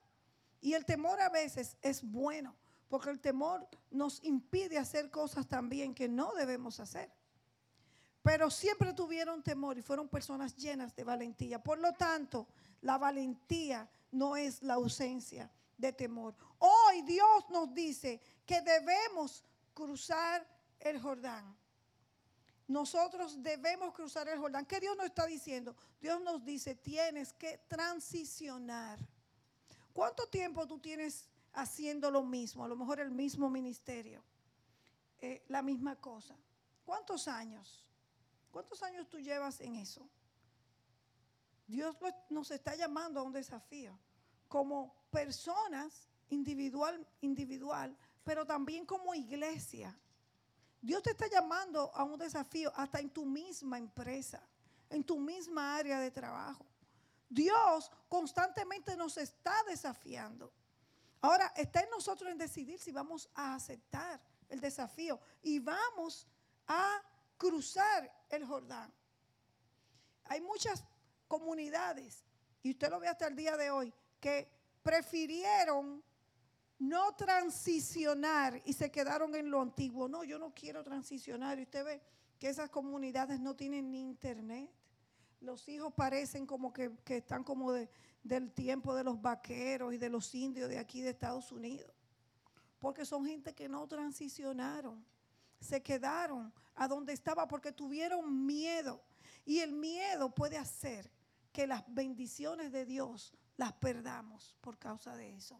Y 0.59 0.73
el 0.73 0.83
temor 0.85 1.21
a 1.21 1.29
veces 1.29 1.77
es 1.83 2.01
bueno, 2.01 2.55
porque 2.89 3.11
el 3.11 3.19
temor 3.19 3.67
nos 3.91 4.23
impide 4.23 4.79
hacer 4.79 5.11
cosas 5.11 5.47
también 5.47 5.93
que 5.93 6.07
no 6.07 6.33
debemos 6.33 6.79
hacer. 6.79 7.11
Pero 8.23 8.49
siempre 8.49 8.91
tuvieron 8.93 9.43
temor 9.43 9.77
y 9.77 9.83
fueron 9.83 10.09
personas 10.09 10.55
llenas 10.55 10.95
de 10.95 11.03
valentía. 11.03 11.61
Por 11.61 11.77
lo 11.77 11.93
tanto, 11.93 12.47
la 12.81 12.97
valentía 12.97 13.87
no 14.11 14.35
es 14.35 14.63
la 14.63 14.73
ausencia 14.73 15.51
de 15.77 15.93
temor. 15.93 16.33
Hoy 16.57 17.03
Dios 17.03 17.51
nos 17.51 17.71
dice 17.71 18.19
que 18.47 18.61
debemos 18.61 19.43
cruzar 19.75 20.43
el 20.79 20.99
Jordán 20.99 21.55
nosotros 22.67 23.41
debemos 23.41 23.93
cruzar 23.93 24.27
el 24.27 24.39
Jordán. 24.39 24.65
¿Qué 24.65 24.79
Dios 24.79 24.95
nos 24.97 25.05
está 25.05 25.25
diciendo? 25.25 25.75
Dios 26.01 26.21
nos 26.21 26.43
dice, 26.43 26.75
tienes 26.75 27.31
que 27.33 27.57
transicionar. 27.67 28.99
¿Cuánto 29.93 30.27
tiempo 30.27 30.67
tú 30.67 30.77
tienes 30.77 31.29
haciendo 31.53 32.11
lo 32.11 32.23
mismo? 32.23 32.65
A 32.65 32.67
lo 32.67 32.75
mejor 32.75 32.99
el 32.99 33.11
mismo 33.11 33.49
ministerio, 33.49 34.21
eh, 35.19 35.43
la 35.47 35.61
misma 35.61 35.95
cosa. 35.95 36.35
¿Cuántos 36.85 37.27
años? 37.27 37.85
¿Cuántos 38.51 38.83
años 38.83 39.07
tú 39.07 39.19
llevas 39.19 39.61
en 39.61 39.75
eso? 39.75 40.07
Dios 41.67 41.95
nos 42.29 42.51
está 42.51 42.75
llamando 42.75 43.19
a 43.19 43.23
un 43.23 43.33
desafío 43.33 43.97
como 44.47 44.93
personas 45.09 46.07
individual, 46.29 47.05
individual, 47.21 47.95
pero 48.23 48.45
también 48.45 48.85
como 48.85 49.15
iglesia. 49.15 49.97
Dios 50.81 51.03
te 51.03 51.11
está 51.11 51.27
llamando 51.27 51.91
a 51.93 52.03
un 52.03 52.17
desafío 52.17 52.71
hasta 52.75 52.99
en 52.99 53.09
tu 53.09 53.25
misma 53.25 53.77
empresa, 53.77 54.41
en 54.89 55.03
tu 55.03 55.19
misma 55.19 55.75
área 55.75 55.99
de 55.99 56.11
trabajo. 56.11 56.65
Dios 57.29 57.91
constantemente 58.07 58.95
nos 58.95 59.17
está 59.17 59.63
desafiando. 59.63 60.51
Ahora 61.21 61.51
está 61.55 61.81
en 61.81 61.89
nosotros 61.89 62.31
en 62.31 62.37
decidir 62.37 62.79
si 62.79 62.91
vamos 62.91 63.29
a 63.33 63.55
aceptar 63.55 64.21
el 64.49 64.61
desafío 64.61 65.19
y 65.41 65.59
vamos 65.59 66.27
a 66.67 67.01
cruzar 67.37 68.11
el 68.29 68.45
Jordán. 68.45 68.93
Hay 70.25 70.41
muchas 70.41 70.83
comunidades, 71.27 72.23
y 72.63 72.71
usted 72.71 72.89
lo 72.89 72.99
ve 72.99 73.07
hasta 73.07 73.27
el 73.27 73.35
día 73.35 73.57
de 73.57 73.71
hoy, 73.71 73.93
que 74.19 74.49
prefirieron 74.83 76.03
no 76.79 77.15
transicionar 77.15 78.61
y 78.65 78.73
se 78.73 78.91
quedaron 78.91 79.33
en 79.35 79.49
lo 79.49 79.61
antiguo. 79.61 80.07
No, 80.07 80.23
yo 80.23 80.37
no 80.37 80.53
quiero 80.53 80.83
transicionar. 80.83 81.59
Y 81.59 81.63
usted 81.63 81.83
ve 81.83 82.01
que 82.37 82.49
esas 82.49 82.69
comunidades 82.69 83.39
no 83.39 83.55
tienen 83.55 83.91
ni 83.91 84.01
internet. 84.01 84.69
Los 85.41 85.67
hijos 85.69 85.93
parecen 85.93 86.45
como 86.45 86.73
que, 86.73 86.91
están 87.07 87.43
como 87.43 87.71
del 88.23 88.51
tiempo 88.51 88.95
de 88.95 89.03
los 89.03 89.21
vaqueros 89.21 89.93
y 89.93 89.97
de 89.97 90.09
los 90.09 90.33
indios 90.33 90.69
de 90.69 90.77
aquí 90.77 91.01
de 91.01 91.09
Estados 91.09 91.51
Unidos. 91.51 91.91
Porque 92.79 93.05
son 93.05 93.25
gente 93.25 93.53
que 93.53 93.67
no 93.67 93.87
transicionaron. 93.87 95.03
se 95.59 95.81
quedaron 95.81 96.53
a 96.75 96.87
donde 96.87 97.13
estaba 97.13 97.47
porque 97.47 97.71
tuvieron 97.71 98.45
miedo. 98.45 99.01
Y 99.43 99.59
el 99.59 99.71
miedo 99.71 100.33
puede 100.33 100.57
hacer 100.57 101.11
que 101.51 101.65
las 101.65 101.83
bendiciones 101.87 102.71
de 102.71 102.85
Dios 102.85 103.33
las 103.55 103.73
perdamos 103.73 104.55
por 104.61 104.77
causa 104.77 105.15
de 105.15 105.35
eso. 105.35 105.59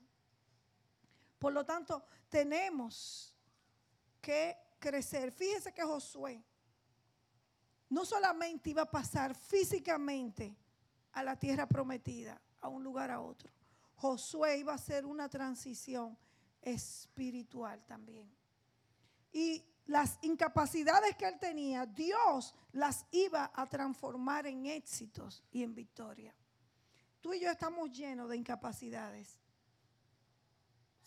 Por 1.39 1.53
lo 1.53 1.65
tanto, 1.65 2.03
tenemos 2.29 3.35
que 4.21 4.57
crecer. 4.79 5.31
Fíjese 5.31 5.73
que 5.73 5.83
Josué 5.83 6.43
no 7.89 8.05
solamente 8.05 8.69
iba 8.69 8.83
a 8.83 8.91
pasar 8.91 9.35
físicamente 9.35 10.55
a 11.13 11.23
la 11.23 11.38
tierra 11.38 11.67
prometida, 11.67 12.41
a 12.61 12.67
un 12.67 12.83
lugar 12.83 13.11
a 13.11 13.21
otro. 13.21 13.49
Josué 13.95 14.57
iba 14.57 14.73
a 14.73 14.75
hacer 14.75 15.05
una 15.05 15.29
transición 15.29 16.17
espiritual 16.61 17.83
también. 17.85 18.29
Y 19.31 19.63
las 19.85 20.19
incapacidades 20.21 21.15
que 21.15 21.27
él 21.27 21.39
tenía, 21.39 21.85
Dios 21.85 22.53
las 22.73 23.05
iba 23.11 23.51
a 23.53 23.65
transformar 23.67 24.45
en 24.47 24.65
éxitos 24.65 25.43
y 25.51 25.63
en 25.63 25.73
victoria. 25.73 26.35
Tú 27.21 27.33
y 27.33 27.39
yo 27.39 27.49
estamos 27.49 27.89
llenos 27.91 28.29
de 28.29 28.38
incapacidades. 28.38 29.39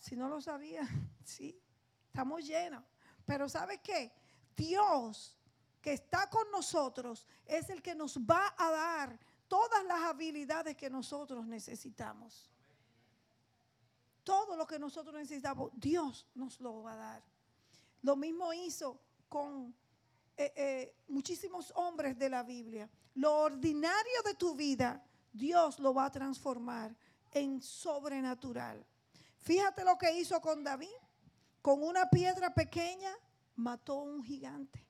Si 0.01 0.15
no 0.15 0.27
lo 0.27 0.41
sabía, 0.41 0.81
sí, 1.23 1.57
estamos 2.07 2.43
llenos. 2.45 2.83
Pero 3.23 3.47
¿sabes 3.47 3.79
qué? 3.81 4.11
Dios 4.57 5.37
que 5.79 5.93
está 5.93 6.27
con 6.27 6.49
nosotros 6.51 7.27
es 7.45 7.69
el 7.69 7.83
que 7.83 7.93
nos 7.93 8.17
va 8.17 8.53
a 8.57 8.71
dar 8.71 9.19
todas 9.47 9.85
las 9.85 10.01
habilidades 10.01 10.75
que 10.75 10.89
nosotros 10.89 11.45
necesitamos. 11.45 12.49
Todo 14.23 14.55
lo 14.55 14.65
que 14.65 14.79
nosotros 14.79 15.13
necesitamos, 15.13 15.71
Dios 15.75 16.27
nos 16.33 16.59
lo 16.59 16.81
va 16.81 16.93
a 16.93 16.97
dar. 16.97 17.23
Lo 18.01 18.15
mismo 18.15 18.51
hizo 18.53 18.99
con 19.29 19.73
eh, 20.35 20.51
eh, 20.55 20.95
muchísimos 21.09 21.71
hombres 21.75 22.17
de 22.17 22.29
la 22.29 22.41
Biblia. 22.41 22.89
Lo 23.13 23.35
ordinario 23.41 24.23
de 24.25 24.33
tu 24.33 24.55
vida, 24.55 25.03
Dios 25.31 25.77
lo 25.79 25.93
va 25.93 26.05
a 26.05 26.11
transformar 26.11 26.95
en 27.31 27.61
sobrenatural. 27.61 28.83
Fíjate 29.41 29.83
lo 29.83 29.97
que 29.97 30.13
hizo 30.13 30.39
con 30.39 30.63
David. 30.63 30.87
Con 31.61 31.83
una 31.83 32.09
piedra 32.09 32.53
pequeña 32.53 33.11
mató 33.55 33.99
a 33.99 34.03
un 34.03 34.23
gigante. 34.23 34.85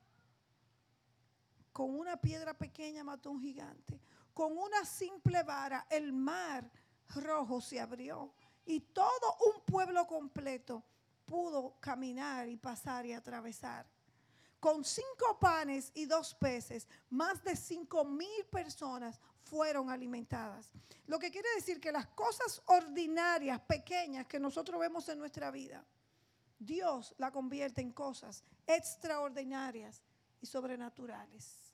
Con 1.74 1.98
una 1.98 2.18
piedra 2.18 2.54
pequeña 2.54 3.04
mató 3.04 3.30
a 3.30 3.32
un 3.34 3.42
gigante. 3.42 4.00
Con 4.34 4.58
una 4.58 4.86
simple 4.86 5.44
vara 5.44 5.88
el 5.90 6.14
mar 6.14 6.70
rojo 7.16 7.60
se 7.60 7.80
abrió 7.80 8.34
y 8.66 8.80
todo 8.80 9.38
un 9.54 9.62
pueblo 9.66 10.08
completo 10.08 10.84
pudo 11.26 11.76
caminar 11.80 12.48
y 12.48 12.58
pasar 12.58 13.06
y 13.06 13.14
atravesar. 13.14 13.86
Con 14.60 14.84
cinco 14.86 15.40
panes 15.40 15.92
y 15.96 16.06
dos 16.06 16.36
peces, 16.36 16.88
más 17.10 17.44
de 17.44 17.56
cinco 17.56 18.06
mil 18.06 18.46
personas 18.52 19.20
fueron 19.52 19.90
alimentadas. 19.90 20.72
Lo 21.08 21.20
que 21.20 21.30
quiere 21.30 21.50
decir 21.56 21.82
que 21.82 21.92
las 21.92 22.08
cosas 22.08 22.62
ordinarias, 22.68 23.60
pequeñas 23.60 24.26
que 24.26 24.40
nosotros 24.40 24.80
vemos 24.80 25.10
en 25.10 25.20
nuestra 25.20 25.52
vida, 25.52 25.86
Dios 26.58 27.14
la 27.18 27.32
convierte 27.32 27.82
en 27.82 27.92
cosas 27.92 28.46
extraordinarias 28.66 30.02
y 30.40 30.46
sobrenaturales. 30.46 31.74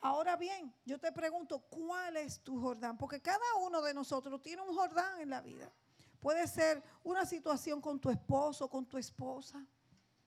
Ahora 0.00 0.36
bien, 0.36 0.72
yo 0.84 1.00
te 1.00 1.10
pregunto, 1.10 1.60
¿cuál 1.70 2.18
es 2.18 2.40
tu 2.40 2.60
Jordán? 2.60 2.98
Porque 2.98 3.22
cada 3.22 3.54
uno 3.62 3.80
de 3.80 3.94
nosotros 3.94 4.42
tiene 4.42 4.60
un 4.60 4.74
Jordán 4.74 5.18
en 5.20 5.30
la 5.30 5.40
vida. 5.40 5.72
Puede 6.20 6.46
ser 6.46 6.82
una 7.04 7.24
situación 7.24 7.80
con 7.80 7.98
tu 7.98 8.10
esposo, 8.10 8.68
con 8.68 8.84
tu 8.84 8.98
esposa, 8.98 9.64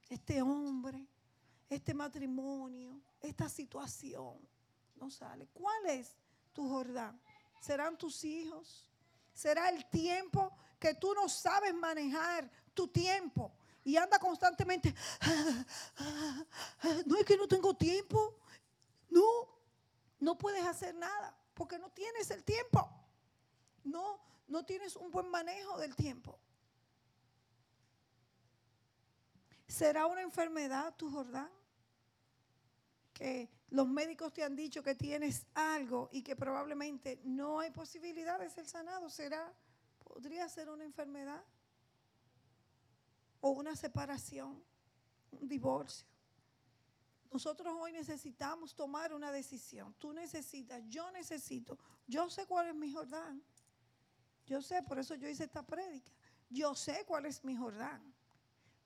este 0.10 0.42
hombre, 0.42 1.06
este 1.70 1.94
matrimonio, 1.94 3.00
esta 3.22 3.48
situación. 3.48 4.40
No 4.96 5.12
sale. 5.12 5.48
¿Cuál 5.54 5.86
es 5.86 6.18
tu 6.54 6.68
Jordán? 6.70 7.20
¿Serán 7.60 7.98
tus 7.98 8.24
hijos? 8.24 8.90
¿Será 9.34 9.70
el 9.70 9.90
tiempo 9.90 10.56
que 10.80 10.94
tú 10.96 11.14
no 11.14 11.30
sabes 11.30 11.74
manejar 11.74 12.50
tu 12.74 12.88
tiempo? 12.88 13.54
Y 13.84 13.98
anda 13.98 14.20
constantemente, 14.20 14.94
no 17.06 17.18
es 17.18 17.26
que 17.26 17.38
no 17.38 17.48
tengo 17.48 17.76
tiempo. 17.76 18.38
No, 19.10 19.24
no 20.20 20.38
puedes 20.38 20.66
hacer 20.66 20.94
nada 20.96 21.36
porque 21.54 21.80
no 21.80 21.90
tienes 21.92 22.30
el 22.32 22.44
tiempo. 22.44 22.90
No, 23.84 24.20
no 24.48 24.64
tienes 24.66 24.96
un 24.96 25.10
buen 25.10 25.30
manejo 25.30 25.80
del 25.80 25.96
tiempo. 25.96 26.38
¿Será 29.68 30.06
una 30.06 30.22
enfermedad 30.22 30.94
tu 30.96 31.10
Jordán? 31.10 31.50
Que 33.14 33.50
los 33.72 33.88
médicos 33.88 34.34
te 34.34 34.44
han 34.44 34.56
dicho 34.56 34.84
que 34.84 34.96
tienes 34.96 35.48
algo 35.54 36.10
y 36.12 36.22
que 36.22 36.36
probablemente 36.36 37.22
no 37.24 37.62
hay 37.62 37.72
posibilidad 37.72 38.38
de 38.38 38.50
ser 38.50 38.66
sanado. 38.66 39.10
¿Será? 39.10 39.52
¿Podría 40.04 40.48
ser 40.50 40.70
una 40.70 40.84
enfermedad? 40.84 41.42
¿O 43.40 43.52
una 43.52 43.76
separación? 43.76 44.62
¿Un 45.32 45.48
divorcio? 45.48 46.06
Nosotros 47.32 47.74
hoy 47.80 47.94
necesitamos 47.94 48.76
tomar 48.76 49.14
una 49.14 49.32
decisión. 49.32 49.96
Tú 49.98 50.12
necesitas, 50.12 50.84
yo 50.90 51.10
necesito. 51.12 51.80
Yo 52.06 52.30
sé 52.30 52.46
cuál 52.46 52.68
es 52.68 52.76
mi 52.76 52.92
Jordán. 52.92 53.42
Yo 54.46 54.62
sé, 54.62 54.84
por 54.84 55.00
eso 55.00 55.16
yo 55.16 55.30
hice 55.30 55.46
esta 55.46 55.66
prédica. 55.66 56.12
Yo 56.50 56.76
sé 56.76 57.06
cuál 57.08 57.26
es 57.26 57.42
mi 57.46 57.56
Jordán. 57.56 58.14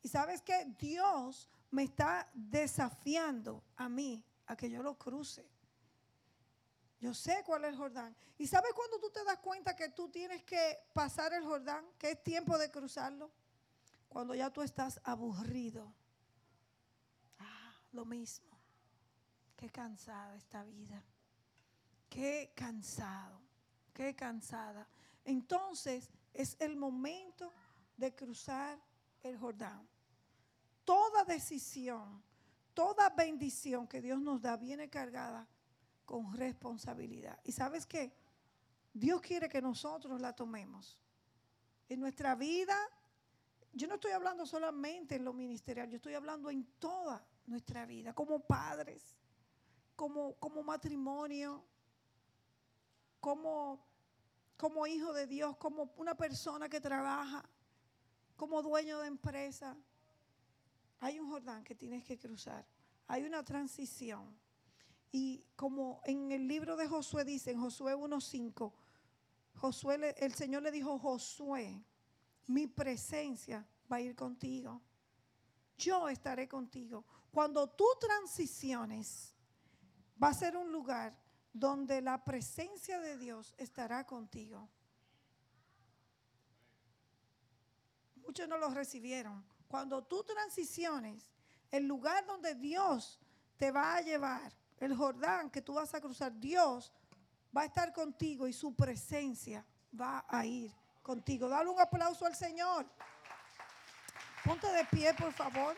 Y 0.03 0.09
sabes 0.09 0.43
que 0.43 0.63
Dios 0.77 1.49
me 1.71 1.81
está 1.81 2.29
desafiando 2.35 3.63
a 3.75 3.89
mí 3.89 4.23
a 4.47 4.55
que 4.55 4.69
yo 4.69 4.83
lo 4.83 4.97
cruce. 4.97 5.47
Yo 6.99 7.13
sé 7.13 7.43
cuál 7.45 7.65
es 7.65 7.71
el 7.71 7.77
Jordán. 7.77 8.15
¿Y 8.37 8.47
sabes 8.47 8.73
cuando 8.73 8.99
tú 8.99 9.09
te 9.09 9.23
das 9.23 9.39
cuenta 9.39 9.75
que 9.75 9.89
tú 9.89 10.09
tienes 10.09 10.43
que 10.43 10.79
pasar 10.93 11.33
el 11.33 11.43
Jordán? 11.43 11.85
Que 11.97 12.11
es 12.11 12.23
tiempo 12.23 12.57
de 12.57 12.71
cruzarlo. 12.71 13.31
Cuando 14.07 14.33
ya 14.33 14.49
tú 14.51 14.61
estás 14.61 14.99
aburrido. 15.03 15.93
Ah, 17.39 17.73
lo 17.91 18.05
mismo. 18.05 18.57
Qué 19.55 19.69
cansada 19.69 20.35
esta 20.35 20.63
vida. 20.63 21.03
Qué 22.09 22.51
cansado. 22.55 23.41
Qué 23.93 24.15
cansada. 24.15 24.87
Entonces 25.23 26.09
es 26.33 26.55
el 26.59 26.75
momento 26.75 27.51
de 27.97 28.13
cruzar 28.13 28.79
el 29.23 29.37
Jordán. 29.37 29.87
Toda 30.83 31.23
decisión, 31.23 32.23
toda 32.75 33.09
bendición 33.09 33.87
que 33.87 33.99
Dios 33.99 34.21
nos 34.21 34.39
da 34.39 34.55
viene 34.55 34.87
cargada 34.87 35.47
con 36.05 36.31
responsabilidad. 36.33 37.39
¿Y 37.43 37.51
sabes 37.51 37.87
qué? 37.87 38.13
Dios 38.93 39.19
quiere 39.21 39.49
que 39.49 39.59
nosotros 39.61 40.21
la 40.21 40.33
tomemos. 40.33 40.99
En 41.89 41.99
nuestra 41.99 42.35
vida, 42.35 42.77
yo 43.73 43.87
no 43.87 43.95
estoy 43.95 44.11
hablando 44.11 44.45
solamente 44.45 45.15
en 45.15 45.25
lo 45.25 45.33
ministerial, 45.33 45.89
yo 45.89 45.95
estoy 45.95 46.13
hablando 46.13 46.51
en 46.51 46.63
toda 46.77 47.25
nuestra 47.47 47.87
vida, 47.87 48.13
como 48.13 48.39
padres, 48.39 49.15
como, 49.95 50.35
como 50.35 50.61
matrimonio, 50.61 51.65
como 53.19 53.83
como 54.57 54.87
hijo 54.87 55.13
de 55.13 55.27
Dios, 55.27 55.57
como 55.57 55.93
una 55.97 56.15
persona 56.15 56.69
que 56.69 56.79
trabaja, 56.79 57.43
como 58.35 58.61
dueño 58.61 58.99
de 58.99 59.07
empresa. 59.07 59.77
Hay 60.99 61.19
un 61.19 61.29
Jordán 61.29 61.63
que 61.63 61.75
tienes 61.75 62.03
que 62.03 62.17
cruzar. 62.17 62.65
Hay 63.07 63.23
una 63.23 63.43
transición. 63.43 64.37
Y 65.11 65.45
como 65.55 66.01
en 66.05 66.31
el 66.31 66.47
libro 66.47 66.75
de 66.75 66.87
Josué 66.87 67.23
dice, 67.23 67.51
en 67.51 67.59
Josué 67.59 67.95
1.5, 67.95 68.73
Josué, 69.55 70.15
el 70.17 70.33
Señor 70.33 70.63
le 70.63 70.71
dijo, 70.71 70.97
Josué, 70.99 71.83
mi 72.47 72.67
presencia 72.67 73.65
va 73.91 73.97
a 73.97 74.01
ir 74.01 74.15
contigo. 74.15 74.81
Yo 75.77 76.09
estaré 76.09 76.47
contigo. 76.47 77.05
Cuando 77.31 77.67
tú 77.69 77.85
transiciones, 77.99 79.33
va 80.21 80.29
a 80.29 80.33
ser 80.33 80.55
un 80.55 80.71
lugar 80.71 81.17
donde 81.51 82.01
la 82.01 82.23
presencia 82.23 82.99
de 82.99 83.17
Dios 83.17 83.53
estará 83.57 84.05
contigo. 84.05 84.69
Muchos 88.15 88.47
no 88.47 88.57
lo 88.57 88.69
recibieron. 88.69 89.54
Cuando 89.67 90.03
tú 90.03 90.23
transiciones, 90.23 91.31
el 91.71 91.87
lugar 91.87 92.25
donde 92.25 92.55
Dios 92.55 93.19
te 93.57 93.71
va 93.71 93.97
a 93.97 94.01
llevar, 94.01 94.51
el 94.79 94.95
Jordán 94.95 95.49
que 95.49 95.61
tú 95.61 95.73
vas 95.73 95.93
a 95.93 96.01
cruzar, 96.01 96.37
Dios 96.39 96.93
va 97.55 97.61
a 97.61 97.65
estar 97.65 97.93
contigo 97.93 98.47
y 98.47 98.53
su 98.53 98.75
presencia 98.75 99.65
va 99.99 100.25
a 100.27 100.45
ir 100.45 100.71
contigo. 101.01 101.47
Dale 101.47 101.69
un 101.69 101.79
aplauso 101.79 102.25
al 102.25 102.35
Señor. 102.35 102.85
Ponte 104.43 104.71
de 104.71 104.85
pie, 104.85 105.13
por 105.13 105.33
favor. 105.33 105.75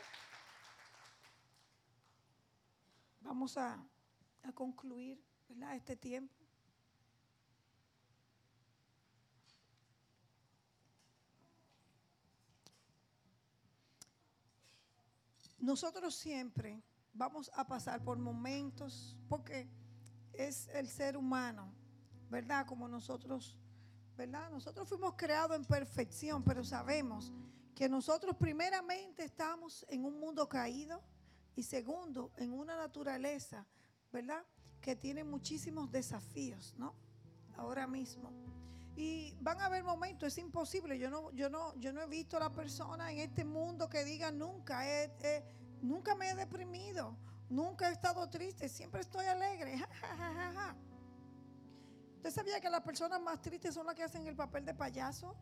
Vamos 3.22 3.58
a, 3.58 3.78
a 4.44 4.52
concluir. 4.54 5.28
¿verdad? 5.50 5.76
Este 5.76 5.96
tiempo. 5.96 6.47
Nosotros 15.58 16.16
siempre 16.16 16.82
vamos 17.14 17.52
a 17.56 17.68
pasar 17.68 18.04
por 18.04 18.18
momentos, 18.18 19.18
porque 19.28 19.68
es 20.34 20.68
el 20.70 20.88
ser 20.88 21.18
humano, 21.18 21.74
¿verdad? 22.30 22.66
Como 22.66 22.88
nosotros, 22.88 23.58
¿verdad? 24.16 24.50
Nosotros 24.52 24.88
fuimos 24.88 25.16
creados 25.16 25.58
en 25.58 25.66
perfección, 25.66 26.44
pero 26.44 26.64
sabemos 26.64 27.34
que 27.74 27.90
nosotros 27.90 28.36
primeramente 28.36 29.24
estamos 29.24 29.86
en 29.90 30.06
un 30.06 30.20
mundo 30.20 30.48
caído 30.48 31.02
y 31.56 31.64
segundo, 31.64 32.32
en 32.38 32.54
una 32.54 32.76
naturaleza, 32.76 33.66
¿verdad? 34.12 34.44
Que 34.82 34.96
tiene 34.96 35.24
muchísimos 35.24 35.92
desafíos, 35.92 36.76
¿no? 36.78 36.94
Ahora 37.56 37.88
mismo. 37.88 38.32
Y 38.98 39.38
van 39.42 39.62
a 39.62 39.68
haber 39.68 39.84
momentos, 39.84 40.28
es 40.28 40.40
imposible. 40.40 40.98
Yo 40.98 41.12
no, 41.12 41.32
yo 41.32 41.52
no, 41.52 41.76
yo 41.76 41.94
no 41.94 42.02
he 42.02 42.08
visto 42.08 42.36
a 42.36 42.40
la 42.40 42.52
persona 42.52 43.12
en 43.12 43.20
este 43.20 43.46
mundo 43.46 43.88
que 43.88 44.04
diga 44.04 44.32
nunca, 44.32 44.84
nunca 45.84 46.16
me 46.16 46.32
he 46.32 46.36
deprimido, 46.36 47.16
nunca 47.48 47.90
he 47.90 47.94
estado 47.94 48.28
triste, 48.28 48.68
siempre 48.68 49.02
estoy 49.02 49.28
alegre. 49.28 49.76
¿Usted 52.16 52.32
sabía 52.32 52.60
que 52.60 52.72
las 52.72 52.82
personas 52.82 53.22
más 53.22 53.40
tristes 53.40 53.76
son 53.76 53.86
las 53.86 53.94
que 53.94 54.02
hacen 54.02 54.26
el 54.26 54.36
papel 54.36 54.66
de 54.66 54.74
payaso? 54.74 55.36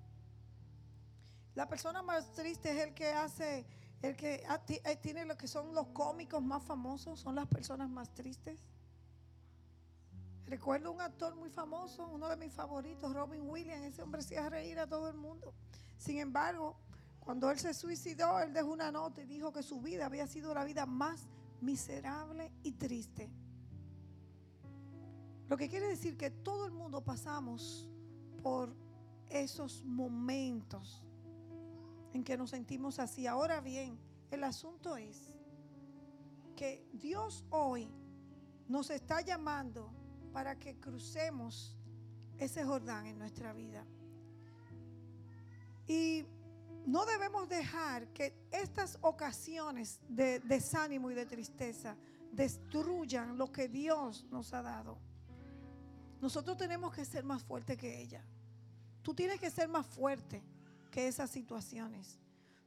La 1.53 1.69
persona 1.69 2.03
más 2.03 2.33
triste 2.33 2.69
es 2.71 2.85
el 2.85 2.93
que 2.93 3.13
hace, 3.13 3.65
el 4.01 4.17
que 4.17 4.43
eh, 4.83 4.95
tiene 4.97 5.23
lo 5.23 5.37
que 5.37 5.47
son 5.47 5.73
los 5.73 5.87
cómicos 5.87 6.43
más 6.43 6.61
famosos, 6.61 7.21
son 7.21 7.35
las 7.35 7.47
personas 7.47 7.89
más 7.89 8.13
tristes. 8.13 8.61
Recuerdo 10.47 10.91
un 10.91 11.01
actor 11.01 11.35
muy 11.35 11.49
famoso, 11.49 12.07
uno 12.07 12.29
de 12.29 12.37
mis 12.37 12.53
favoritos, 12.53 13.13
Robin 13.13 13.49
Williams. 13.49 13.83
Ese 13.85 14.03
hombre 14.03 14.21
hacía 14.21 14.47
reír 14.47 14.77
a 14.79 14.87
todo 14.87 15.09
el 15.09 15.17
mundo. 15.17 15.53
Sin 15.97 16.19
embargo, 16.19 16.77
cuando 17.19 17.49
él 17.49 17.57
se 17.57 17.73
suicidó, 17.73 18.39
él 18.39 18.53
dejó 18.53 18.71
una 18.71 18.91
nota 18.91 19.23
y 19.23 19.25
dijo 19.25 19.51
que 19.51 19.63
su 19.63 19.81
vida 19.81 20.05
había 20.05 20.27
sido 20.27 20.53
la 20.53 20.63
vida 20.63 20.85
más 20.85 21.27
miserable 21.61 22.51
y 22.61 22.73
triste. 22.73 23.31
Lo 25.49 25.57
que 25.57 25.67
quiere 25.67 25.87
decir 25.87 26.15
que 26.15 26.29
todo 26.29 26.65
el 26.65 26.71
mundo 26.71 27.03
pasamos 27.03 27.89
por 28.43 28.75
esos 29.29 29.83
momentos 29.83 31.03
en 32.13 32.23
que 32.23 32.37
nos 32.37 32.51
sentimos 32.51 32.99
así. 32.99 33.25
Ahora 33.25 33.61
bien, 33.61 33.97
el 34.29 34.43
asunto 34.43 34.95
es 34.95 35.39
que 36.55 36.87
Dios 36.93 37.43
hoy 37.49 37.89
nos 38.67 38.91
está 38.91 39.21
llamando 39.21 39.91
para 40.35 40.59
que 40.59 40.77
crucemos 40.81 41.73
ese 42.37 42.65
Jordán 42.65 43.05
en 43.05 43.17
nuestra 43.17 43.53
vida. 43.53 43.85
Y 45.87 46.25
no 46.85 47.05
debemos 47.05 47.47
dejar 47.47 48.09
que 48.09 48.35
estas 48.51 48.97
ocasiones 48.99 50.01
de 50.09 50.41
desánimo 50.41 51.09
y 51.09 51.13
de 51.13 51.25
tristeza 51.25 51.95
destruyan 52.33 53.37
lo 53.37 53.49
que 53.49 53.69
Dios 53.69 54.25
nos 54.29 54.53
ha 54.53 54.61
dado. 54.61 54.97
Nosotros 56.19 56.57
tenemos 56.57 56.93
que 56.93 57.05
ser 57.05 57.23
más 57.23 57.41
fuertes 57.41 57.77
que 57.77 58.01
ella. 58.01 58.21
Tú 59.03 59.15
tienes 59.15 59.39
que 59.39 59.49
ser 59.49 59.69
más 59.69 59.85
fuerte 59.85 60.43
que 60.91 61.07
esas 61.07 61.29
situaciones. 61.29 62.19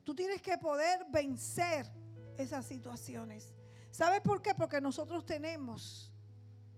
Tú 0.04 0.14
tienes 0.14 0.40
que 0.40 0.56
poder 0.56 1.04
vencer 1.10 1.84
esas 2.38 2.64
situaciones. 2.64 3.52
¿Sabes 3.90 4.22
por 4.22 4.40
qué? 4.40 4.54
Porque 4.54 4.80
nosotros 4.80 5.26
tenemos 5.26 6.14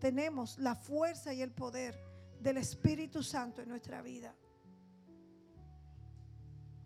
tenemos 0.01 0.59
la 0.59 0.75
fuerza 0.75 1.33
y 1.33 1.43
el 1.43 1.53
poder 1.53 2.03
del 2.41 2.57
Espíritu 2.57 3.23
Santo 3.23 3.63
en 3.63 3.69
nuestra 3.69 4.03
vida. 4.03 4.35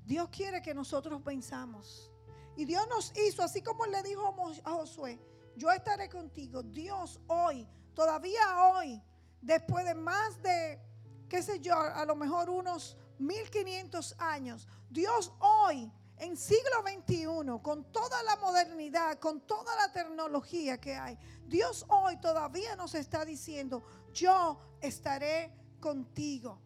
Dios 0.05 0.29
quiere 0.31 0.61
que 0.61 0.75
nosotros 0.75 1.23
pensamos. 1.23 2.11
Y 2.57 2.65
Dios 2.67 2.87
nos 2.89 3.17
hizo, 3.17 3.43
así 3.43 3.62
como 3.62 3.87
le 3.87 4.03
dijo 4.03 4.35
a 4.65 4.71
Josué, 4.73 5.19
yo 5.57 5.71
estaré 5.71 6.09
contigo. 6.09 6.62
Dios 6.62 7.21
hoy, 7.29 7.67
todavía 7.95 8.65
hoy, 8.65 9.01
después 9.41 9.85
de 9.85 9.95
más 9.95 10.43
de, 10.43 10.81
qué 11.29 11.43
sé 11.43 11.61
yo, 11.61 11.75
a 11.79 12.05
lo 12.05 12.17
mejor 12.17 12.51
unos 12.51 12.97
1500 13.19 14.17
años, 14.19 14.69
Dios 14.91 15.33
hoy 15.39 15.91
en 16.19 16.37
siglo 16.37 16.83
XXI, 16.83 17.27
con 17.62 17.85
toda 17.93 18.23
la 18.23 18.37
modernidad, 18.37 19.19
con 19.19 19.41
toda 19.41 19.75
la 19.77 19.93
tecnología 19.93 20.81
que 20.81 20.95
hay, 20.95 21.19
Dios 21.47 21.85
hoy 21.89 22.17
todavía 22.19 22.77
nos 22.77 22.95
está 22.95 23.25
diciendo, 23.25 23.83
yo 24.12 24.59
estaré 24.81 25.53
contigo. 25.81 26.61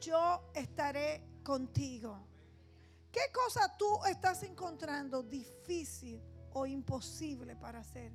Yo 0.00 0.50
estaré 0.54 1.22
contigo. 1.44 2.26
¿Qué 3.12 3.20
cosa 3.32 3.76
tú 3.76 3.86
estás 4.06 4.42
encontrando 4.42 5.22
difícil 5.22 6.20
o 6.54 6.66
imposible 6.66 7.54
para 7.56 7.80
hacer? 7.80 8.12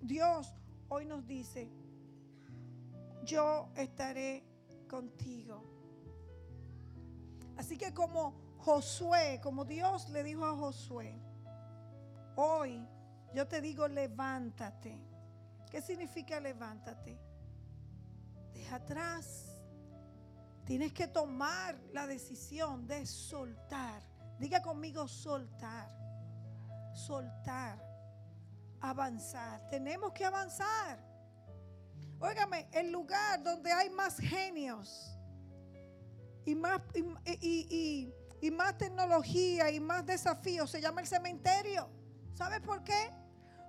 Dios 0.00 0.54
hoy 0.88 1.04
nos 1.04 1.26
dice, 1.26 1.70
yo 3.22 3.68
estaré 3.76 4.42
contigo. 4.88 5.62
Así 7.56 7.76
que 7.76 7.92
como 7.92 8.47
Josué, 8.58 9.40
como 9.42 9.64
Dios 9.64 10.08
le 10.10 10.22
dijo 10.22 10.44
a 10.44 10.56
Josué, 10.56 11.18
hoy 12.36 12.86
yo 13.34 13.46
te 13.46 13.60
digo 13.60 13.88
levántate. 13.88 14.98
¿Qué 15.70 15.82
significa 15.82 16.40
levántate? 16.40 17.18
Deja 18.52 18.76
atrás. 18.76 19.54
Tienes 20.64 20.92
que 20.92 21.06
tomar 21.06 21.78
la 21.92 22.06
decisión 22.06 22.86
de 22.86 23.06
soltar. 23.06 24.02
Diga 24.38 24.62
conmigo 24.62 25.06
soltar. 25.08 25.90
Soltar. 26.94 27.78
Avanzar. 28.80 29.68
Tenemos 29.68 30.12
que 30.12 30.24
avanzar. 30.24 30.98
Óigame, 32.20 32.68
el 32.72 32.90
lugar 32.90 33.42
donde 33.42 33.70
hay 33.72 33.90
más 33.90 34.18
genios 34.18 35.16
y 36.44 36.54
más, 36.54 36.80
y, 36.94 37.66
y 37.70 38.14
más 38.50 38.78
tecnología 38.78 39.70
y 39.70 39.80
más 39.80 40.06
desafíos 40.06 40.70
se 40.70 40.80
llama 40.80 41.00
el 41.00 41.06
cementerio. 41.06 41.88
¿Sabe 42.34 42.60
por 42.60 42.84
qué? 42.84 43.10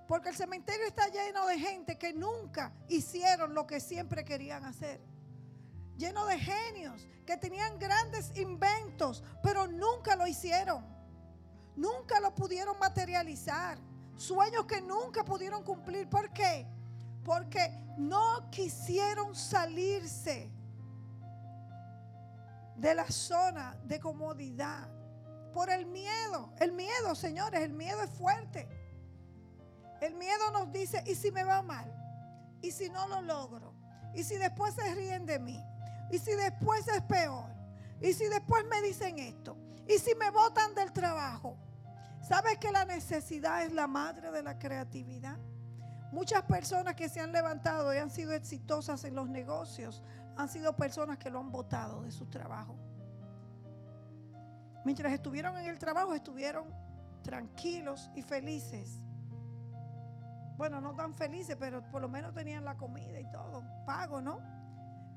Porque 0.06 0.30
el 0.30 0.36
cementerio 0.36 0.86
está 0.86 1.08
lleno 1.08 1.46
de 1.46 1.58
gente 1.58 1.98
que 1.98 2.12
nunca 2.12 2.72
hicieron 2.88 3.54
lo 3.54 3.66
que 3.66 3.80
siempre 3.80 4.24
querían 4.24 4.64
hacer. 4.64 5.00
Lleno 5.96 6.24
de 6.26 6.38
genios 6.38 7.06
que 7.26 7.36
tenían 7.36 7.78
grandes 7.78 8.36
inventos, 8.36 9.22
pero 9.42 9.66
nunca 9.66 10.16
lo 10.16 10.26
hicieron. 10.26 10.84
Nunca 11.76 12.20
lo 12.20 12.34
pudieron 12.34 12.78
materializar. 12.78 13.78
Sueños 14.16 14.66
que 14.66 14.80
nunca 14.80 15.24
pudieron 15.24 15.62
cumplir. 15.62 16.08
¿Por 16.08 16.32
qué? 16.32 16.66
Porque 17.24 17.70
no 17.96 18.50
quisieron 18.50 19.34
salirse 19.34 20.50
de 22.80 22.94
la 22.94 23.10
zona 23.10 23.76
de 23.84 24.00
comodidad. 24.00 24.88
Por 25.52 25.68
el 25.68 25.86
miedo. 25.86 26.52
El 26.58 26.72
miedo, 26.72 27.14
señores, 27.14 27.60
el 27.60 27.72
miedo 27.72 28.02
es 28.02 28.10
fuerte. 28.10 28.68
El 30.00 30.14
miedo 30.14 30.50
nos 30.52 30.72
dice, 30.72 31.02
¿y 31.06 31.14
si 31.14 31.30
me 31.30 31.44
va 31.44 31.60
mal? 31.60 31.92
¿Y 32.62 32.70
si 32.70 32.88
no 32.88 33.06
lo 33.08 33.20
logro? 33.20 33.74
¿Y 34.14 34.24
si 34.24 34.36
después 34.36 34.74
se 34.74 34.94
ríen 34.94 35.26
de 35.26 35.38
mí? 35.38 35.62
¿Y 36.10 36.18
si 36.18 36.32
después 36.32 36.88
es 36.88 37.02
peor? 37.02 37.50
¿Y 38.00 38.14
si 38.14 38.26
después 38.28 38.64
me 38.70 38.80
dicen 38.80 39.18
esto? 39.18 39.58
¿Y 39.86 39.98
si 39.98 40.14
me 40.14 40.30
botan 40.30 40.74
del 40.74 40.92
trabajo? 40.92 41.58
¿Sabes 42.26 42.58
que 42.58 42.72
la 42.72 42.86
necesidad 42.86 43.62
es 43.62 43.72
la 43.72 43.86
madre 43.86 44.30
de 44.30 44.42
la 44.42 44.58
creatividad? 44.58 45.36
Muchas 46.12 46.42
personas 46.42 46.94
que 46.94 47.08
se 47.08 47.20
han 47.20 47.32
levantado 47.32 47.92
y 47.94 47.98
han 47.98 48.10
sido 48.10 48.32
exitosas 48.32 49.04
en 49.04 49.14
los 49.14 49.28
negocios 49.28 50.02
han 50.40 50.48
sido 50.48 50.74
personas 50.74 51.18
que 51.18 51.30
lo 51.30 51.38
han 51.38 51.50
votado 51.50 52.02
de 52.02 52.10
su 52.10 52.26
trabajo. 52.26 52.76
Mientras 54.84 55.12
estuvieron 55.12 55.56
en 55.58 55.66
el 55.66 55.78
trabajo, 55.78 56.14
estuvieron 56.14 56.72
tranquilos 57.22 58.10
y 58.14 58.22
felices. 58.22 59.00
Bueno, 60.56 60.80
no 60.80 60.94
tan 60.94 61.14
felices, 61.14 61.56
pero 61.58 61.82
por 61.90 62.02
lo 62.02 62.08
menos 62.08 62.34
tenían 62.34 62.64
la 62.64 62.76
comida 62.76 63.20
y 63.20 63.30
todo, 63.30 63.62
pago, 63.86 64.20
¿no? 64.20 64.40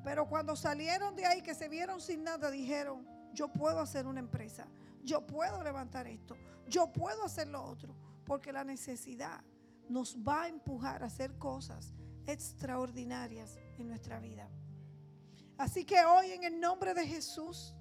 Pero 0.04 0.28
cuando 0.28 0.56
salieron 0.56 1.16
de 1.16 1.26
ahí, 1.26 1.42
que 1.42 1.56
se 1.56 1.70
vieron 1.70 2.02
sin 2.02 2.24
nada, 2.24 2.52
dijeron, 2.52 3.08
yo 3.34 3.48
puedo 3.52 3.80
hacer 3.80 4.06
una 4.06 4.20
empresa, 4.20 4.68
yo 5.04 5.26
puedo 5.26 5.64
levantar 5.64 6.08
esto, 6.08 6.36
yo 6.68 6.92
puedo 6.92 7.26
hacer 7.26 7.48
lo 7.48 7.64
otro, 7.64 7.96
porque 8.26 8.52
la 8.52 8.64
necesidad 8.64 9.42
nos 9.90 10.18
va 10.18 10.44
a 10.44 10.48
empujar 10.50 11.04
a 11.04 11.08
hacer 11.08 11.38
cosas 11.38 11.94
extraordinarias 12.26 13.58
en 13.78 13.88
nuestra 13.88 14.20
vida. 14.20 14.50
Así 15.58 15.86
que 15.86 16.04
hoy 16.04 16.32
en 16.32 16.44
el 16.44 16.60
nombre 16.60 16.94
de 16.94 17.06
Jesús, 17.06 17.76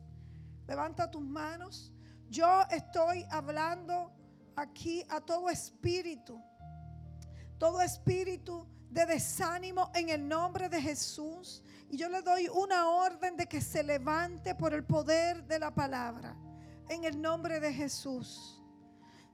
levanta 0.67 1.11
tus 1.11 1.23
manos. 1.23 1.93
Yo 2.29 2.63
estoy 2.71 3.25
hablando 3.31 4.13
aquí 4.57 5.05
a 5.09 5.21
todo 5.21 5.49
espíritu, 5.51 6.41
todo 7.59 7.81
espíritu 7.81 8.67
de 8.91 9.07
desánimo 9.07 9.91
en 9.95 10.11
el 10.11 10.27
nombre 10.29 10.69
de 10.69 10.81
Jesús. 10.81 11.63
Y 11.89 11.97
yo 11.97 12.09
le 12.09 12.23
doy 12.23 12.49
una 12.49 12.89
orden 12.89 13.37
de 13.37 13.47
que 13.47 13.61
se 13.61 13.83
levante 13.83 14.55
por 14.55 14.75
el 14.75 14.85
poder 14.85 15.45
de 15.45 15.59
la 15.59 15.75
palabra, 15.75 16.37
en 16.89 17.05
el 17.05 17.21
nombre 17.21 17.61
de 17.61 17.73
Jesús. 17.73 18.63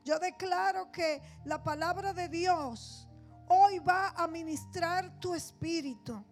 Yo 0.04 0.18
declaro 0.18 0.90
que 0.90 1.20
la 1.44 1.62
palabra 1.62 2.12
de 2.12 2.28
Dios 2.28 3.06
hoy 3.48 3.78
va 3.78 4.10
a 4.10 4.26
ministrar 4.26 5.18
tu 5.20 5.34
espíritu. 5.34 6.24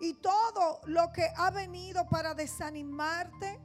Y 0.00 0.14
todo 0.14 0.80
lo 0.86 1.12
que 1.12 1.28
ha 1.36 1.50
venido 1.50 2.06
para 2.08 2.34
desanimarte, 2.34 3.60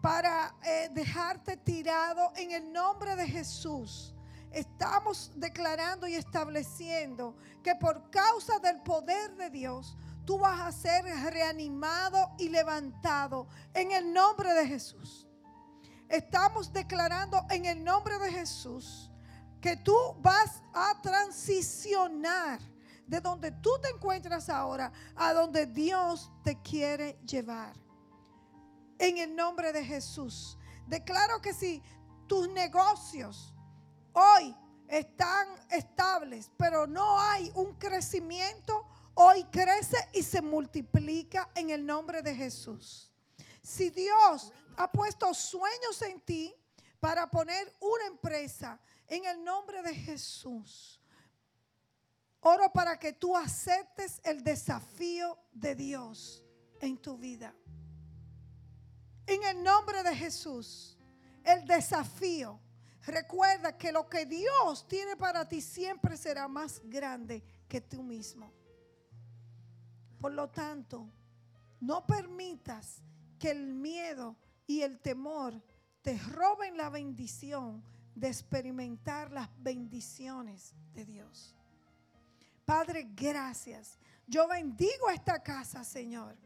para 0.00 0.54
eh, 0.64 0.90
dejarte 0.92 1.56
tirado 1.56 2.32
en 2.36 2.50
el 2.50 2.72
nombre 2.72 3.16
de 3.16 3.26
Jesús. 3.26 4.14
Estamos 4.50 5.32
declarando 5.36 6.06
y 6.06 6.14
estableciendo 6.14 7.36
que 7.62 7.74
por 7.76 8.10
causa 8.10 8.58
del 8.58 8.82
poder 8.82 9.34
de 9.36 9.48
Dios, 9.48 9.96
tú 10.26 10.38
vas 10.38 10.60
a 10.60 10.72
ser 10.72 11.04
reanimado 11.32 12.32
y 12.38 12.48
levantado 12.48 13.46
en 13.72 13.92
el 13.92 14.12
nombre 14.12 14.52
de 14.52 14.66
Jesús. 14.66 15.26
Estamos 16.08 16.72
declarando 16.72 17.46
en 17.48 17.64
el 17.64 17.82
nombre 17.82 18.18
de 18.18 18.30
Jesús 18.30 19.10
que 19.62 19.76
tú 19.76 19.96
vas 20.20 20.60
a 20.74 21.00
transicionar 21.00 22.60
de 23.12 23.20
donde 23.20 23.50
tú 23.50 23.70
te 23.82 23.90
encuentras 23.90 24.48
ahora 24.48 24.90
a 25.16 25.34
donde 25.34 25.66
Dios 25.66 26.30
te 26.42 26.62
quiere 26.62 27.18
llevar. 27.26 27.74
En 28.98 29.18
el 29.18 29.36
nombre 29.36 29.70
de 29.70 29.84
Jesús. 29.84 30.56
Declaro 30.86 31.38
que 31.42 31.52
si 31.52 31.82
tus 32.26 32.48
negocios 32.48 33.54
hoy 34.14 34.56
están 34.88 35.46
estables, 35.68 36.50
pero 36.56 36.86
no 36.86 37.20
hay 37.20 37.52
un 37.54 37.74
crecimiento, 37.74 38.86
hoy 39.12 39.44
crece 39.44 39.98
y 40.14 40.22
se 40.22 40.40
multiplica 40.40 41.50
en 41.54 41.68
el 41.68 41.84
nombre 41.84 42.22
de 42.22 42.34
Jesús. 42.34 43.12
Si 43.62 43.90
Dios 43.90 44.54
ha 44.78 44.90
puesto 44.90 45.34
sueños 45.34 46.00
en 46.00 46.18
ti 46.22 46.54
para 46.98 47.30
poner 47.30 47.74
una 47.78 48.06
empresa 48.06 48.80
en 49.06 49.26
el 49.26 49.44
nombre 49.44 49.82
de 49.82 49.94
Jesús, 49.94 51.01
oro 52.42 52.72
para 52.72 52.98
que 52.98 53.12
tú 53.12 53.36
aceptes 53.36 54.20
el 54.24 54.42
desafío 54.42 55.38
de 55.52 55.74
Dios 55.74 56.44
en 56.80 56.98
tu 56.98 57.16
vida. 57.16 57.54
En 59.26 59.42
el 59.44 59.62
nombre 59.62 60.02
de 60.02 60.14
Jesús, 60.14 60.98
el 61.44 61.64
desafío. 61.66 62.60
Recuerda 63.04 63.76
que 63.76 63.90
lo 63.90 64.08
que 64.08 64.26
Dios 64.26 64.86
tiene 64.86 65.16
para 65.16 65.48
ti 65.48 65.60
siempre 65.60 66.16
será 66.16 66.46
más 66.46 66.80
grande 66.84 67.42
que 67.68 67.80
tú 67.80 68.02
mismo. 68.02 68.52
Por 70.20 70.32
lo 70.32 70.48
tanto, 70.50 71.08
no 71.80 72.06
permitas 72.06 73.02
que 73.38 73.50
el 73.50 73.74
miedo 73.74 74.36
y 74.66 74.82
el 74.82 75.00
temor 75.00 75.60
te 76.00 76.16
roben 76.18 76.76
la 76.76 76.90
bendición 76.90 77.82
de 78.14 78.28
experimentar 78.28 79.32
las 79.32 79.48
bendiciones 79.58 80.74
de 80.92 81.04
Dios. 81.04 81.56
Padre, 82.64 83.08
gracias. 83.14 83.98
Yo 84.26 84.46
bendigo 84.48 85.10
esta 85.10 85.42
casa, 85.42 85.84
Señor. 85.84 86.36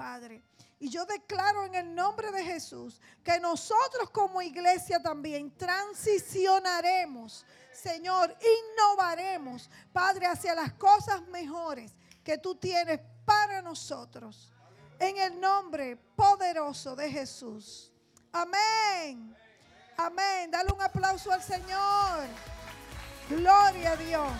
Padre. 0.00 0.42
Y 0.78 0.88
yo 0.88 1.04
declaro 1.04 1.66
en 1.66 1.74
el 1.74 1.94
nombre 1.94 2.32
de 2.32 2.42
Jesús 2.42 2.98
que 3.22 3.38
nosotros 3.38 4.08
como 4.10 4.40
iglesia 4.40 4.98
también 5.02 5.54
transicionaremos, 5.54 7.44
Señor, 7.70 8.34
innovaremos, 8.40 9.68
Padre, 9.92 10.26
hacia 10.26 10.54
las 10.54 10.72
cosas 10.72 11.20
mejores 11.28 11.92
que 12.24 12.38
tú 12.38 12.54
tienes 12.54 12.98
para 13.26 13.60
nosotros. 13.60 14.50
En 14.98 15.18
el 15.18 15.38
nombre 15.38 15.96
poderoso 16.16 16.96
de 16.96 17.10
Jesús. 17.10 17.92
Amén. 18.32 19.36
Amén. 19.98 20.50
Dale 20.50 20.72
un 20.72 20.80
aplauso 20.80 21.30
al 21.30 21.42
Señor. 21.42 22.26
Gloria 23.28 23.92
a 23.92 23.96
Dios. 23.96 24.32